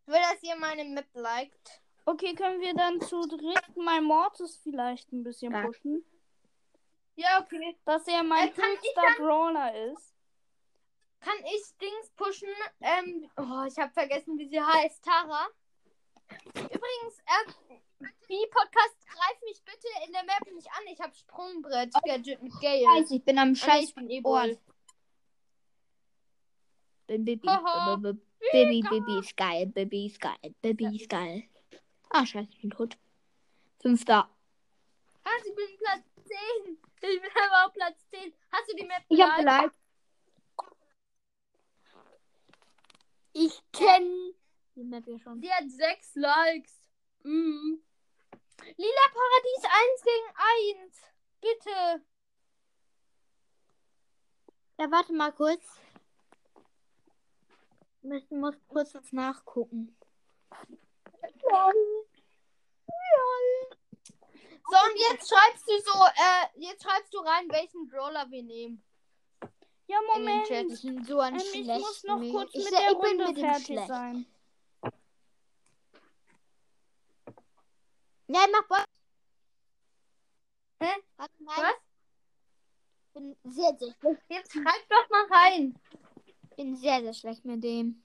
Ich 0.00 0.06
will, 0.12 0.20
dass 0.20 0.42
ihr 0.42 0.56
meine 0.56 0.84
Map 0.84 1.06
liked. 1.14 1.80
Okay, 2.04 2.34
können 2.34 2.60
wir 2.60 2.74
dann 2.74 3.00
zu 3.00 3.20
dritt 3.26 3.76
mein 3.76 4.04
Mortis 4.04 4.56
vielleicht 4.62 5.12
ein 5.12 5.24
bisschen 5.24 5.52
Ja. 5.52 5.62
pushen? 5.66 6.04
Ja, 7.16 7.40
okay. 7.42 7.76
Dass 7.84 8.06
er 8.06 8.22
mein 8.22 8.48
Äh, 8.48 8.52
Brawler 9.18 9.74
ist. 9.92 10.14
Kann 11.20 11.38
ich 11.44 11.76
Dings 11.78 12.10
pushen? 12.14 12.48
Ähm, 12.80 13.28
oh, 13.36 13.64
ich 13.66 13.76
habe 13.78 13.92
vergessen, 13.92 14.38
wie 14.38 14.48
sie 14.48 14.60
heißt. 14.60 15.02
Tara. 15.04 15.48
Übrigens, 16.54 17.18
äh, 17.24 17.52
die 18.28 18.46
Podcast 18.50 18.96
greift 19.08 19.42
mich 19.42 19.62
bitte 19.64 19.88
in 20.06 20.12
der 20.12 20.24
Map 20.24 20.52
nicht 20.52 20.68
an. 20.70 20.86
Ich 20.92 21.00
habe 21.00 21.14
Sprungbrett. 21.14 21.92
Gadget 22.04 22.42
mit 22.42 22.52
Gale. 22.60 22.84
Scheiße, 22.84 23.16
ich 23.16 23.24
bin 23.24 23.38
am 23.38 23.54
Scheiß. 23.54 23.84
ich 23.84 23.94
bin 23.94 24.10
eh 24.10 24.20
Ort. 27.08 27.08
wohl. 27.08 27.16
Bin 27.16 27.24
Bibi. 27.24 27.48
Haha. 27.48 27.96
B- 27.96 28.12
b- 28.12 28.18
Bibi, 28.52 28.82
Bibi 28.88 29.18
ist 29.20 29.36
geil. 29.36 29.66
Bibi 29.66 30.06
ist 30.06 30.20
geil. 30.20 30.54
Bibi 30.62 30.96
ist 30.96 31.08
geil. 31.08 31.44
Ah, 32.10 32.24
scheiße, 32.24 32.48
ich 32.52 32.60
bin 32.60 32.70
tot. 32.70 32.96
Fünfter. 33.80 34.28
Ah, 35.24 35.30
ich 35.44 35.54
bin 35.54 35.76
Platz 35.78 36.04
10. 36.64 36.78
Ich 37.02 37.20
bin 37.20 37.30
aber 37.34 37.66
auf 37.66 37.72
Platz 37.72 38.06
10. 38.10 38.32
Hast 38.52 38.70
du 38.70 38.76
die 38.76 38.84
Map 38.84 39.02
Ich 39.08 39.20
hab 39.20 39.36
geliked. 39.36 39.74
Ich 43.32 43.60
kenne 43.72 44.32
die 44.74 44.84
Map 44.84 45.06
ja 45.06 45.18
schon. 45.18 45.40
Die 45.40 45.50
hat 45.50 45.68
6 45.70 46.14
Likes. 46.14 46.72
Mhm. 47.22 47.82
Lila 48.76 49.06
Paradies 49.12 49.64
1 49.64 50.02
gegen 50.02 50.80
1. 50.86 51.02
Bitte. 51.40 52.04
Ja, 54.78 54.90
warte 54.90 55.12
mal 55.12 55.32
kurz. 55.32 55.62
Ich 58.12 58.30
muss 58.30 58.54
kurz 58.68 58.94
was 58.94 59.12
nachgucken. 59.12 59.96
So, 64.68 64.76
und 64.76 64.96
jetzt 65.10 65.28
schreibst 65.28 65.66
du 65.68 65.72
so, 65.80 66.04
äh, 66.04 66.46
jetzt 66.60 66.82
schreibst 66.82 67.14
du 67.14 67.18
rein, 67.18 67.48
welchen 67.50 67.88
Brawler 67.88 68.28
wir 68.30 68.42
nehmen. 68.42 68.82
Ja, 69.86 69.98
In 70.00 70.06
den 70.06 70.24
Moment. 70.24 70.46
Chat. 70.48 70.66
Ich 70.70 70.82
bin 70.82 71.04
so 71.04 71.20
ein 71.20 71.34
Ähm, 71.34 71.40
ich 71.40 71.50
schlecht. 71.50 71.80
muss 71.80 72.02
noch 72.04 72.20
kurz 72.32 72.50
ich, 72.54 72.64
mit 72.64 72.64
seh- 72.64 72.70
der 72.80 72.90
ich 72.90 72.98
bin 72.98 73.20
Runde 73.20 73.26
mit 73.28 73.38
fertig 73.38 73.66
schlecht. 73.66 73.88
sein. 73.88 74.26
Nein, 78.28 78.48
mach 78.50 78.66
Bock. 78.66 78.84
Hä? 80.82 80.92
Nein. 81.18 81.28
Was? 81.38 81.74
Ich 83.06 83.12
bin 83.14 83.36
sehr, 83.44 83.76
sehr 83.78 83.94
schlecht. 84.00 84.22
Jetzt 84.28 84.52
schreib 84.52 84.88
doch 84.88 85.08
mal 85.10 85.26
rein. 85.30 85.78
Ich 86.56 86.64
bin 86.64 86.74
sehr, 86.74 87.02
sehr 87.02 87.12
schlecht 87.12 87.44
mit 87.44 87.62
dem. 87.62 88.02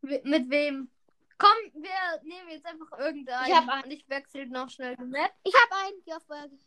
Mit 0.00 0.50
wem? 0.50 0.90
Komm, 1.38 1.56
wir 1.74 2.22
nehmen 2.24 2.50
jetzt 2.50 2.66
einfach 2.66 2.98
irgendeinen. 2.98 3.46
Ich 3.46 3.54
hab 3.54 3.68
einen. 3.68 3.90
Ich 3.92 4.08
wechsle 4.08 4.46
noch 4.48 4.68
schnell 4.68 4.96
die 4.96 5.04
Map. 5.04 5.32
Ich 5.44 5.54
habe 5.54 5.86
einen. 5.86 6.02
Burger. 6.26 6.58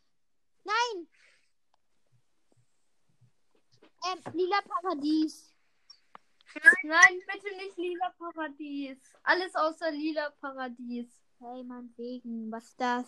Nein. 0.63 1.07
Ähm, 4.05 4.33
lila 4.33 4.61
Paradies. 4.61 5.53
Nein, 6.83 7.21
bitte 7.27 7.55
nicht 7.57 7.77
lila 7.77 8.13
Paradies. 8.17 8.99
Alles 9.23 9.53
außer 9.53 9.91
lila 9.91 10.29
Paradies. 10.39 11.09
Hey, 11.39 11.61
Mann, 11.65 11.93
wegen. 11.97 12.49
Was 12.49 12.69
ist 12.69 12.79
das? 12.79 13.05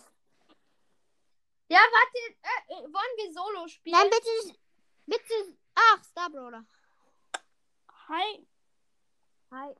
Ja, 1.68 1.78
warte. 1.78 2.36
Äh, 2.42 2.82
wollen 2.92 3.16
wir 3.16 3.32
Solo 3.32 3.66
spielen? 3.66 3.96
Nein, 3.96 4.10
bitte. 4.10 4.58
Bitte. 5.06 5.58
Ach, 5.74 6.04
Star 6.04 6.28
Brawler. 6.28 6.66
Hi. 8.08 8.46
Hi. 9.50 9.74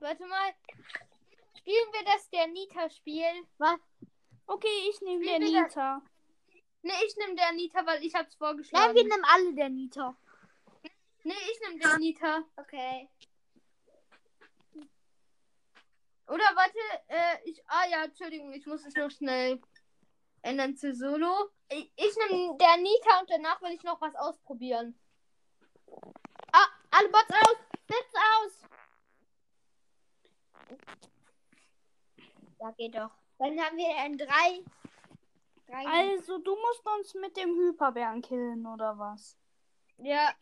Warte 0.00 0.26
mal. 0.26 0.54
Spielen 1.58 1.92
wir 1.92 2.04
das 2.04 2.30
der 2.30 2.46
Nita-Spiel? 2.46 3.46
Was? 3.58 3.78
Okay, 4.46 4.88
ich 4.90 5.00
nehme 5.02 5.20
wir 5.20 5.38
Nita. 5.38 6.02
Ne, 6.82 6.92
ich 7.06 7.16
nehme 7.16 7.36
der 7.36 7.52
Nita, 7.52 7.86
weil 7.86 8.02
ich 8.02 8.14
hab's 8.14 8.36
Nein, 8.38 8.48
vorgeschlagen. 8.48 8.94
wir 8.94 9.04
nehmen 9.04 9.24
alle 9.24 9.54
der 9.54 9.68
Nita. 9.68 10.16
Ne, 11.24 11.34
ich 11.52 11.60
nehme 11.60 11.78
der 11.78 11.98
Nita. 11.98 12.44
Okay. 12.56 13.08
Oder 16.26 16.44
warte, 16.54 16.78
äh, 17.08 17.50
ich. 17.50 17.62
Ah 17.68 17.86
ja, 17.88 18.04
Entschuldigung, 18.04 18.52
ich 18.52 18.66
muss 18.66 18.84
es 18.86 18.94
noch 18.94 19.10
schnell 19.10 19.60
ändern 20.40 20.76
zu 20.76 20.94
Solo. 20.94 21.50
Ich, 21.68 21.92
ich 21.94 22.16
nehme 22.16 22.56
der 22.56 22.76
Nita 22.78 23.20
und 23.20 23.30
danach 23.30 23.60
will 23.60 23.72
ich 23.72 23.82
noch 23.84 24.00
was 24.00 24.14
ausprobieren. 24.16 24.98
Alle 26.92 27.08
Bots 27.08 27.30
aus. 27.30 27.56
Setz 27.88 28.14
aus. 28.14 28.52
Ja, 32.60 32.70
geht 32.72 32.94
doch. 32.94 33.10
Dann 33.38 33.58
haben 33.60 33.76
wir 33.76 33.96
ein 33.96 34.16
drei. 34.16 34.62
drei 35.66 35.86
Also, 35.86 36.38
du 36.38 36.54
musst 36.54 36.86
uns 36.86 37.14
mit 37.14 37.36
dem 37.36 37.56
Hyperbären 37.56 38.22
killen, 38.22 38.66
oder 38.66 38.98
was? 38.98 39.36
Ja. 39.96 40.34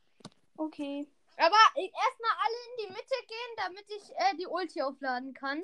Okay. 0.56 1.08
Aber 1.36 1.56
erstmal 1.74 2.32
alle 2.44 2.56
in 2.66 2.76
die 2.84 2.92
Mitte 2.92 3.14
gehen, 3.26 3.56
damit 3.56 3.84
ich 3.88 4.10
äh, 4.16 4.36
die 4.36 4.46
Ulti 4.46 4.82
aufladen 4.82 5.32
kann. 5.32 5.62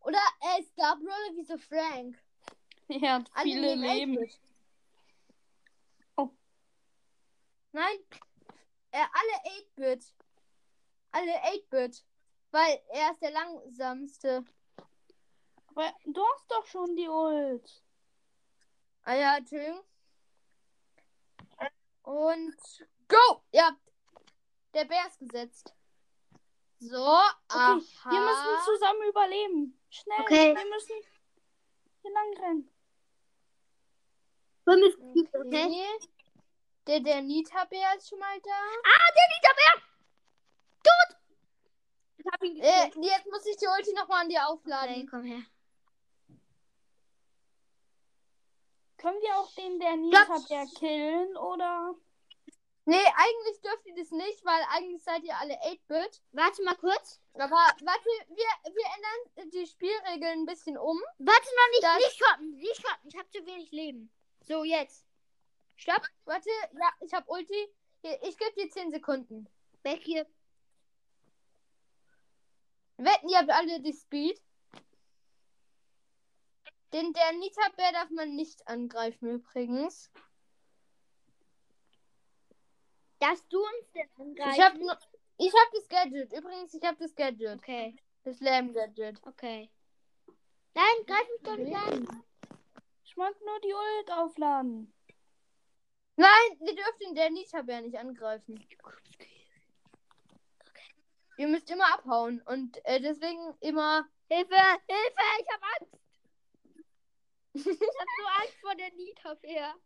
Oder 0.00 0.20
äh, 0.40 0.62
Star 0.62 0.96
Brawler 0.96 1.34
wie 1.34 1.44
so 1.44 1.58
Frank. 1.58 2.16
Er 2.88 3.14
hat 3.16 3.30
Alle 3.34 3.44
viele 3.44 3.74
Leben. 3.74 4.16
8-Bit. 4.16 4.40
Oh. 6.16 6.30
Nein. 7.72 7.98
Äh, 8.92 9.04
alle 9.12 9.56
8-Bit. 9.76 10.14
Alle 11.18 11.32
8-Bit. 11.42 12.04
Weil 12.50 12.80
er 12.90 13.10
ist 13.10 13.20
der 13.20 13.32
langsamste. 13.32 14.44
Aber 15.68 15.92
du 16.04 16.24
hast 16.24 16.50
doch 16.50 16.66
schon 16.66 16.94
die 16.96 17.08
Ult. 17.08 17.82
Ah 19.02 19.14
ja, 19.14 19.36
Entschuldigung. 19.36 19.84
Und 22.02 22.56
go! 23.08 23.42
Ja. 23.52 23.76
Der 24.74 24.84
Bär 24.84 25.06
ist 25.06 25.18
gesetzt. 25.18 25.74
So, 26.78 26.96
okay, 26.96 27.82
Wir 28.10 28.20
müssen 28.20 28.64
zusammen 28.64 29.08
überleben. 29.08 29.80
Schnell. 29.90 30.20
Okay. 30.20 30.56
Wir 30.56 30.68
müssen 30.70 30.94
hier 32.02 32.12
lang 32.12 32.36
rennen. 32.38 32.70
Fünf 34.64 34.94
Okay. 35.34 35.64
okay? 35.64 35.86
Der, 36.86 37.00
der 37.00 37.22
Nita-Bär 37.22 37.96
ist 37.96 38.08
schon 38.08 38.18
mal 38.18 38.40
da. 38.40 38.60
Ich 42.18 42.26
hab 42.26 42.42
ihn 42.42 42.56
Äh, 42.60 42.90
jetzt 43.00 43.26
muss 43.30 43.46
ich 43.46 43.56
die 43.56 43.66
Ulti 43.66 43.92
nochmal 43.94 44.22
an 44.22 44.28
dir 44.28 44.46
aufladen. 44.48 44.94
Okay, 44.96 45.06
komm 45.10 45.24
her. 45.24 45.42
Können 48.98 49.20
wir 49.20 49.36
auch 49.36 49.54
den 49.54 49.78
der 49.78 49.96
Nita-Bär 49.96 50.66
killen, 50.76 51.36
oder? 51.36 51.94
Nee, 52.84 52.96
eigentlich 52.96 53.60
dürft 53.60 53.86
ihr 53.86 53.94
das 53.94 54.10
nicht, 54.10 54.44
weil 54.46 54.62
eigentlich 54.70 55.02
seid 55.04 55.22
ihr 55.22 55.36
alle 55.36 55.54
8-Bit. 55.62 56.22
Warte 56.32 56.64
mal 56.64 56.74
kurz. 56.74 57.20
Aber 57.34 57.50
warte, 57.50 58.08
wir, 58.28 58.72
wir 58.74 58.84
ändern 58.96 59.50
die 59.50 59.66
Spielregeln 59.66 60.40
ein 60.40 60.46
bisschen 60.46 60.78
um. 60.78 60.98
Warte 61.18 61.48
noch 61.54 61.70
nicht. 61.70 62.06
Nicht 62.06 62.18
schotten. 62.18 62.56
Nicht 62.56 62.76
schotten. 62.76 63.08
Ich 63.08 63.18
hab 63.18 63.30
zu 63.30 63.44
wenig 63.44 63.70
Leben. 63.72 64.10
So, 64.40 64.64
jetzt. 64.64 65.04
Stopp. 65.76 66.02
Warte, 66.24 66.48
ja, 66.72 66.88
ich 67.00 67.12
hab 67.12 67.28
Ulti. 67.28 67.68
Hier, 68.00 68.22
ich 68.22 68.38
gebe 68.38 68.54
dir 68.54 68.70
10 68.70 68.90
Sekunden. 68.90 69.46
Weg 69.82 70.02
hier. 70.02 70.26
Wetten, 72.98 73.28
ihr 73.28 73.38
habt 73.38 73.50
alle 73.50 73.80
die 73.80 73.92
Speed. 73.92 74.40
Den 76.92 77.12
der 77.12 77.32
Nita-Bär 77.32 77.92
darf 77.92 78.10
man 78.10 78.34
nicht 78.34 78.66
angreifen 78.66 79.28
übrigens. 79.30 80.10
Dass 83.20 83.46
du 83.48 83.58
uns 83.58 83.92
denn 83.94 84.08
angreifst. 84.16 84.58
Ich 84.58 84.64
hab, 84.64 84.74
nur- 84.74 84.98
ich 85.38 85.52
hab 85.52 85.72
das 85.72 85.88
Gadget. 85.88 86.32
Übrigens, 86.32 86.74
ich 86.74 86.82
hab 86.82 86.98
das 86.98 87.14
Gadget. 87.14 87.58
Okay. 87.58 87.96
Das 88.24 88.40
Lärm-Gadget. 88.40 89.20
Okay. 89.26 89.70
Nein, 90.74 91.06
greif 91.06 91.28
mich 91.32 91.42
doch 91.42 91.56
nicht 91.56 91.76
an. 91.76 92.24
Ich 93.04 93.16
mag 93.16 93.34
nur 93.40 93.60
die 93.60 93.72
Ult 93.74 94.10
aufladen. 94.12 94.92
Nein, 96.16 96.58
ihr 96.60 96.74
dürft 96.74 97.00
den 97.00 97.14
der 97.14 97.30
Nita-Bär 97.30 97.80
nicht 97.80 97.96
angreifen. 97.96 98.66
Ihr 101.38 101.46
müsst 101.46 101.70
immer 101.70 101.94
abhauen. 101.94 102.42
Und 102.42 102.84
äh, 102.84 103.00
deswegen 103.00 103.56
immer. 103.60 104.06
Hilfe! 104.28 104.56
Hilfe! 104.56 105.22
Ich 105.40 105.48
hab 105.48 105.62
Angst! 105.80 105.96
Ich 107.54 107.64
hab 107.64 108.08
so 108.18 108.26
Angst 108.42 108.60
vor 108.60 108.74
der 108.74 108.92
Nita-Bär. 108.92 109.68
ah, 109.68 109.78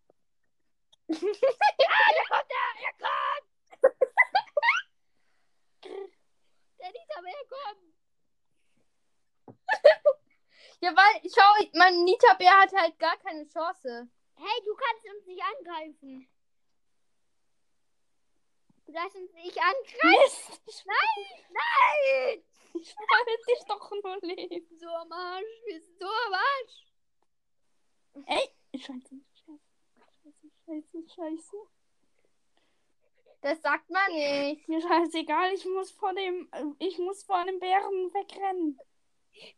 da 1.08 2.24
kommt 2.28 2.50
er! 2.50 2.68
Er 2.82 2.94
kommt! 2.98 3.48
der 6.80 6.90
Nita-Bär 6.90 7.44
kommt! 7.48 7.94
Ja, 10.80 10.90
weil, 10.96 11.30
schau, 11.30 11.68
mein 11.74 12.02
Nita-Bär 12.02 12.60
hat 12.60 12.72
halt 12.72 12.98
gar 12.98 13.16
keine 13.18 13.46
Chance. 13.46 14.08
Hey, 14.34 14.62
du 14.64 14.74
kannst 14.74 15.04
uns 15.14 15.26
nicht 15.26 15.42
angreifen. 15.42 16.28
Darfst 18.92 19.16
uns 19.16 19.32
nicht 19.32 19.58
angreifen. 19.58 20.58
Mist! 20.66 20.84
Nein! 20.84 21.26
Nein! 21.48 22.44
Ich 22.74 22.94
wollte 22.96 23.42
dich 23.48 23.64
doch 23.66 23.90
nur 23.90 24.18
leben. 24.22 24.78
So 24.78 24.88
am 24.88 25.12
Arsch. 25.12 25.44
Wir 25.66 25.80
sind 25.80 25.98
so 25.98 26.06
am 26.06 26.34
Arsch. 26.34 26.86
Ey! 28.26 28.78
Scheiße, 28.78 29.20
scheiße. 29.34 29.60
Scheiße, 30.66 31.08
scheiße. 31.14 31.56
Das 33.40 33.62
sagt 33.62 33.88
man 33.90 34.12
nicht. 34.12 34.68
Mir 34.68 34.80
scheißegal, 34.80 35.54
ich 35.54 35.64
muss 35.64 35.90
vor 35.90 36.12
dem. 36.14 36.50
Ich 36.78 36.98
muss 36.98 37.24
vor 37.24 37.44
dem 37.44 37.58
Bären 37.60 38.12
wegrennen. 38.12 38.78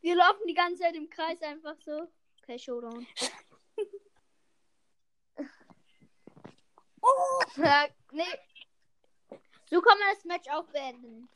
Wir 0.00 0.14
laufen 0.14 0.46
die 0.46 0.54
ganze 0.54 0.82
Zeit 0.82 0.94
im 0.94 1.10
Kreis 1.10 1.42
einfach 1.42 1.76
so. 1.80 2.08
Okay, 2.42 2.58
Showdown. 2.58 3.06
Oh! 7.06 7.42
Nee, 8.12 8.24
So 9.74 9.80
kann 9.82 9.98
man 9.98 10.08
das 10.14 10.24
Match 10.24 10.48
auch 10.50 10.66
beenden. 10.68 11.28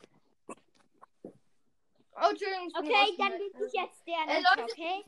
oh, 0.49 2.29
Entschuldigung. 2.31 2.69
ich 2.69 2.73
bin 2.75 2.85
Okay, 2.85 3.15
dann 3.19 3.33
bin 3.37 3.67
ich 3.67 3.73
jetzt 3.73 4.07
der 4.07 4.29
Äh, 4.29 4.41
Leute- 4.43 4.63
okay? 4.63 5.05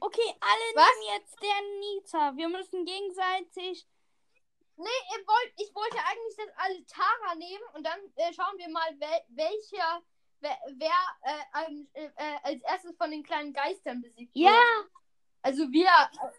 Okay, 0.00 0.34
alle 0.40 0.74
Was? 0.74 0.88
nehmen 0.98 1.20
jetzt 1.20 1.40
der 1.40 1.60
Nita. 1.78 2.36
Wir 2.36 2.48
müssen 2.48 2.84
gegenseitig. 2.84 3.86
Nee, 4.76 4.88
ihr 5.14 5.24
wollt, 5.24 5.52
ich 5.58 5.72
wollte 5.72 5.98
eigentlich, 6.04 6.36
dass 6.36 6.48
alle 6.56 6.84
Tara 6.86 7.34
nehmen 7.36 7.62
und 7.74 7.84
dann 7.86 8.00
äh, 8.16 8.32
schauen 8.32 8.58
wir 8.58 8.68
mal, 8.70 8.98
wel, 8.98 9.20
welcher, 9.28 10.02
wer, 10.40 10.58
wer 10.72 10.90
äh, 11.22 11.74
äh, 11.94 12.06
äh, 12.16 12.38
als 12.42 12.60
erstes 12.62 12.96
von 12.96 13.12
den 13.12 13.22
kleinen 13.22 13.52
Geistern 13.52 14.02
besiegt 14.02 14.32
Ja! 14.34 14.50
wird. 14.50 14.90
Also 15.42 15.70
wir, 15.70 15.86
äh, 15.86 16.32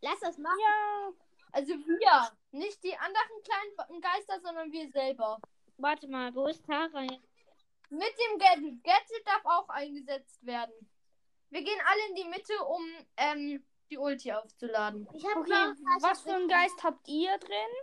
Lass 0.00 0.18
das 0.20 0.38
machen. 0.38 0.58
Ja. 0.60 1.12
also 1.52 1.72
wir. 1.74 2.36
Nicht 2.54 2.84
die 2.84 2.96
anderen 2.96 3.42
kleinen 3.42 4.00
Geister, 4.00 4.40
sondern 4.40 4.70
wir 4.70 4.88
selber. 4.90 5.40
Warte 5.76 6.06
mal, 6.06 6.32
wo 6.36 6.46
ist 6.46 6.64
Tara 6.64 7.02
jetzt? 7.02 7.28
Mit 7.90 8.14
dem 8.16 8.38
Gadget. 8.38 8.84
Gadget 8.84 9.26
darf 9.26 9.44
auch 9.44 9.68
eingesetzt 9.70 10.46
werden. 10.46 10.72
Wir 11.50 11.62
gehen 11.62 11.80
alle 11.84 12.08
in 12.10 12.14
die 12.14 12.24
Mitte, 12.28 12.52
um 12.64 12.82
ähm, 13.16 13.64
die 13.90 13.98
Ulti 13.98 14.32
aufzuladen. 14.32 15.08
Ich 15.14 15.24
hab 15.24 15.38
Okay, 15.38 15.72
was 16.00 16.22
für 16.22 16.34
ein 16.34 16.46
Geist 16.46 16.80
habt 16.84 17.08
ihr 17.08 17.36
drin? 17.38 17.74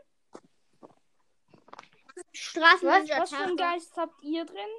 Straßenninja 2.31 3.19
Was 3.19 3.29
für 3.29 3.37
ein 3.37 3.57
Tara. 3.57 3.71
Geist 3.73 3.97
habt 3.97 4.23
ihr 4.23 4.45
drin? 4.45 4.69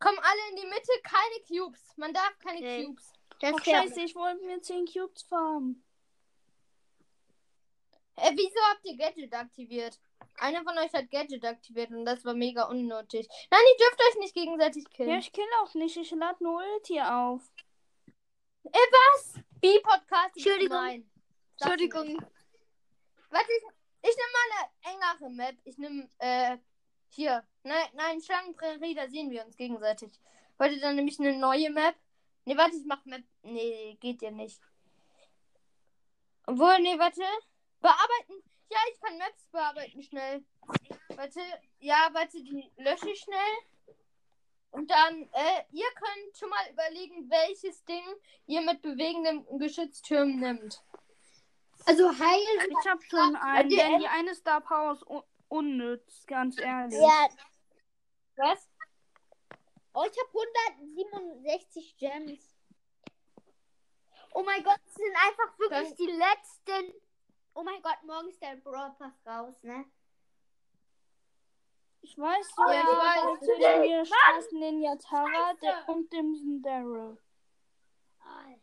Kommen 0.00 0.18
alle 0.18 0.40
in 0.50 0.56
die 0.56 0.66
Mitte, 0.66 0.92
keine 1.04 1.44
Cubes. 1.46 1.96
Man 1.96 2.12
darf 2.12 2.36
keine 2.40 2.58
Okay. 2.58 2.84
Cubes. 2.84 3.12
Das 3.40 3.52
Ach, 3.52 3.58
ist 3.58 3.64
fair. 3.64 3.82
scheiße, 3.82 4.00
ich 4.00 4.14
wollte 4.16 4.44
mir 4.44 4.60
10 4.60 4.86
Cubes 4.86 5.22
farmen. 5.22 5.84
Äh, 8.20 8.32
wieso 8.34 8.60
habt 8.70 8.84
ihr 8.84 8.96
Gadget 8.96 9.34
aktiviert? 9.34 9.98
Einer 10.36 10.62
von 10.62 10.76
euch 10.78 10.92
hat 10.92 11.10
Gadget 11.10 11.44
aktiviert 11.44 11.90
und 11.90 12.04
das 12.04 12.24
war 12.24 12.34
mega 12.34 12.64
unnötig. 12.64 13.28
Nein, 13.50 13.60
ihr 13.72 13.86
dürft 13.86 14.00
euch 14.00 14.20
nicht 14.20 14.34
gegenseitig 14.34 14.88
killen. 14.90 15.10
Ja, 15.10 15.18
ich 15.18 15.32
kill 15.32 15.46
auch 15.62 15.74
nicht. 15.74 15.96
Ich 15.96 16.10
lade 16.12 16.42
nur 16.42 16.62
Ulti 16.62 17.00
auf. 17.00 17.42
B-Podcast. 19.60 20.36
ist 20.36 20.46
Entschuldigung. 20.46 20.78
gemein. 20.78 21.10
Sag's 21.56 21.76
nicht. 21.80 21.94
Entschuldigung. 21.94 22.26
Warte, 23.30 23.48
ich, 23.52 24.10
ich 24.10 24.16
nehme 24.16 24.32
mal 24.32 24.68
eine 24.84 24.94
engere 24.94 25.30
Map. 25.30 25.56
Ich 25.64 25.78
nehme, 25.78 26.08
äh, 26.18 26.58
hier. 27.08 27.44
Nein, 27.64 27.88
nein, 27.94 28.20
Schlangenprärie, 28.20 28.94
da 28.94 29.08
sehen 29.08 29.30
wir 29.30 29.44
uns 29.44 29.56
gegenseitig. 29.56 30.12
Warte, 30.56 30.78
dann 30.78 30.96
nehme 30.96 31.08
ich 31.08 31.18
eine 31.18 31.36
neue 31.36 31.70
Map. 31.70 31.96
Nee, 32.44 32.56
warte, 32.56 32.76
ich 32.76 32.84
mach 32.86 33.04
Map. 33.04 33.22
Nee, 33.42 33.96
geht 34.00 34.22
ja 34.22 34.30
nicht. 34.30 34.60
Obwohl, 36.46 36.78
nee, 36.80 36.98
warte. 36.98 37.22
Bearbeiten. 37.80 38.42
Ja, 38.70 38.78
ich 38.92 39.00
kann 39.00 39.16
Maps 39.18 39.46
bearbeiten 39.50 40.02
schnell. 40.02 40.44
Warte, 41.16 41.40
ja, 41.78 42.08
warte, 42.12 42.42
die 42.42 42.70
lösche 42.76 43.10
ich 43.10 43.20
schnell. 43.20 43.94
Und 44.70 44.90
dann, 44.90 45.22
äh, 45.32 45.64
ihr 45.70 45.86
könnt 45.94 46.36
schon 46.36 46.50
mal 46.50 46.70
überlegen, 46.70 47.30
welches 47.30 47.82
Ding 47.86 48.04
ihr 48.46 48.60
mit 48.60 48.82
bewegendem 48.82 49.46
Geschütztürmen 49.58 50.38
nimmt. 50.40 50.84
Also 51.86 52.10
heil. 52.10 52.68
Ich 52.68 52.86
hab 52.90 53.02
schon 53.02 53.36
einen, 53.36 53.70
die 53.70 53.76
denn 53.76 53.94
End- 53.94 54.02
die 54.02 54.08
eine 54.08 54.34
Star 54.34 54.60
Power 54.60 54.92
ist 54.92 55.02
un 55.06 55.22
unnütz, 55.48 56.26
ganz 56.26 56.58
ehrlich. 56.60 57.00
Ja. 57.00 57.28
Was? 58.36 58.68
Oh, 59.94 60.04
ich 60.04 60.18
habe 60.18 60.30
167 60.30 61.96
Gems. 61.96 62.54
Oh 64.34 64.42
mein 64.42 64.62
Gott, 64.62 64.78
das 64.84 64.94
sind 64.94 65.16
einfach 65.16 65.58
wirklich 65.58 65.88
Dann- 65.88 65.96
die 65.96 66.12
letzten. 66.12 67.07
Oh 67.58 67.64
mein 67.64 67.82
Gott, 67.82 67.98
morgen 68.04 68.28
ist 68.28 68.40
der 68.40 68.54
Brawl 68.54 68.94
Pass 69.00 69.14
raus, 69.26 69.56
ne? 69.62 69.84
Ich 72.02 72.16
weiß 72.16 72.46
so, 72.54 72.62
Ja, 72.70 72.82
ich 72.82 72.86
weiß. 72.86 73.40
zwischen 73.40 73.80
mir 73.80 74.06
Straßen 74.06 74.60
Ninja 74.60 74.94
Tara 74.94 75.54
der 75.54 75.88
und 75.88 76.12
dem 76.12 76.62
Daryl. 76.62 77.18
Alter, 78.20 78.60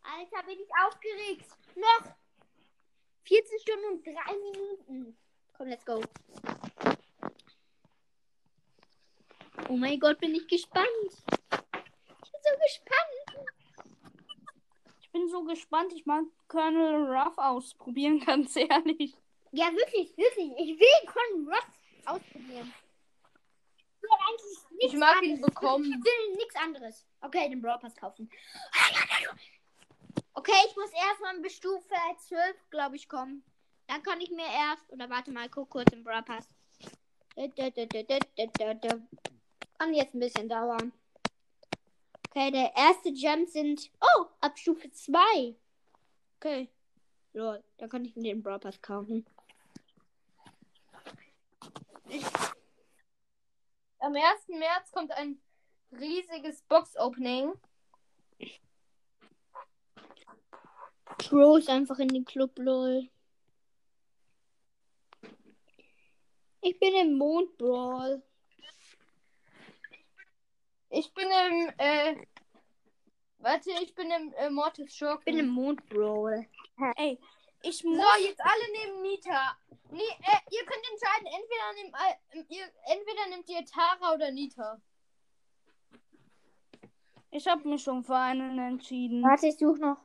Alter, 0.00 0.42
bin 0.46 0.58
ich 0.58 0.70
aufgeregt. 0.82 1.54
Noch 1.76 2.14
14 3.24 3.58
Stunden 3.58 3.84
und 3.84 4.06
3 4.06 4.12
Minuten. 4.38 5.18
Komm, 5.52 5.68
let's 5.68 5.84
go. 5.84 6.00
Oh 9.68 9.76
mein 9.76 10.00
Gott, 10.00 10.18
bin 10.18 10.34
ich 10.34 10.48
gespannt. 10.48 10.88
Ich 11.10 12.32
bin 12.32 12.40
so 12.42 12.56
gespannt. 12.62 13.19
Ich 15.12 15.12
bin 15.20 15.28
so 15.28 15.42
gespannt, 15.42 15.92
ich 15.92 16.06
mag 16.06 16.22
Colonel 16.46 17.10
Ruff 17.12 17.36
ausprobieren, 17.36 18.20
ganz 18.24 18.54
ehrlich. 18.54 19.16
Ja, 19.50 19.66
wirklich, 19.72 20.16
wirklich. 20.16 20.52
Ich 20.56 20.78
will 20.78 21.06
Con 21.06 21.48
Ross 21.48 22.06
ausprobieren. 22.06 22.72
Ich 23.96 24.02
will 24.02 24.10
eigentlich 24.28 24.70
nichts 24.70 24.94
Ich 24.94 24.98
mag 25.00 25.22
ihn 25.22 25.32
anderes. 25.34 25.46
bekommen. 25.52 25.84
Ich 25.84 26.04
will 26.04 26.36
nichts 26.36 26.54
anderes. 26.54 27.06
Okay, 27.22 27.48
den 27.48 27.60
Brawl 27.60 27.80
Pass 27.80 27.96
kaufen. 27.96 28.30
Okay, 30.34 30.52
ich 30.68 30.76
muss 30.76 30.90
erstmal 30.92 31.40
bis 31.40 31.56
Stufe 31.56 31.92
12, 32.28 32.70
glaube 32.70 32.94
ich, 32.94 33.08
kommen. 33.08 33.42
Dann 33.88 34.04
kann 34.04 34.20
ich 34.20 34.30
mir 34.30 34.46
erst, 34.46 34.88
oder 34.92 35.10
warte 35.10 35.32
mal, 35.32 35.48
guck 35.48 35.70
kurz 35.70 35.92
im 35.92 36.04
Brawl 36.04 36.22
Pass. 36.22 36.46
Kann 39.78 39.94
jetzt 39.94 40.14
ein 40.14 40.20
bisschen 40.20 40.48
dauern. 40.48 40.92
Okay, 42.32 42.52
der 42.52 42.72
erste 42.76 43.12
Gem 43.12 43.44
sind, 43.46 43.90
oh, 44.00 44.26
ab 44.40 44.56
Stufe 44.56 44.88
2. 44.88 45.56
Okay. 46.36 46.70
Lol, 47.32 47.62
dann 47.76 47.88
kann 47.88 48.04
ich 48.04 48.14
mir 48.14 48.22
den 48.22 48.42
Brawl 48.42 48.60
Pass 48.60 48.80
kaufen. 48.80 49.26
Am 53.98 54.14
1. 54.14 54.48
März 54.48 54.92
kommt 54.92 55.10
ein 55.12 55.40
riesiges 55.92 56.62
Box-Opening. 56.62 57.52
Ist 61.58 61.68
einfach 61.68 61.98
in 61.98 62.08
den 62.08 62.24
Club, 62.24 62.58
lol. 62.58 63.08
Ich 66.60 66.78
bin 66.78 66.94
im 66.94 67.18
Mond 67.18 67.56
Brawl. 67.58 68.22
Ich 71.00 71.14
bin 71.14 71.28
im, 71.30 71.72
äh, 71.78 72.26
warte, 73.38 73.70
ich 73.82 73.94
bin 73.94 74.10
im 74.10 74.34
äh, 74.34 74.50
Mortis 74.50 74.94
Schurken. 74.94 75.20
Ich 75.20 75.24
bin 75.24 75.38
im 75.38 75.48
Mond 75.48 75.88
Brawl. 75.88 76.46
Ey, 76.96 77.18
ich 77.62 77.78
So, 77.78 77.88
muss. 77.88 78.04
jetzt 78.22 78.42
alle 78.42 78.70
nehmen 78.72 79.00
Nita. 79.00 79.56
Nee, 79.90 80.02
äh, 80.02 80.40
ihr 80.50 80.64
könnt 80.66 80.84
entscheiden, 80.92 81.26
entweder, 81.26 81.72
nehmt, 81.74 81.94
äh, 81.94 82.54
ihr, 82.54 82.64
entweder 82.94 83.26
nehmt 83.30 83.48
ihr 83.48 83.64
Tara 83.64 84.12
oder 84.14 84.30
Nita. 84.30 84.78
Ich 87.30 87.48
habe 87.48 87.66
mich 87.66 87.82
schon 87.82 88.04
für 88.04 88.16
einen 88.16 88.58
entschieden. 88.58 89.22
Warte, 89.22 89.46
ich 89.46 89.56
suche 89.56 89.80
noch 89.80 89.96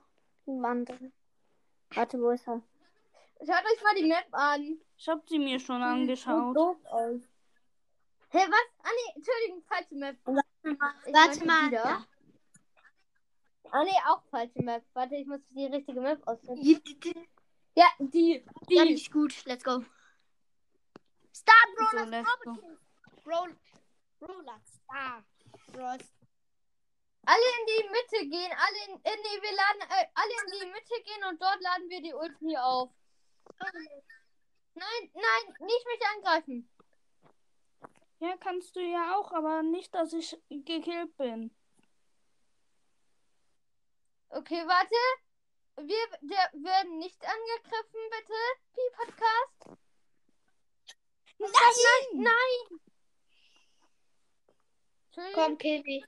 einen 0.47 0.63
anderen. 0.63 1.11
Warte, 1.89 2.21
wo 2.21 2.29
ist 2.29 2.47
er? 2.47 2.61
Schaut 3.39 3.65
euch 3.65 3.83
mal 3.83 3.95
die 3.97 4.05
Map 4.07 4.27
an. 4.31 4.79
Ich 4.97 5.09
habe 5.09 5.21
sie 5.27 5.39
mir 5.39 5.59
schon 5.59 5.81
angeschaut. 5.81 6.55
Hä, 6.55 8.37
was? 8.37 8.67
Ah, 8.81 8.89
nee, 8.95 9.13
Entschuldigung, 9.15 9.61
falsche 9.67 9.95
Map. 9.95 10.15
Warte 10.65 11.45
mal. 11.45 11.69
die 11.69 11.75
da. 11.75 12.05
Ah, 13.71 13.83
nee, 13.83 13.91
auch 14.07 14.23
falsche 14.29 14.61
Map. 14.61 14.83
Warte, 14.93 15.15
ich 15.15 15.27
muss 15.27 15.41
die 15.49 15.65
richtige 15.65 16.01
Map 16.01 16.25
aussetzen. 16.27 16.63
Ja, 17.75 17.87
die. 17.99 18.43
Die. 18.69 18.75
die 18.77 18.93
ist 18.93 19.11
gut. 19.11 19.45
Let's 19.45 19.63
go. 19.63 19.83
Star 21.33 21.55
So, 21.91 21.97
go. 21.97 22.03
Robots. 22.03 22.79
Brawl. 23.23 23.55
Brawler. 24.19 24.61
Star. 24.65 25.25
Brawlers. 25.73 26.13
Alle 27.25 27.47
in 27.59 27.65
die 27.67 27.89
Mitte 27.89 28.29
gehen. 28.29 28.51
Alle 28.55 28.77
in. 28.87 28.93
Äh, 29.03 29.17
nee, 29.17 29.41
wir 29.41 29.55
laden. 29.55 29.81
Äh, 29.89 30.07
alle 30.13 30.33
in 30.45 30.59
die 30.59 30.71
Mitte 30.71 31.03
gehen 31.03 31.23
und 31.29 31.41
dort 31.41 31.61
laden 31.61 31.89
wir 31.89 32.01
die 32.01 32.13
Ulti 32.13 32.55
auf. 32.57 32.91
Nein, 34.75 35.11
nein, 35.13 35.55
nicht 35.59 35.85
mich 35.85 36.07
angreifen. 36.15 36.69
Ja, 38.19 38.35
kannst 38.39 38.75
du 38.75 38.79
ja 38.79 39.17
auch, 39.17 39.31
aber 39.31 39.61
nicht, 39.63 39.93
dass 39.93 40.13
ich 40.13 40.37
gekillt 40.49 41.15
bin. 41.17 41.53
Okay, 44.29 44.65
warte. 44.67 44.95
Wir 45.77 46.07
der, 46.21 46.49
werden 46.53 46.97
nicht 46.97 47.21
angegriffen, 47.23 47.99
bitte. 48.09 48.33
Pi-Podcast. 48.73 49.79
Nein! 51.37 52.23
Nein! 52.23 52.79
Entschuldigung. 55.07 55.43
Komm, 55.43 55.57
kill 55.57 55.81
mich. 55.83 56.05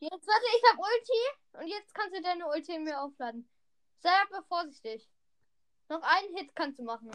Jetzt 0.00 0.26
warte, 0.26 0.46
ich 0.56 0.62
hab 0.70 0.78
Ulti. 0.78 1.60
Und 1.60 1.66
jetzt 1.68 1.94
kannst 1.94 2.16
du 2.16 2.22
deine 2.22 2.46
Ulti 2.48 2.74
in 2.74 2.84
mir 2.84 3.00
aufladen. 3.00 3.48
Sei 3.98 4.10
aber 4.10 4.44
vorsichtig. 4.44 5.08
Noch 5.88 6.02
einen 6.02 6.36
Hit 6.36 6.54
kannst 6.54 6.78
du 6.78 6.84
machen. 6.84 7.10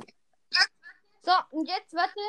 So, 1.21 1.31
und 1.51 1.67
jetzt 1.69 1.93
warte. 1.93 2.19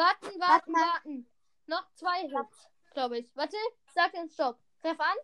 Warten, 0.00 0.40
warten, 0.40 0.72
Warte 0.72 0.72
warten. 0.72 1.26
Noch 1.66 1.92
zwei 1.92 2.22
Hits, 2.22 2.70
glaube 2.94 3.18
ich. 3.18 3.36
Warte, 3.36 3.56
sag 3.92 4.12
den 4.12 4.30
Stopp. 4.30 4.58
Greif 4.80 4.98
an. 4.98 5.16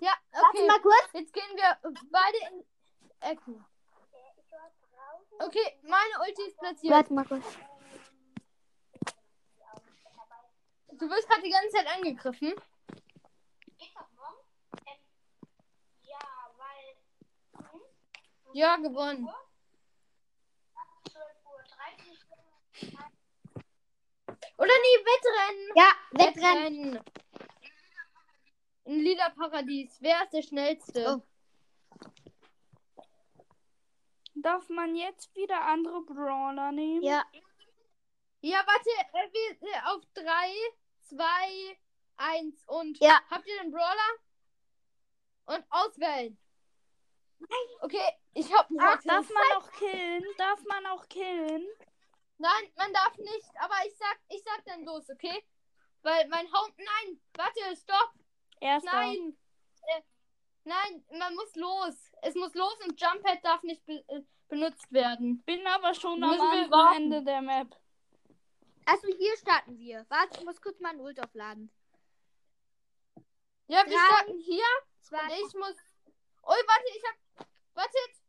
Ja, 0.00 0.12
Warte 0.32 0.58
okay. 0.58 0.66
mal 0.66 0.80
kurz. 0.80 1.12
Jetzt 1.12 1.32
gehen 1.32 1.54
wir 1.54 1.78
beide 2.10 2.36
in 2.50 2.66
Ecken. 3.20 3.64
Okay, 5.38 5.78
meine 5.82 6.26
Ulti 6.26 6.42
ist 6.48 6.58
platziert. 6.58 6.92
Warte 6.92 7.14
mal 7.14 7.24
kurz. 7.24 7.44
Du 10.98 11.08
wirst 11.08 11.28
gerade 11.28 11.42
die 11.42 11.50
ganze 11.50 11.76
Zeit 11.76 11.86
angegriffen. 11.86 12.54
Ja, 18.52 18.76
gewonnen. 18.78 19.28
Oder 24.58 24.72
nee, 24.82 24.98
Wettrennen. 25.04 25.72
Ja, 25.74 25.92
Wettrennen. 26.12 26.94
Wettrennen. 26.94 27.26
Ein 28.86 29.00
lila 29.00 29.30
Paradies. 29.30 29.96
Wer 30.00 30.22
ist 30.22 30.32
der 30.32 30.42
schnellste? 30.42 31.16
Oh. 31.16 31.22
Darf 34.34 34.68
man 34.68 34.94
jetzt 34.94 35.34
wieder 35.34 35.60
andere 35.62 36.02
Brawler 36.02 36.70
nehmen? 36.70 37.02
Ja. 37.02 37.24
Ja, 38.40 38.58
warte. 38.64 38.90
Äh, 39.12 39.32
wir, 39.32 39.68
äh, 39.68 39.80
auf 39.86 40.02
3, 40.14 40.24
2, 41.00 41.78
1 42.16 42.64
und. 42.66 42.98
Ja. 43.00 43.20
Habt 43.28 43.48
ihr 43.48 43.60
den 43.62 43.72
Brawler? 43.72 44.12
Und 45.46 45.64
auswählen. 45.70 46.38
Okay, 47.80 48.12
ich 48.34 48.52
hab 48.52 48.68
einen 48.70 48.80
Ach, 48.80 49.02
darf 49.02 49.28
man 49.30 49.58
auch 49.58 49.70
killen? 49.72 50.24
Darf 50.38 50.64
man 50.64 50.86
auch 50.86 51.08
killen? 51.08 51.66
Nein, 52.38 52.72
man 52.76 52.92
darf 52.92 53.16
nicht, 53.18 53.50
aber 53.60 53.74
ich 53.86 53.96
sag, 53.96 54.18
ich 54.28 54.42
sag 54.44 54.64
dann 54.66 54.84
los, 54.84 55.08
okay? 55.10 55.42
Weil 56.02 56.28
mein 56.28 56.50
Haupt. 56.52 56.78
Nein, 56.78 57.20
warte, 57.34 57.76
stopp. 57.76 58.12
Erster. 58.60 58.90
Nein. 58.92 59.36
Äh, 59.82 60.02
Nein, 60.64 61.04
man 61.16 61.34
muss 61.36 61.54
los. 61.54 61.94
Es 62.22 62.34
muss 62.34 62.52
los 62.54 62.76
und 62.84 63.00
Jumppad 63.00 63.44
darf 63.44 63.62
nicht 63.62 63.86
be 63.86 64.04
äh, 64.08 64.22
benutzt 64.48 64.90
werden. 64.92 65.42
Bin 65.44 65.64
aber 65.66 65.94
schon 65.94 66.18
Müssen 66.18 66.40
am 66.40 66.50
wir 66.52 66.64
anderen. 66.64 66.96
Ende 66.96 67.22
der 67.22 67.40
Map. 67.40 67.80
Also 68.84 69.06
hier 69.16 69.36
starten 69.36 69.78
wir. 69.78 70.04
Warte, 70.08 70.38
ich 70.40 70.44
muss 70.44 70.60
kurz 70.60 70.80
meinen 70.80 71.00
Ult 71.00 71.20
aufladen. 71.22 71.70
Ja, 73.68 73.84
wir 73.86 73.96
Drei. 73.96 74.06
starten 74.06 74.38
hier 74.40 74.64
Zwei. 75.00 75.22
und 75.22 75.30
ich 75.30 75.54
muss. 75.54 75.76
Oh, 76.42 76.48
warte, 76.48 76.84
ich 76.96 77.02
hab. 77.04 77.46
Wartet! 77.74 78.22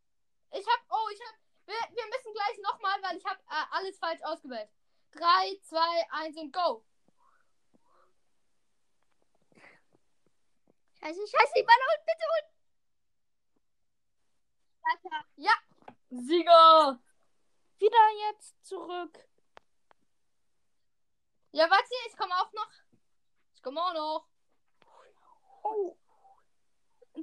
Ich 0.52 0.68
hab. 0.68 0.86
Oh, 0.90 1.10
ich 1.12 1.20
hab. 1.22 1.36
Wir, 1.68 1.76
wir 1.76 2.06
müssen 2.08 2.34
gleich 2.34 2.58
nochmal, 2.64 3.04
weil 3.04 3.18
ich 3.18 3.26
hab 3.26 3.38
äh, 3.38 3.66
alles 3.72 4.00
falsch 4.00 4.22
ausgewählt. 4.24 4.70
3, 5.12 5.60
2, 5.62 5.80
1 6.12 6.38
und 6.38 6.54
go! 6.54 6.86
Scheiße, 11.00 11.28
scheiße, 11.28 11.54
ich 11.56 11.66
meine 11.66 11.84
Ult, 11.92 12.06
bitte 12.06 12.26
Ult. 12.36 12.48
Weiter. 14.82 15.28
Sieger! 16.10 17.00
Wieder 17.80 18.10
jetzt 18.30 18.66
zurück. 18.66 19.28
Ja, 21.52 21.70
warte, 21.70 21.94
ich 22.08 22.18
komme 22.18 22.34
auch 22.36 22.52
noch. 22.54 22.72
Ich 23.54 23.62
komme 23.62 23.82
auch 23.82 23.94
noch. 23.94 24.28
Oh. 25.64 25.98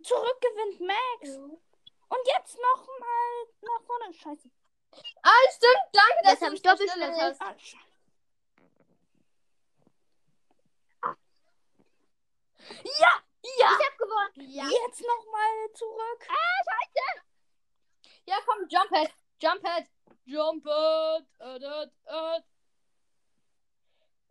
Zurück 0.03 0.41
gewinnt 0.41 0.81
Max. 0.81 1.64
Und 2.09 2.21
jetzt 2.27 2.57
noch 2.57 2.87
mal 3.01 3.47
nach 3.63 3.83
vorne. 3.87 4.13
Scheiße. 4.15 4.51
Ah, 5.23 5.31
stimmt, 5.51 5.91
danke, 5.93 6.23
dass 6.23 6.33
Jetzt 6.33 6.43
du 6.43 6.51
mich 6.51 6.55
ich 6.55 6.63
Doppelschnitt. 6.63 7.03
doppelschnitt 7.03 7.41
hast. 7.41 7.43
Ah, 7.43 7.59
Scheiße. 7.59 7.95
Ja! 13.01 13.23
Ich 13.43 13.63
hab 13.63 13.99
gewonnen. 13.99 14.51
Ja! 14.51 14.65
Jetzt 14.65 15.01
noch 15.03 15.33
mal 15.33 15.73
zurück. 15.75 16.27
Ja, 18.27 18.37
komm, 18.47 18.67
Jumppad! 18.69 19.11
Jumppad! 19.39 19.85
Jumppad! 20.25 21.25
Äh, 21.41 21.57
äh, 21.57 21.83
äh. 22.07 22.43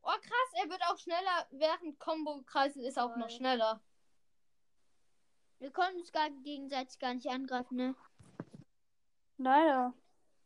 Oh, 0.01 0.09
krass, 0.09 0.53
er 0.55 0.69
wird 0.69 0.81
auch 0.89 0.97
schneller. 0.97 1.47
Während 1.51 1.99
Combo-Kreisel 1.99 2.83
ist 2.85 2.97
auch 2.97 3.15
noch 3.15 3.29
schneller. 3.29 3.79
Wir 5.63 5.71
konnten 5.71 6.01
uns 6.01 6.11
gar 6.11 6.29
gegenseitig 6.29 6.99
gar 6.99 7.13
nicht 7.13 7.29
angreifen, 7.29 7.77
ne? 7.77 7.95
Leider. 9.37 9.93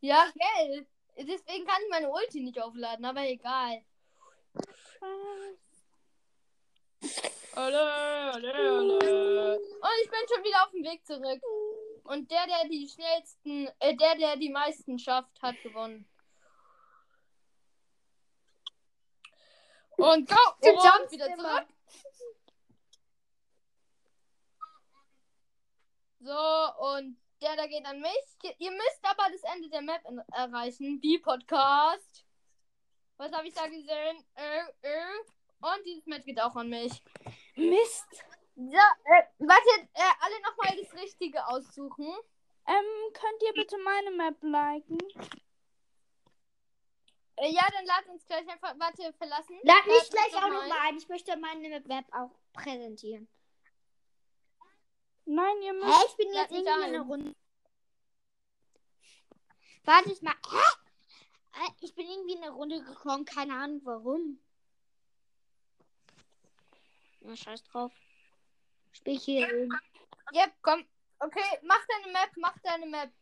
Ja, 0.00 0.30
gell. 0.32 0.86
Deswegen 1.16 1.66
kann 1.66 1.82
ich 1.82 1.90
meine 1.90 2.08
Ulti 2.08 2.40
nicht 2.40 2.62
aufladen, 2.62 3.04
aber 3.04 3.22
egal. 3.22 3.84
Alle, 7.56 7.80
alle, 7.80 8.54
alle. 8.54 9.58
Und 9.58 9.90
ich 10.04 10.08
bin 10.08 10.20
schon 10.32 10.44
wieder 10.44 10.62
auf 10.62 10.70
dem 10.70 10.84
Weg 10.84 11.04
zurück. 11.04 11.42
Und 12.04 12.30
der, 12.30 12.46
der 12.46 12.68
die 12.68 12.88
schnellsten, 12.88 13.66
äh, 13.80 13.96
der, 13.96 14.14
der 14.14 14.36
die 14.36 14.50
meisten 14.50 15.00
schafft, 15.00 15.42
hat 15.42 15.60
gewonnen. 15.64 16.08
Und 19.96 20.28
go! 20.28 20.36
Du 20.62 20.70
und 20.70 20.84
jumpst 20.84 21.10
wieder 21.10 21.26
immer. 21.26 21.42
zurück. 21.42 21.77
So, 26.20 26.32
und 26.94 27.16
der 27.40 27.56
da 27.56 27.66
geht 27.66 27.84
an 27.86 28.00
mich. 28.00 28.54
Ihr 28.58 28.70
müsst 28.70 29.00
aber 29.02 29.30
das 29.30 29.42
Ende 29.54 29.68
der 29.68 29.82
Map 29.82 30.02
erreichen. 30.32 31.00
Die 31.00 31.18
Podcast. 31.18 32.24
Was 33.16 33.32
habe 33.32 33.48
ich 33.48 33.54
da 33.54 33.66
gesehen? 33.66 34.24
Äh, 34.34 34.60
äh. 34.82 35.20
Und 35.60 35.84
dieses 35.86 36.06
Match 36.06 36.24
geht 36.24 36.40
auch 36.40 36.54
an 36.56 36.68
mich. 36.68 37.02
Mist. 37.56 38.06
Ja, 38.54 38.92
äh, 39.04 39.22
wartet, 39.38 39.88
äh, 39.94 40.12
alle 40.20 40.40
nochmal 40.42 40.76
das 40.76 40.92
Richtige 41.00 41.46
aussuchen. 41.46 42.12
Ähm, 42.66 43.12
könnt 43.12 43.42
ihr 43.46 43.52
bitte 43.54 43.76
meine 43.78 44.10
Map 44.10 44.42
liken? 44.42 44.98
Äh, 47.36 47.50
ja, 47.50 47.62
dann 47.72 47.86
lad 47.86 48.08
uns 48.08 48.26
gleich 48.26 48.48
einfach, 48.48 48.74
warte, 48.78 49.12
verlassen. 49.14 49.58
Lad 49.62 49.86
mich 49.86 50.00
uns 50.00 50.10
gleich 50.10 50.32
noch 50.32 50.42
auch 50.42 50.48
mal 50.48 50.68
nochmal 50.68 50.78
ein. 50.88 50.96
Ich 50.96 51.08
möchte 51.08 51.36
meine 51.36 51.84
Web 51.88 52.04
auch 52.12 52.30
präsentieren. 52.52 53.28
Nein, 55.30 55.60
ihr 55.60 55.74
müsst. 55.74 55.86
Hä, 55.86 56.04
ich 56.08 56.16
bin 56.16 56.32
jetzt 56.32 56.52
ein. 56.54 56.66
einer 56.66 57.02
Runde. 57.02 57.36
Warte 59.84 60.10
ich 60.10 60.22
mal. 60.22 60.34
Hä? 60.50 61.72
Ich 61.80 61.94
bin 61.94 62.06
irgendwie 62.08 62.32
in 62.32 62.42
eine 62.42 62.52
Runde 62.52 62.82
gekommen. 62.82 63.26
Keine 63.26 63.54
Ahnung 63.54 63.82
warum. 63.84 64.40
Na, 67.20 67.36
scheiß 67.36 67.62
drauf. 67.64 67.92
Spiel 68.92 69.18
hier 69.18 69.46
eben. 69.48 69.70
Yep, 70.32 70.54
komm. 70.62 70.88
Okay, 71.18 71.58
mach 71.62 71.84
deine 71.88 72.12
Map, 72.12 72.30
mach 72.36 72.58
deine 72.60 72.86
Map. 72.86 73.12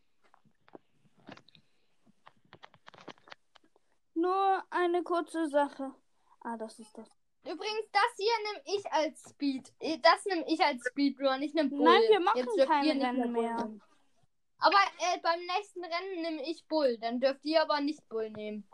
Nur 4.13 4.63
eine 4.69 5.03
kurze 5.03 5.49
Sache. 5.49 5.93
Ah, 6.39 6.55
das 6.55 6.79
ist 6.79 6.97
das. 6.97 7.16
Übrigens, 7.51 7.89
das 7.91 8.15
hier 8.17 8.33
nehme 8.43 8.77
ich 8.77 8.91
als 8.91 9.21
Speed. 9.29 9.73
äh, 9.79 9.97
Das 9.99 10.25
nehme 10.25 10.45
ich 10.47 10.59
als 10.61 10.83
Speedrun, 10.89 11.41
ich 11.41 11.53
nehme 11.53 11.69
Bull. 11.69 11.83
Nein, 11.83 12.01
wir 12.09 12.19
machen 12.19 12.37
Jetzt 12.37 12.67
keine 12.67 12.93
nicht 12.95 13.05
Rennen 13.05 13.33
Bull 13.33 13.43
mehr. 13.43 13.55
nehmen. 13.63 13.81
Aber 14.59 14.77
äh, 14.99 15.19
beim 15.21 15.39
nächsten 15.45 15.83
Rennen 15.83 16.21
nehme 16.21 16.49
ich 16.49 16.65
Bull. 16.67 16.97
Dann 16.97 17.19
dürft 17.19 17.45
ihr 17.45 17.61
aber 17.61 17.79
nicht 17.81 18.07
Bull 18.09 18.29
nehmen. 18.31 18.67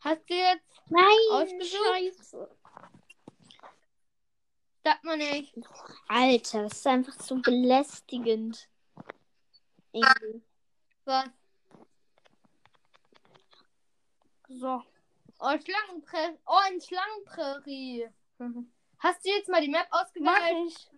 Hast 0.00 0.28
du 0.28 0.34
jetzt? 0.34 0.82
Nein, 0.88 1.04
Ausgesucht? 1.30 1.82
scheiße. 1.86 2.56
Sagt 4.82 5.04
man 5.04 5.18
nicht. 5.18 5.54
Alter, 6.08 6.62
das 6.64 6.72
ist 6.72 6.86
einfach 6.86 7.12
so 7.20 7.36
belästigend. 7.36 8.69
Irgendwie. 9.92 10.42
Was? 11.04 11.28
So. 14.48 14.82
Oh, 15.38 15.58
Schlangenprä 15.58 16.38
oh 16.46 16.58
ein 16.64 16.80
Schlangenprärie. 16.80 18.08
Hast 18.98 19.24
du 19.24 19.30
jetzt 19.30 19.48
mal 19.48 19.62
die 19.62 19.68
Map 19.68 19.86
ausgewählt? 19.90 20.68
ich. 20.68 20.90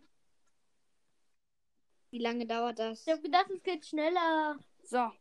Wie 2.10 2.18
lange 2.18 2.46
dauert 2.46 2.78
das? 2.78 3.06
Ich 3.06 3.12
hab 3.12 3.22
gedacht, 3.22 3.50
es 3.50 3.62
geht 3.62 3.86
schneller. 3.86 4.58
So. 4.82 5.12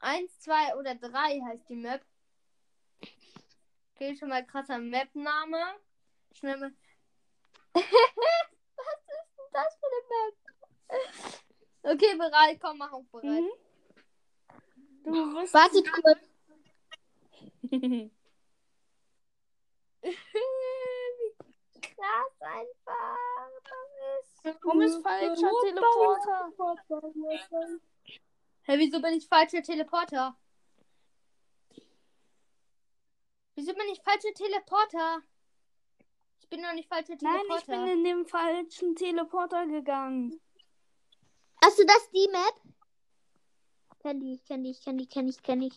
Eins, 0.00 0.38
zwei 0.40 0.74
oder 0.76 0.94
drei 0.94 1.40
heißt 1.40 1.68
die 1.68 1.76
Map. 1.76 2.04
Okay, 3.94 4.16
schon 4.16 4.30
mal 4.30 4.44
krasser 4.44 4.78
Map-Name. 4.78 5.76
Schnell 6.32 6.56
mal. 6.56 6.72
Was 7.74 7.82
ist 7.82 9.36
denn 9.36 9.52
das 9.52 9.78
für 9.78 9.86
eine 9.86 10.02
Map? 10.08 11.49
Okay, 11.82 12.14
bereit, 12.16 12.60
komm, 12.60 12.78
mach 12.78 12.92
auch 12.92 13.04
bereit. 13.10 13.42
Mhm. 13.42 13.50
Du 15.04 15.34
wirst. 15.34 15.54
Wartet 15.54 15.90
kurz. 15.92 16.18
Wie 17.62 18.10
krass 21.80 22.40
einfach 22.40 23.16
das 23.64 23.90
ist. 24.20 24.44
Warum 24.62 24.80
ist 24.82 25.02
falscher 25.02 25.50
Teleporter? 25.62 26.52
Hä, 28.62 28.78
wieso 28.78 29.00
bin 29.00 29.14
ich 29.14 29.26
falscher 29.26 29.62
Teleporter? 29.62 30.36
Wieso 33.54 33.74
bin 33.74 33.88
ich 33.92 34.02
falscher 34.02 34.32
Teleporter? 34.34 35.22
Ich 36.40 36.48
bin 36.48 36.62
doch 36.62 36.72
nicht 36.72 36.88
falscher 36.88 37.16
Nein, 37.20 37.40
Teleporter. 37.40 37.58
ich 37.58 37.66
bin 37.66 37.86
in 37.88 38.04
den 38.04 38.26
falschen 38.26 38.96
Teleporter 38.96 39.66
gegangen. 39.66 40.40
Hast 41.62 41.78
du 41.78 41.84
das 41.84 42.10
die 42.10 42.28
Map? 42.30 42.54
Kenn 44.00 44.20
die, 44.20 44.34
ich 44.34 44.44
kenn 44.44 44.64
die, 44.64 44.70
ich 44.70 44.80
kenn 44.80 44.96
die, 44.96 45.06
kenn 45.06 45.28
ich, 45.28 45.42
kenn 45.42 45.62
ich. 45.62 45.76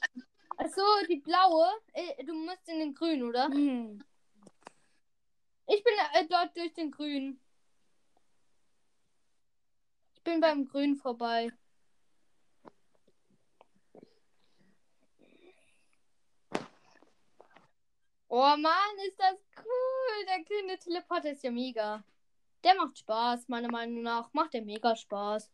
Achso, 0.57 0.81
die 1.09 1.17
blaue. 1.17 1.67
Äh, 1.93 2.23
du 2.23 2.34
musst 2.34 2.67
in 2.69 2.79
den 2.79 2.93
grünen, 2.93 3.23
oder? 3.23 3.47
Hm. 3.47 4.01
Ich 5.67 5.84
bin 5.84 5.93
äh, 6.13 6.25
dort 6.27 6.55
durch 6.55 6.73
den 6.73 6.91
grünen. 6.91 7.39
Ich 10.13 10.23
bin 10.23 10.39
beim 10.39 10.65
grünen 10.65 10.95
vorbei. 10.95 11.51
Oh 18.29 18.55
Mann, 18.57 18.97
ist 19.05 19.19
das 19.19 19.38
cool. 19.57 20.25
Der 20.27 20.43
grüne 20.43 20.79
Teleporter 20.79 21.31
ist 21.31 21.43
ja 21.43 21.51
mega. 21.51 22.03
Der 22.63 22.75
macht 22.75 22.97
Spaß, 22.97 23.47
meiner 23.49 23.69
Meinung 23.71 24.01
nach. 24.01 24.34
Macht 24.34 24.53
der 24.53 24.63
mega 24.63 24.95
Spaß. 24.95 25.53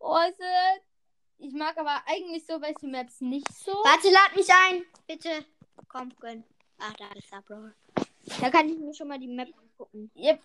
Ist, 0.00 0.40
äh, 0.40 0.80
ich 1.38 1.52
mag 1.52 1.76
aber 1.78 2.02
eigentlich 2.06 2.44
so 2.46 2.60
welche 2.60 2.86
Maps 2.86 3.20
nicht 3.20 3.52
so. 3.52 3.72
Warte, 3.72 4.10
lad 4.10 4.34
mich 4.34 4.48
ein. 4.50 4.84
Bitte. 5.06 5.44
Komm, 5.88 6.14
gönn. 6.20 6.44
Ach, 6.78 6.92
da 6.94 7.10
ist 7.12 7.30
der 7.32 7.42
Bro. 7.42 7.70
Da 8.40 8.50
kann 8.50 8.68
ich 8.68 8.78
mir 8.78 8.94
schon 8.94 9.08
mal 9.08 9.18
die 9.18 9.28
Map 9.28 9.48
angucken. 9.56 10.10
Yep. 10.14 10.40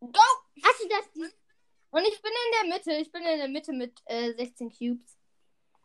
Go! 0.00 0.20
Hast 0.62 0.82
du 0.82 0.88
das? 0.88 1.10
Die... 1.12 1.20
Und 1.90 2.02
ich 2.02 2.20
bin 2.22 2.32
in 2.32 2.68
der 2.68 2.76
Mitte. 2.76 2.92
Ich 2.94 3.12
bin 3.12 3.22
in 3.22 3.38
der 3.38 3.48
Mitte 3.48 3.72
mit 3.72 4.00
äh, 4.06 4.32
16 4.34 4.70
Cubes. 4.70 5.18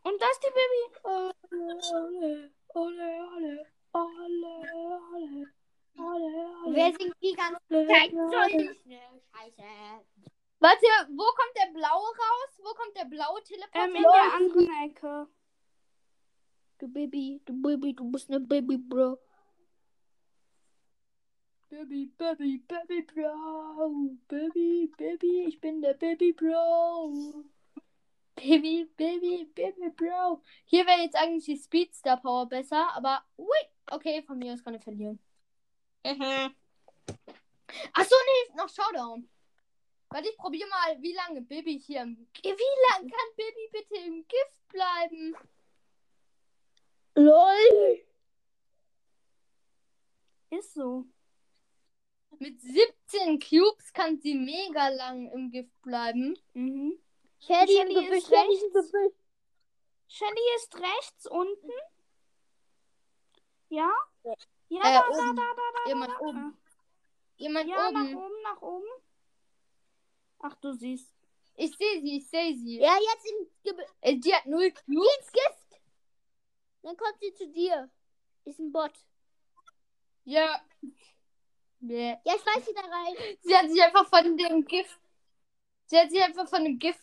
Und 0.02 0.20
das 0.20 0.30
ist 0.30 0.42
die 0.42 0.52
Baby. 0.52 0.82
Ole, 1.04 1.34
ole, 1.94 2.50
ole, 2.74 3.66
ole, 3.92 4.12
ole, 5.12 5.46
ole. 5.98 6.74
Wer 6.74 6.92
singt 6.92 7.16
die 7.22 7.34
ganze 7.34 7.86
Zeit? 7.86 8.10
Scheiße. 9.32 9.62
Warte, 10.60 10.86
wo 11.08 11.24
kommt 11.24 11.56
der 11.56 11.72
blaue 11.72 12.08
raus? 12.08 12.60
Wo 12.62 12.74
kommt 12.74 12.94
der 12.94 13.06
blaue 13.06 13.42
Teleporter? 13.42 13.84
Ähm, 13.84 13.96
in 13.96 14.02
der 14.02 14.34
anderen 14.34 14.84
Ecke. 14.84 15.28
Du 16.78 16.88
Baby, 16.88 17.40
du 17.46 17.62
Baby, 17.62 17.94
du 17.94 18.10
bist 18.10 18.28
ne 18.28 18.40
Baby, 18.40 18.76
Bro. 18.76 19.18
Baby, 21.70 22.12
Baby, 22.18 22.58
Baby 22.68 23.02
Bro. 23.02 24.16
Baby, 24.28 24.92
Baby, 24.98 25.44
ich 25.48 25.60
bin 25.60 25.80
der 25.80 25.94
Baby 25.94 26.32
Bro. 26.32 27.44
Baby, 28.34 28.90
Baby, 28.96 29.50
Baby 29.54 29.90
Bro. 29.90 30.42
Hier 30.64 30.86
wäre 30.86 31.00
jetzt 31.00 31.16
eigentlich 31.16 31.46
die 31.46 31.56
Speedstar 31.56 32.20
Power 32.20 32.46
besser, 32.46 32.94
aber 32.94 33.24
ui, 33.38 33.48
okay, 33.90 34.22
von 34.22 34.38
mir 34.38 34.52
aus 34.52 34.62
kann 34.62 34.74
ich 34.74 34.84
verlieren. 34.84 35.18
Mhm. 36.04 36.54
Achso, 37.94 38.16
nee, 38.26 38.56
noch 38.56 38.68
Showdown. 38.68 39.28
Warte, 40.10 40.28
ich 40.28 40.36
probiere 40.36 40.68
mal, 40.68 41.00
wie 41.00 41.14
lange 41.14 41.40
Baby 41.42 41.78
hier 41.78 42.02
im 42.02 42.26
Wie 42.42 42.48
lange 42.90 43.08
kann 43.10 43.28
Baby 43.36 43.68
bitte 43.72 43.94
im 43.96 44.26
Gift 44.26 44.68
bleiben? 44.68 45.36
LOL. 47.14 48.00
Ist 50.50 50.74
so. 50.74 51.04
Mit 52.38 52.60
17 52.60 53.38
Cubes 53.38 53.92
kann 53.92 54.18
sie 54.18 54.34
mega 54.34 54.88
lang 54.88 55.30
im 55.30 55.50
Gift 55.50 55.80
bleiben. 55.82 56.36
Mhm. 56.54 56.98
Shelly 57.40 57.68
Shelly 57.72 58.06
ist 58.16 58.30
rechts. 58.32 58.92
Shelly 60.08 60.40
ist 60.56 60.74
rechts 60.76 61.26
unten. 61.26 61.70
Ja? 63.68 63.90
Ja, 64.24 64.32
Äh, 64.80 64.82
da, 64.82 65.02
da, 65.08 65.16
da, 65.16 65.32
da, 65.34 65.52
da. 65.84 65.88
Jemand 65.88 66.12
da. 66.12 66.18
oben. 66.20 66.58
Jemand 67.36 67.68
Ja, 67.68 67.90
nach 67.92 68.00
oben. 68.02 68.16
oben, 68.16 68.42
nach 68.42 68.62
oben. 68.62 68.86
Ach, 70.40 70.54
du 70.56 70.72
siehst. 70.72 71.12
Ich 71.56 71.76
sehe 71.76 72.00
sie, 72.00 72.16
ich 72.18 72.28
sehe 72.28 72.56
sie. 72.56 72.78
Ja, 72.78 72.96
jetzt 72.96 73.26
im 73.26 73.46
Gebüsch. 73.62 73.86
Äh, 74.00 74.16
Die 74.16 74.34
hat 74.34 74.46
null 74.46 74.70
Cubes. 74.72 75.32
Gift. 75.32 75.80
Dann 76.82 76.96
kommt 76.96 77.20
sie 77.20 77.34
zu 77.34 77.48
dir. 77.48 77.90
Ist 78.44 78.58
ein 78.58 78.72
Bot. 78.72 78.92
Ja. 80.24 80.60
Nee. 81.80 82.16
Ja, 82.24 82.34
ich 82.34 82.46
weiß 82.46 82.64
sie 82.66 82.74
da 82.74 82.80
rein. 82.80 83.36
Sie 83.42 83.56
hat 83.56 83.70
sich 83.70 83.82
einfach 83.82 84.08
von 84.08 84.36
dem 84.36 84.64
Gift. 84.64 84.98
Sie 85.86 85.98
hat 85.98 86.10
sich 86.10 86.22
einfach 86.22 86.48
von 86.48 86.64
dem 86.64 86.78
Gift 86.78 87.00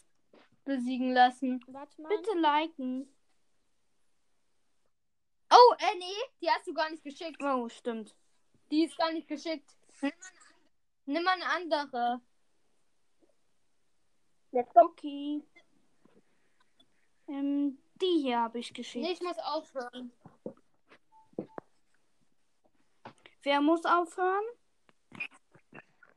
besiegen 0.66 1.14
lassen. 1.14 1.64
Warte 1.68 2.02
mal. 2.02 2.10
Bitte 2.10 2.38
liken. 2.38 3.14
Oh, 5.50 5.74
äh, 5.80 5.96
nee, 5.98 6.32
die 6.42 6.50
hast 6.50 6.68
du 6.68 6.74
gar 6.74 6.90
nicht 6.90 7.04
geschickt. 7.04 7.42
Oh, 7.42 7.70
stimmt. 7.70 8.16
Die 8.72 8.84
ist 8.84 8.98
gar 8.98 9.12
nicht 9.14 9.28
geschickt. 9.28 9.70
Nimm 11.06 11.24
mal 11.24 11.36
eine 11.36 11.46
andere. 11.46 12.22
Okay. 14.74 15.42
Ähm, 17.28 17.78
die 18.02 18.22
hier 18.22 18.40
habe 18.40 18.60
ich 18.60 18.74
geschickt. 18.74 19.06
Nee, 19.06 19.14
ich 19.14 19.22
muss 19.22 19.38
aufhören. 19.40 20.12
Wer 23.44 23.62
muss 23.62 23.86
aufhören? 23.86 24.44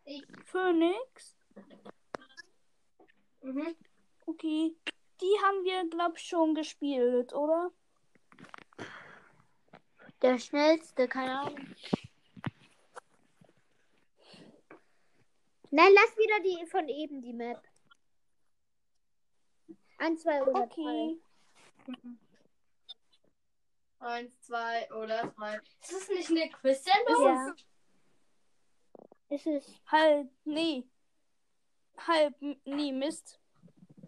Ich. 0.05 0.25
Phoenix. 0.47 1.37
Mhm. 3.43 3.77
Okay. 4.27 4.75
Die 5.21 5.37
haben 5.45 5.65
wir, 5.65 5.89
glaub 5.91 6.17
ich, 6.17 6.23
schon 6.23 6.55
gespielt, 6.55 7.35
oder? 7.35 7.71
Der 10.23 10.39
schnellste, 10.39 11.09
keine 11.09 11.41
Ahnung. 11.41 11.75
Nein, 15.71 15.93
lass 15.95 16.17
wieder 16.17 16.41
die 16.41 16.67
von 16.67 16.89
eben 16.89 17.23
die 17.23 17.33
Map. 17.33 17.70
Ein, 20.01 20.17
zwei 20.17 20.43
oder 20.43 20.63
Okay. 20.63 21.21
Eins, 23.99 24.41
zwei 24.41 24.91
oder 24.93 25.27
drei. 25.37 25.57
Ist 25.83 25.93
das 25.93 26.09
nicht 26.09 26.31
eine 26.31 26.41
drei. 26.41 26.49
Quiz-Sendung? 26.49 27.25
Ja. 27.27 27.55
Es 29.29 29.45
ist, 29.47 29.81
Halb, 29.87 30.31
nee. 30.45 30.89
Halb, 32.07 32.35
nee, 32.65 32.93
Mist. 32.93 33.39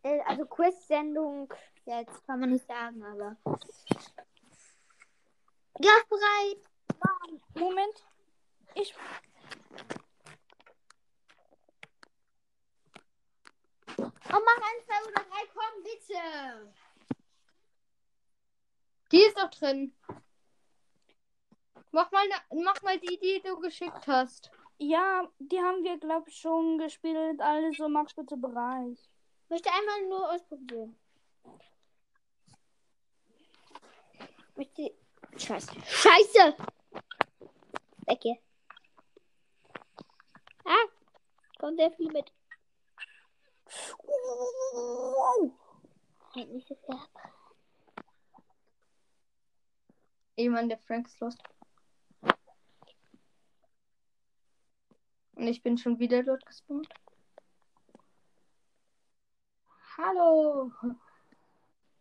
äh, 0.02 0.20
also 0.22 0.46
Quiz-Sendung. 0.46 1.52
Jetzt 1.84 2.26
kann 2.26 2.40
man 2.40 2.50
nicht 2.52 2.66
sagen, 2.66 3.04
aber. 3.04 3.36
Ja, 5.78 5.92
bereit. 6.08 6.62
Moment. 7.54 8.06
Ich. 8.74 8.94
Oh, 14.34 14.40
mach 14.44 14.56
ein, 14.56 14.84
zwei 14.86 14.98
oder 15.08 15.24
drei, 15.24 15.46
komm, 15.52 15.82
bitte. 15.82 16.72
Die 19.10 19.22
ist 19.22 19.38
doch 19.38 19.50
drin. 19.50 19.94
Mach 21.90 22.10
mal, 22.10 22.26
ne, 22.26 22.62
mach 22.64 22.80
mal 22.80 22.98
die, 22.98 23.18
die 23.18 23.42
du 23.44 23.60
geschickt 23.60 24.06
hast. 24.06 24.50
Ja, 24.78 25.28
die 25.38 25.60
haben 25.60 25.84
wir, 25.84 25.98
glaub 25.98 26.26
ich, 26.26 26.36
schon 26.36 26.78
gespielt. 26.78 27.40
Also 27.40 27.88
mach 27.90 28.10
bitte 28.14 28.38
bereit. 28.38 28.98
Ich 29.44 29.50
möchte 29.50 29.70
einmal 29.70 30.08
nur 30.08 30.32
ausprobieren. 30.32 30.98
Ich 34.48 34.56
möchte. 34.56 34.94
Scheiße. 35.36 35.72
Scheiße! 35.84 36.56
Weg 38.06 38.18
hier. 38.22 38.38
Ah! 40.64 40.88
Kommt 41.58 41.78
sehr 41.78 41.90
viel 41.92 42.10
mit. 42.10 42.32
Viel 46.32 46.64
ab. 46.88 47.10
Jemand, 50.36 50.70
der 50.70 50.78
Frank 50.78 51.06
ist 51.06 51.20
lost. 51.20 51.42
Und 55.34 55.46
ich 55.48 55.62
bin 55.62 55.76
schon 55.76 55.98
wieder 55.98 56.22
dort 56.22 56.44
gespawnt. 56.46 56.88
Hallo. 59.96 60.72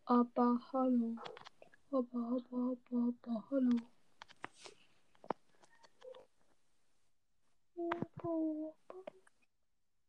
Aber 0.05 0.59
hallo. 0.72 1.15
Aber, 1.91 2.38
aber, 2.38 2.78
aber, 2.91 3.13
aber, 3.24 3.43
hallo. 3.51 3.80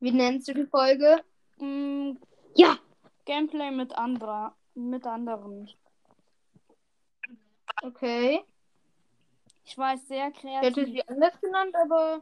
Wie 0.00 0.12
nennst 0.12 0.48
du 0.48 0.54
die 0.54 0.66
Folge? 0.66 1.24
Mm, 1.62 2.16
Ja! 2.56 2.76
Gameplay 3.24 3.70
mit 3.70 3.96
anderer, 3.96 4.56
mit 4.74 5.06
anderen. 5.06 5.70
Okay. 7.82 8.42
Ich 9.64 9.78
weiß, 9.78 10.08
sehr 10.08 10.28
Ich 10.30 10.42
hätte 10.42 10.72
kreativ. 10.72 10.86
sie 10.88 11.08
anders 11.08 11.40
genannt, 11.40 11.74
aber. 11.76 12.20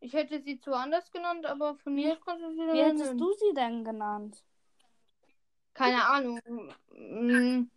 Ich 0.00 0.12
hätte 0.12 0.42
sie 0.42 0.58
zu 0.60 0.72
anders 0.74 1.10
genannt, 1.12 1.46
aber 1.46 1.76
von 1.76 1.94
mir 1.94 2.16
du 2.42 2.50
sie 2.52 2.58
Wie 2.72 2.82
hättest 2.82 3.04
nennen. 3.04 3.18
du 3.18 3.32
sie 3.32 3.54
denn 3.54 3.84
genannt? 3.84 4.42
Keine 5.72 6.04
Ahnung. 6.04 6.40
Mm. 6.90 7.70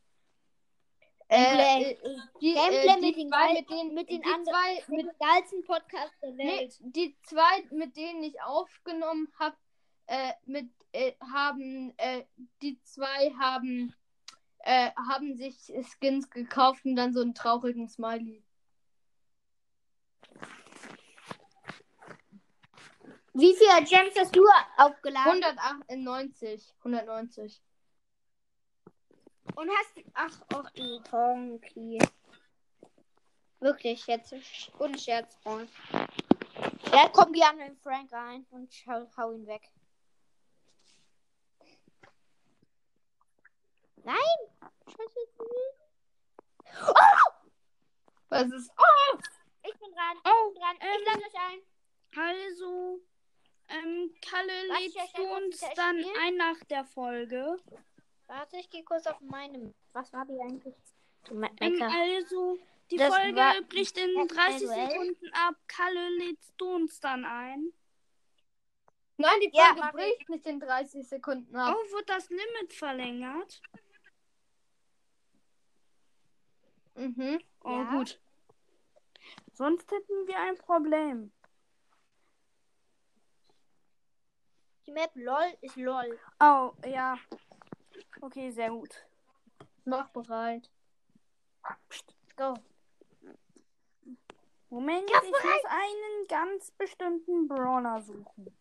Gameplay. 1.30 1.84
Äh, 1.84 1.92
äh, 1.92 1.98
die, 2.42 2.54
Gameplay 2.54 2.88
äh, 2.88 3.00
die 3.00 3.06
mit 3.06 3.16
den 3.18 3.30
zwei, 3.30 3.54
mit 3.94 4.10
den 4.10 4.24
anderen- 4.24 4.44
zwei, 4.46 4.74
Mit 4.88 5.06
mit, 5.06 5.06
dem 5.06 5.20
geilsten 5.20 5.64
Podcast 5.64 6.14
der 6.24 6.32
nee, 6.32 6.48
Welt. 6.62 6.76
die 6.82 7.16
zwei, 7.24 7.64
mit 7.72 7.96
denen 7.96 8.24
ich 8.24 8.42
aufgenommen 8.42 9.32
habe, 9.40 9.56
äh, 10.10 10.34
mit 10.46 10.70
äh, 10.92 11.14
haben, 11.34 11.94
äh, 11.98 12.26
die 12.64 12.82
zwei 12.82 13.32
haben, 13.40 13.94
äh, 14.60 14.90
haben 14.96 15.36
sich 15.38 15.72
Skins 15.84 16.30
gekauft 16.32 16.84
und 16.84 16.96
dann 16.96 17.14
so 17.14 17.22
einen 17.22 17.36
traurigen 17.36 17.88
Smiley. 17.88 18.44
Wie 23.34 23.56
viele 23.56 23.84
Gems 23.86 24.16
hast 24.18 24.36
du 24.36 24.44
aufgeladen? 24.78 25.44
198. 25.44 26.74
190. 26.80 27.62
Und 29.56 29.70
hast. 29.70 30.06
Ach, 30.16 30.42
ach 30.56 30.72
du 30.72 31.00
Tonki. 31.02 32.00
Wirklich, 33.60 34.08
jetzt. 34.08 34.34
Ohne 34.80 34.98
Scherz. 34.98 35.36
Freund. 35.44 35.70
Ja, 36.92 37.10
komm 37.14 37.32
gerne 37.32 37.68
in 37.68 37.78
Frank 37.78 38.12
rein 38.12 38.48
und 38.50 38.74
schau, 38.74 39.08
hau 39.16 39.32
ihn 39.34 39.46
weg. 39.46 39.72
Nein! 44.04 44.40
Scheiße. 44.88 45.20
Was 48.30 48.48
ist. 48.52 48.72
Ich 49.64 49.74
bin 49.80 49.92
dran. 49.94 50.18
Ich 50.24 50.32
Oh, 50.32 50.52
bin 50.52 50.62
dran. 50.62 50.78
ähm, 50.80 51.00
ich 51.00 51.06
lade 51.08 51.20
euch 51.20 51.36
ein. 51.36 51.60
Also, 52.18 53.00
ähm, 53.70 54.16
Kalle 54.22 54.54
Warte, 54.70 54.84
ich 54.84 54.96
lädst 54.96 55.18
du 55.18 55.24
kurz 55.28 55.44
uns 55.44 55.60
dann 55.76 56.00
Spiel. 56.00 56.14
ein 56.22 56.36
nach 56.38 56.64
der 56.70 56.86
Folge. 56.86 57.58
Warte, 58.28 58.58
ich 58.58 58.70
gehe 58.70 58.84
kurz 58.84 59.06
auf 59.08 59.20
meinem. 59.22 59.74
Was 59.94 60.12
war 60.14 60.26
die 60.26 60.40
eigentlich? 60.40 60.76
Ähm, 61.30 61.40
Mecker. 61.40 61.90
also, 61.92 62.58
die 62.92 62.98
Das 62.98 63.14
Folge 63.16 63.66
bricht 63.68 63.98
in 63.98 64.18
Äh, 64.18 64.28
30 64.28 64.68
manuell? 64.68 64.90
Sekunden 64.90 65.34
ab. 65.34 65.56
Kalle 65.68 66.10
lädt 66.18 66.62
uns 66.62 67.00
dann 67.00 67.26
ein. 67.26 67.74
Nein, 69.18 69.40
die 69.42 69.50
Ja, 69.54 69.66
Folge 69.66 69.80
mach 69.82 69.92
bricht 69.92 70.30
nicht 70.30 70.46
in 70.48 70.60
30 70.60 71.08
Sekunden 71.08 71.56
ab. 71.56 71.76
Oh, 71.78 71.92
wird 71.96 72.10
das 72.10 72.30
Limit 72.30 72.74
verlängert? 72.74 73.62
Mhm. 77.00 77.40
Oh, 77.64 77.70
Ja. 77.72 77.92
gut. 77.92 78.20
Sonst 79.54 79.90
hätten 79.92 80.28
wir 80.28 80.38
ein 80.38 80.58
Problem. 80.58 81.32
Die 84.86 84.92
Map 84.92 85.12
LOL 85.16 85.58
ist 85.62 85.78
LOL. 85.78 86.20
Oh, 86.42 86.74
ja. 86.86 87.18
Okay, 88.22 88.52
sehr 88.52 88.70
gut. 88.70 88.90
Mach 89.86 90.10
bereit. 90.10 90.70
Go. 92.36 92.54
Moment, 94.70 95.10
Ja, 95.10 95.22
ich 95.24 95.32
muss 95.32 95.66
einen 95.68 96.28
ganz 96.28 96.72
bestimmten 96.72 97.48
Brawler 97.48 98.02
suchen. 98.02 98.58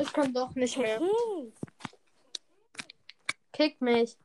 Ich 0.00 0.12
kann 0.12 0.32
doch 0.32 0.54
nicht 0.54 0.76
mehr. 0.78 1.00
Kick 3.52 3.80
mich. 3.80 4.16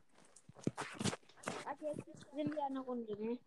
Jetzt 1.84 2.06
sind 2.34 2.54
wir 2.54 2.64
eine 2.64 2.80
Runde, 2.80 3.12
ne? 3.22 3.38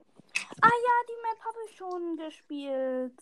Ah 0.61 0.69
ja, 0.69 0.95
die 1.09 1.21
Map 1.23 1.43
habe 1.43 1.57
ich 1.67 1.75
schon 1.75 2.17
gespielt. 2.17 3.19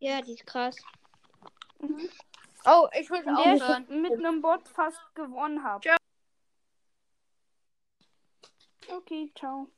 Ja, 0.00 0.20
die 0.22 0.32
ist 0.34 0.44
krass. 0.46 0.76
Oh, 2.64 2.88
ich 2.98 3.08
will 3.10 3.20
In 3.20 3.36
der 3.36 3.54
aufhören. 3.54 3.84
ich 3.84 3.96
mit 3.96 4.12
einem 4.12 4.42
Bot 4.42 4.68
fast 4.68 5.00
gewonnen 5.14 5.62
habe. 5.62 5.82
Ciao. 5.82 5.96
Okay, 8.88 9.30
ciao. 9.36 9.68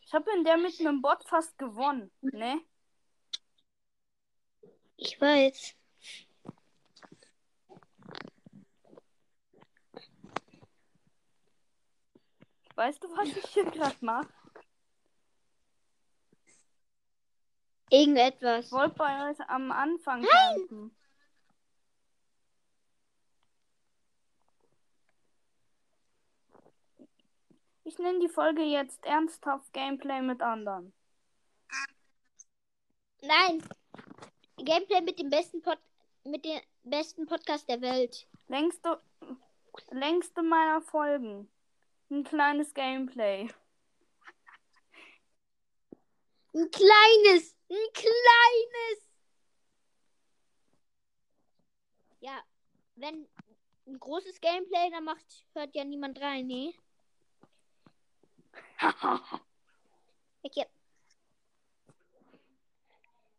Ich 0.00 0.14
habe 0.14 0.30
in 0.36 0.44
der 0.44 0.56
mit 0.56 0.80
einem 0.80 1.02
Bot 1.02 1.22
fast 1.24 1.58
gewonnen, 1.58 2.10
ne? 2.22 2.62
Ich 4.96 5.20
weiß. 5.20 5.74
Weißt 12.78 13.02
du, 13.02 13.08
was 13.16 13.26
ich 13.26 13.44
hier 13.46 13.64
gerade 13.64 13.96
mache? 14.02 14.28
Irgendetwas. 17.90 18.66
Ich 18.66 18.70
wollte 18.70 18.94
bei 18.94 19.30
euch 19.30 19.40
am 19.48 19.72
Anfang 19.72 20.22
campen. 20.22 20.96
Ich 27.82 27.98
nenne 27.98 28.20
die 28.20 28.28
Folge 28.28 28.62
jetzt 28.62 29.04
ernsthaft 29.04 29.72
Gameplay 29.72 30.22
mit 30.22 30.40
anderen. 30.40 30.92
Nein. 33.22 33.60
Gameplay 34.58 35.00
mit 35.00 35.18
dem 35.18 35.30
besten 35.30 35.62
Pod 35.62 35.80
mit 36.22 36.44
dem 36.44 36.60
besten 36.84 37.26
Podcast 37.26 37.68
der 37.68 37.80
Welt. 37.80 38.28
Längste, 38.46 39.02
längste 39.90 40.44
meiner 40.44 40.80
Folgen. 40.80 41.50
Ein 42.10 42.24
kleines 42.24 42.74
Gameplay. 42.74 43.48
Ein 46.54 46.70
kleines, 46.70 47.56
ein 47.70 47.92
kleines. 47.94 49.08
Ja, 52.20 52.42
wenn 52.96 53.28
ein 53.86 53.98
großes 54.00 54.40
Gameplay, 54.40 54.90
dann 54.90 55.04
macht 55.04 55.44
hört 55.54 55.74
ja 55.74 55.84
niemand 55.84 56.20
rein, 56.20 56.46
ne? 56.46 56.74
Okay. 60.44 60.64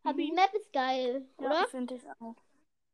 Aber 0.04 0.18
die 0.18 0.30
Mhm. 0.30 0.34
Map 0.34 0.52
ist 0.54 0.72
geil, 0.72 1.28
Ja, 1.38 1.46
oder? 1.46 1.66
finde 1.66 1.94
ich 1.94 2.02
auch. 2.20 2.36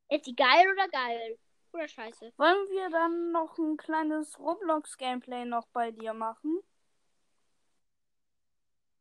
Ist 0.09 0.27
die 0.27 0.35
geil 0.35 0.67
oder 0.73 0.89
geil? 0.89 1.39
Oder 1.77 1.89
scheiße? 1.89 2.33
Wollen 2.39 2.69
wir 2.71 2.89
dann 2.89 3.33
noch 3.33 3.59
ein 3.59 3.77
kleines 3.77 4.39
Roblox-Gameplay 4.39 5.45
noch 5.45 5.67
bei 5.75 5.91
dir 5.91 6.15
machen? 6.15 6.63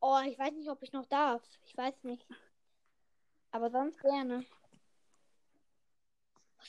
Oh, 0.01 0.19
ich 0.26 0.38
weiß 0.38 0.51
nicht, 0.51 0.69
ob 0.69 0.84
ich 0.84 0.91
noch 0.91 1.05
darf. 1.05 1.41
Ich 1.63 1.78
weiß 1.78 2.03
nicht. 2.03 2.28
Aber 3.51 3.69
sonst 3.69 3.97
gerne. 4.01 4.45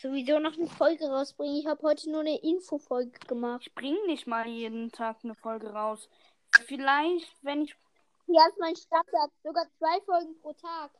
Sowieso 0.00 0.38
noch 0.38 0.56
eine 0.56 0.68
Folge 0.68 1.08
rausbringen. 1.08 1.56
Ich 1.56 1.66
habe 1.66 1.82
heute 1.82 2.08
nur 2.08 2.20
eine 2.20 2.38
Infofolge 2.38 3.18
gemacht. 3.26 3.62
Ich 3.66 3.74
bringe 3.74 4.06
nicht 4.06 4.28
mal 4.28 4.46
jeden 4.46 4.92
Tag 4.92 5.16
eine 5.24 5.34
Folge 5.34 5.72
raus. 5.72 6.08
Vielleicht, 6.66 7.36
wenn 7.42 7.62
ich. 7.62 7.74
Hier 8.26 8.46
ist 8.48 8.58
mein 8.60 8.76
Standard. 8.76 9.32
Sogar 9.42 9.66
zwei 9.78 10.00
Folgen 10.02 10.40
pro 10.40 10.52
Tag. 10.52 10.92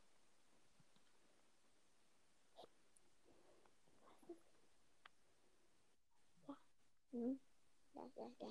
Hm. 7.17 7.39
Ja, 7.95 8.03
ja, 8.17 8.27
ja. 8.41 8.49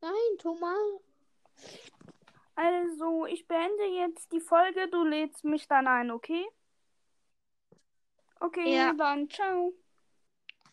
Nein, 0.00 0.38
Thomas. 0.38 1.02
Also, 2.54 3.26
ich 3.26 3.46
beende 3.46 3.84
jetzt 4.00 4.32
die 4.32 4.40
Folge. 4.40 4.88
Du 4.88 5.04
lädst 5.04 5.44
mich 5.44 5.68
dann 5.68 5.86
ein, 5.86 6.10
okay? 6.10 6.46
Okay, 8.40 8.72
Ja. 8.74 8.92
dann 8.98 9.28
ciao. 9.30 9.72